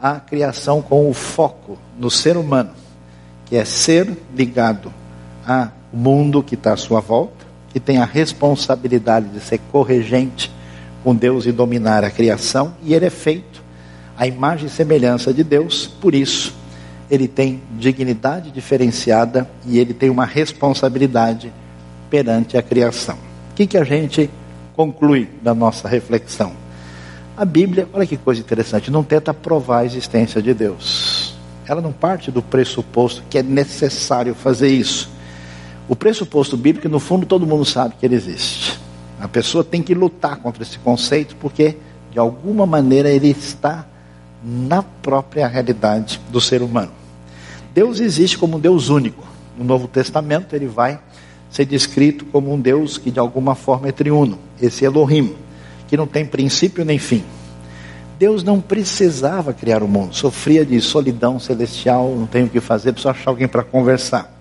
a 0.00 0.20
criação 0.20 0.80
com 0.80 1.10
o 1.10 1.12
foco 1.12 1.76
no 1.98 2.08
ser 2.08 2.36
humano, 2.36 2.70
que 3.46 3.56
é 3.56 3.64
ser 3.64 4.16
ligado 4.36 4.92
ao 5.44 5.72
mundo 5.92 6.44
que 6.44 6.54
está 6.54 6.74
à 6.74 6.76
sua 6.76 7.00
volta, 7.00 7.44
que 7.70 7.80
tem 7.80 7.98
a 7.98 8.04
responsabilidade 8.04 9.30
de 9.30 9.40
ser 9.40 9.58
corregente 9.72 10.48
com 11.02 11.12
Deus 11.12 11.44
e 11.44 11.50
dominar 11.50 12.04
a 12.04 12.10
criação, 12.10 12.72
e 12.84 12.94
ele 12.94 13.06
é 13.06 13.10
feito 13.10 13.53
à 14.16 14.26
imagem 14.26 14.66
e 14.66 14.70
semelhança 14.70 15.32
de 15.32 15.42
Deus, 15.42 15.86
por 15.86 16.14
isso 16.14 16.54
ele 17.10 17.28
tem 17.28 17.62
dignidade 17.78 18.50
diferenciada 18.50 19.48
e 19.66 19.78
ele 19.78 19.92
tem 19.92 20.10
uma 20.10 20.24
responsabilidade 20.24 21.52
perante 22.08 22.56
a 22.56 22.62
criação. 22.62 23.16
O 23.50 23.54
que, 23.54 23.66
que 23.66 23.76
a 23.76 23.84
gente 23.84 24.30
conclui 24.74 25.28
da 25.42 25.54
nossa 25.54 25.88
reflexão? 25.88 26.52
A 27.36 27.44
Bíblia, 27.44 27.88
olha 27.92 28.06
que 28.06 28.16
coisa 28.16 28.40
interessante, 28.40 28.90
não 28.90 29.02
tenta 29.02 29.34
provar 29.34 29.80
a 29.80 29.84
existência 29.84 30.40
de 30.40 30.54
Deus. 30.54 31.34
Ela 31.66 31.80
não 31.80 31.92
parte 31.92 32.30
do 32.30 32.42
pressuposto 32.42 33.22
que 33.28 33.38
é 33.38 33.42
necessário 33.42 34.34
fazer 34.34 34.68
isso. 34.68 35.10
O 35.88 35.96
pressuposto 35.96 36.56
bíblico, 36.56 36.88
no 36.88 37.00
fundo, 37.00 37.26
todo 37.26 37.46
mundo 37.46 37.64
sabe 37.64 37.94
que 37.98 38.06
ele 38.06 38.14
existe. 38.14 38.78
A 39.20 39.28
pessoa 39.28 39.64
tem 39.64 39.82
que 39.82 39.94
lutar 39.94 40.36
contra 40.36 40.62
esse 40.62 40.78
conceito 40.78 41.36
porque, 41.36 41.76
de 42.10 42.18
alguma 42.18 42.66
maneira, 42.66 43.10
ele 43.10 43.28
está 43.28 43.86
na 44.44 44.82
própria 44.82 45.46
realidade 45.48 46.20
do 46.30 46.40
ser 46.40 46.62
humano. 46.62 46.92
Deus 47.72 47.98
existe 47.98 48.36
como 48.36 48.56
um 48.56 48.60
Deus 48.60 48.88
único. 48.88 49.24
No 49.56 49.64
Novo 49.64 49.88
Testamento 49.88 50.54
ele 50.54 50.66
vai 50.66 51.00
ser 51.50 51.64
descrito 51.64 52.24
como 52.26 52.52
um 52.52 52.60
Deus 52.60 52.98
que 52.98 53.10
de 53.10 53.18
alguma 53.18 53.54
forma 53.54 53.88
é 53.88 53.92
triuno, 53.92 54.38
esse 54.60 54.84
Elohim, 54.84 55.34
que 55.88 55.96
não 55.96 56.06
tem 56.06 56.26
princípio 56.26 56.84
nem 56.84 56.98
fim. 56.98 57.24
Deus 58.18 58.44
não 58.44 58.60
precisava 58.60 59.52
criar 59.52 59.82
o 59.82 59.88
mundo, 59.88 60.14
sofria 60.14 60.64
de 60.64 60.80
solidão 60.80 61.38
celestial, 61.38 62.14
não 62.16 62.26
tem 62.26 62.44
o 62.44 62.48
que 62.48 62.60
fazer, 62.60 62.92
precisa 62.92 63.10
achar 63.10 63.30
alguém 63.30 63.48
para 63.48 63.62
conversar. 63.62 64.32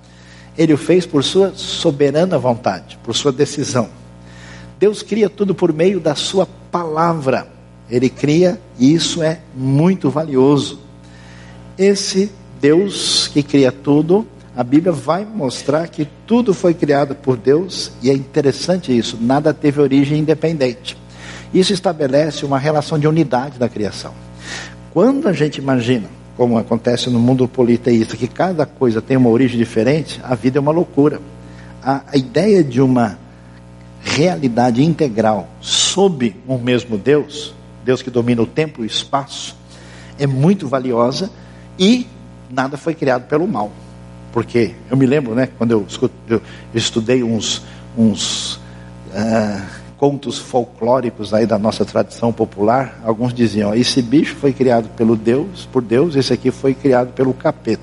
Ele 0.57 0.73
o 0.73 0.77
fez 0.77 1.05
por 1.05 1.23
sua 1.23 1.53
soberana 1.55 2.37
vontade, 2.37 2.99
por 3.03 3.15
sua 3.15 3.31
decisão. 3.31 3.89
Deus 4.79 5.01
cria 5.01 5.29
tudo 5.29 5.55
por 5.55 5.73
meio 5.73 5.99
da 5.99 6.13
sua 6.13 6.47
palavra. 6.71 7.47
Ele 7.89 8.09
cria 8.09 8.59
e 8.79 8.93
isso 8.93 9.21
é 9.21 9.39
muito 9.55 10.09
valioso. 10.09 10.79
Esse 11.77 12.31
Deus 12.61 13.27
que 13.27 13.43
cria 13.43 13.71
tudo, 13.71 14.25
a 14.55 14.63
Bíblia 14.63 14.91
vai 14.91 15.25
mostrar 15.25 15.87
que 15.87 16.07
tudo 16.25 16.53
foi 16.53 16.73
criado 16.73 17.15
por 17.15 17.35
Deus 17.35 17.91
e 18.01 18.09
é 18.09 18.13
interessante 18.13 18.95
isso, 18.95 19.17
nada 19.19 19.53
teve 19.53 19.81
origem 19.81 20.19
independente. 20.19 20.97
Isso 21.53 21.73
estabelece 21.73 22.45
uma 22.45 22.57
relação 22.57 22.97
de 22.97 23.07
unidade 23.07 23.59
da 23.59 23.69
criação. 23.69 24.13
Quando 24.91 25.27
a 25.27 25.33
gente 25.33 25.57
imagina, 25.57 26.07
como 26.37 26.57
acontece 26.57 27.09
no 27.09 27.19
mundo 27.19 27.47
politeísta, 27.47 28.17
que 28.17 28.27
cada 28.27 28.65
coisa 28.65 29.01
tem 29.01 29.17
uma 29.17 29.29
origem 29.29 29.57
diferente, 29.57 30.19
a 30.23 30.33
vida 30.33 30.57
é 30.57 30.61
uma 30.61 30.71
loucura. 30.71 31.21
A, 31.83 32.01
a 32.07 32.17
ideia 32.17 32.63
de 32.63 32.81
uma 32.81 33.19
realidade 34.01 34.83
integral 34.83 35.47
sob 35.61 36.35
um 36.47 36.57
mesmo 36.57 36.97
Deus 36.97 37.53
Deus 37.83 38.01
que 38.01 38.09
domina 38.09 38.41
o 38.41 38.47
tempo 38.47 38.81
e 38.81 38.83
o 38.83 38.85
espaço, 38.85 39.55
é 40.17 40.27
muito 40.27 40.67
valiosa 40.67 41.29
e 41.77 42.07
nada 42.49 42.77
foi 42.77 42.93
criado 42.93 43.27
pelo 43.27 43.47
mal. 43.47 43.71
Porque 44.31 44.73
eu 44.89 44.97
me 44.97 45.05
lembro, 45.05 45.35
né, 45.35 45.49
quando 45.57 45.71
eu, 45.71 45.85
eu 46.29 46.41
estudei 46.73 47.23
uns, 47.23 47.61
uns 47.97 48.55
uh, 48.55 49.61
contos 49.97 50.39
folclóricos 50.39 51.33
aí 51.33 51.45
da 51.45 51.59
nossa 51.59 51.85
tradição 51.85 52.33
popular, 52.33 52.99
alguns 53.03 53.33
diziam: 53.33 53.73
esse 53.75 54.01
bicho 54.01 54.35
foi 54.35 54.51
criado 54.51 54.89
pelo 54.97 55.15
Deus, 55.15 55.67
por 55.71 55.81
Deus, 55.81 56.15
esse 56.15 56.33
aqui 56.33 56.51
foi 56.51 56.73
criado 56.73 57.13
pelo 57.13 57.33
capeta. 57.33 57.81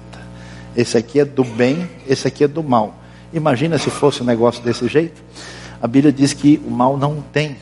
Esse 0.76 0.96
aqui 0.96 1.20
é 1.20 1.24
do 1.24 1.44
bem, 1.44 1.88
esse 2.08 2.26
aqui 2.26 2.44
é 2.44 2.48
do 2.48 2.62
mal. 2.62 2.94
Imagina 3.32 3.78
se 3.78 3.90
fosse 3.90 4.22
um 4.22 4.26
negócio 4.26 4.62
desse 4.62 4.86
jeito. 4.88 5.22
A 5.80 5.86
Bíblia 5.86 6.12
diz 6.12 6.32
que 6.32 6.60
o 6.66 6.70
mal 6.70 6.96
não 6.96 7.22
tem 7.32 7.56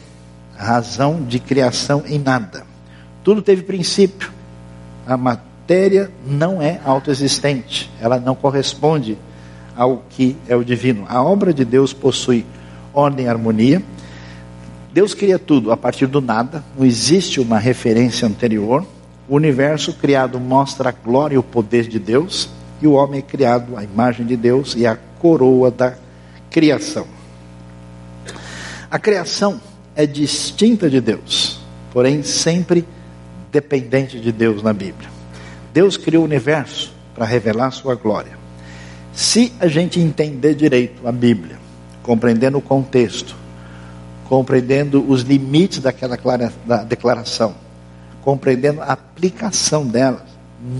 razão 0.58 1.22
de 1.22 1.38
criação 1.38 2.02
em 2.06 2.18
nada. 2.18 2.64
Tudo 3.22 3.40
teve 3.40 3.62
princípio. 3.62 4.30
A 5.06 5.16
matéria 5.16 6.10
não 6.26 6.60
é 6.60 6.80
autoexistente, 6.84 7.90
ela 8.00 8.18
não 8.18 8.34
corresponde 8.34 9.16
ao 9.76 10.02
que 10.10 10.36
é 10.48 10.56
o 10.56 10.64
divino. 10.64 11.06
A 11.08 11.22
obra 11.22 11.54
de 11.54 11.64
Deus 11.64 11.92
possui 11.92 12.44
ordem 12.92 13.26
e 13.26 13.28
harmonia. 13.28 13.82
Deus 14.92 15.14
cria 15.14 15.38
tudo 15.38 15.70
a 15.70 15.76
partir 15.76 16.06
do 16.06 16.20
nada, 16.20 16.64
não 16.76 16.84
existe 16.84 17.40
uma 17.40 17.58
referência 17.58 18.26
anterior. 18.26 18.84
O 19.28 19.36
universo 19.36 19.92
criado 19.92 20.40
mostra 20.40 20.88
a 20.88 20.92
glória 20.92 21.36
e 21.36 21.38
o 21.38 21.42
poder 21.42 21.86
de 21.86 21.98
Deus, 21.98 22.48
e 22.82 22.86
o 22.86 22.92
homem 22.92 23.20
é 23.20 23.22
criado 23.22 23.76
à 23.76 23.84
imagem 23.84 24.26
de 24.26 24.36
Deus 24.36 24.74
e 24.74 24.86
a 24.86 24.96
coroa 25.18 25.70
da 25.70 25.94
criação. 26.50 27.06
A 28.90 28.98
criação 28.98 29.60
é 29.98 30.06
distinta 30.06 30.88
de 30.88 31.00
Deus, 31.00 31.58
porém 31.92 32.22
sempre 32.22 32.86
dependente 33.50 34.20
de 34.20 34.30
Deus 34.30 34.62
na 34.62 34.72
Bíblia. 34.72 35.10
Deus 35.74 35.96
criou 35.96 36.22
o 36.22 36.24
universo 36.24 36.92
para 37.16 37.26
revelar 37.26 37.72
sua 37.72 37.96
glória. 37.96 38.38
Se 39.12 39.52
a 39.58 39.66
gente 39.66 39.98
entender 39.98 40.54
direito 40.54 41.04
a 41.04 41.10
Bíblia, 41.10 41.58
compreendendo 42.00 42.58
o 42.58 42.62
contexto, 42.62 43.34
compreendendo 44.28 45.04
os 45.10 45.22
limites 45.22 45.80
daquela 45.80 46.16
declaração, 46.86 47.56
compreendendo 48.22 48.80
a 48.80 48.92
aplicação 48.92 49.84
dela, 49.84 50.24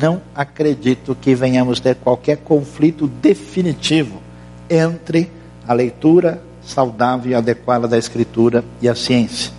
não 0.01 0.23
acredito 0.33 1.17
que 1.21 1.35
venhamos 1.35 1.81
ter 1.81 1.97
qualquer 1.97 2.37
conflito 2.37 3.09
definitivo 3.09 4.23
entre 4.71 5.29
a 5.67 5.73
leitura 5.73 6.41
saudável 6.69 7.33
e 7.33 7.35
adequada 7.35 7.89
da 7.89 7.97
escritura 7.97 8.63
e 8.81 8.89
a 8.89 8.95
ciência. 8.95 9.53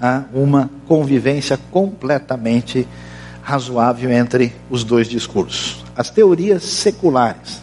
Há 0.00 0.24
uma 0.32 0.70
convivência 0.86 1.58
completamente 1.70 2.88
razoável 3.42 4.10
entre 4.10 4.54
os 4.70 4.84
dois 4.84 5.08
discursos. 5.08 5.84
As 5.96 6.10
teorias 6.10 6.62
seculares, 6.62 7.60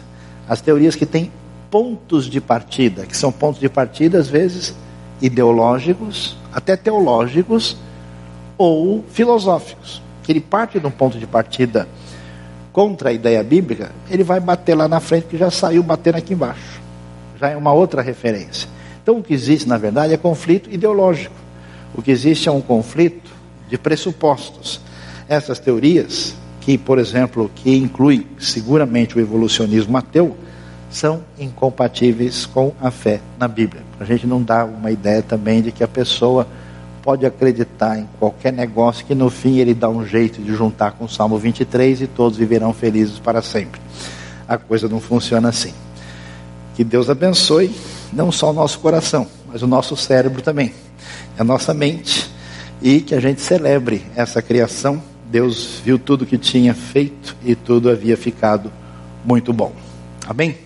as 0.48 0.60
teorias 0.60 0.94
que 0.94 1.06
têm 1.06 1.32
pontos 1.70 2.26
de 2.26 2.40
partida, 2.40 3.06
que 3.06 3.16
são 3.16 3.32
pontos 3.32 3.60
de 3.60 3.68
partida 3.68 4.18
às 4.18 4.28
vezes 4.28 4.74
ideológicos, 5.20 6.36
até 6.52 6.76
teológicos 6.76 7.76
ou 8.56 9.04
filosóficos, 9.10 10.02
ele 10.28 10.40
parte 10.40 10.78
de 10.78 10.86
um 10.86 10.90
ponto 10.90 11.18
de 11.18 11.26
partida 11.26 11.88
contra 12.72 13.08
a 13.08 13.12
ideia 13.12 13.42
bíblica, 13.42 13.90
ele 14.10 14.22
vai 14.22 14.38
bater 14.38 14.74
lá 14.74 14.86
na 14.86 15.00
frente 15.00 15.26
que 15.28 15.38
já 15.38 15.50
saiu 15.50 15.82
batendo 15.82 16.16
aqui 16.16 16.34
embaixo. 16.34 16.80
Já 17.40 17.48
é 17.48 17.56
uma 17.56 17.72
outra 17.72 18.02
referência. 18.02 18.68
Então, 19.06 19.18
o 19.18 19.22
que 19.22 19.32
existe, 19.32 19.68
na 19.68 19.78
verdade, 19.78 20.12
é 20.12 20.16
conflito 20.16 20.68
ideológico. 20.68 21.32
O 21.94 22.02
que 22.02 22.10
existe 22.10 22.48
é 22.48 22.50
um 22.50 22.60
conflito 22.60 23.30
de 23.68 23.78
pressupostos. 23.78 24.80
Essas 25.28 25.60
teorias, 25.60 26.34
que, 26.60 26.76
por 26.76 26.98
exemplo, 26.98 27.48
que 27.54 27.76
incluem 27.76 28.26
seguramente 28.36 29.16
o 29.16 29.20
evolucionismo 29.20 29.96
ateu, 29.96 30.36
são 30.90 31.22
incompatíveis 31.38 32.46
com 32.46 32.72
a 32.80 32.90
fé 32.90 33.20
na 33.38 33.46
Bíblia. 33.46 33.84
A 34.00 34.04
gente 34.04 34.26
não 34.26 34.42
dá 34.42 34.64
uma 34.64 34.90
ideia 34.90 35.22
também 35.22 35.62
de 35.62 35.70
que 35.70 35.84
a 35.84 35.88
pessoa 35.88 36.44
pode 37.00 37.24
acreditar 37.24 37.96
em 38.00 38.08
qualquer 38.18 38.52
negócio 38.52 39.06
que 39.06 39.14
no 39.14 39.30
fim 39.30 39.58
ele 39.58 39.72
dá 39.72 39.88
um 39.88 40.04
jeito 40.04 40.42
de 40.42 40.52
juntar 40.52 40.90
com 40.90 41.04
o 41.04 41.08
Salmo 41.08 41.38
23 41.38 42.00
e 42.00 42.06
todos 42.08 42.36
viverão 42.36 42.72
felizes 42.72 43.20
para 43.20 43.40
sempre. 43.40 43.80
A 44.48 44.58
coisa 44.58 44.88
não 44.88 44.98
funciona 44.98 45.50
assim. 45.50 45.72
Que 46.74 46.82
Deus 46.82 47.08
abençoe 47.08 47.72
não 48.12 48.30
só 48.32 48.50
o 48.50 48.52
nosso 48.52 48.78
coração, 48.80 49.26
mas 49.48 49.62
o 49.62 49.66
nosso 49.66 49.96
cérebro 49.96 50.42
também, 50.42 50.72
a 51.38 51.44
nossa 51.44 51.72
mente, 51.72 52.30
e 52.82 53.00
que 53.00 53.14
a 53.14 53.20
gente 53.20 53.40
celebre 53.40 54.04
essa 54.14 54.42
criação. 54.42 55.02
Deus 55.28 55.80
viu 55.84 55.98
tudo 55.98 56.24
que 56.24 56.38
tinha 56.38 56.72
feito 56.72 57.36
e 57.44 57.54
tudo 57.54 57.90
havia 57.90 58.16
ficado 58.16 58.70
muito 59.24 59.52
bom. 59.52 59.72
Amém? 60.26 60.65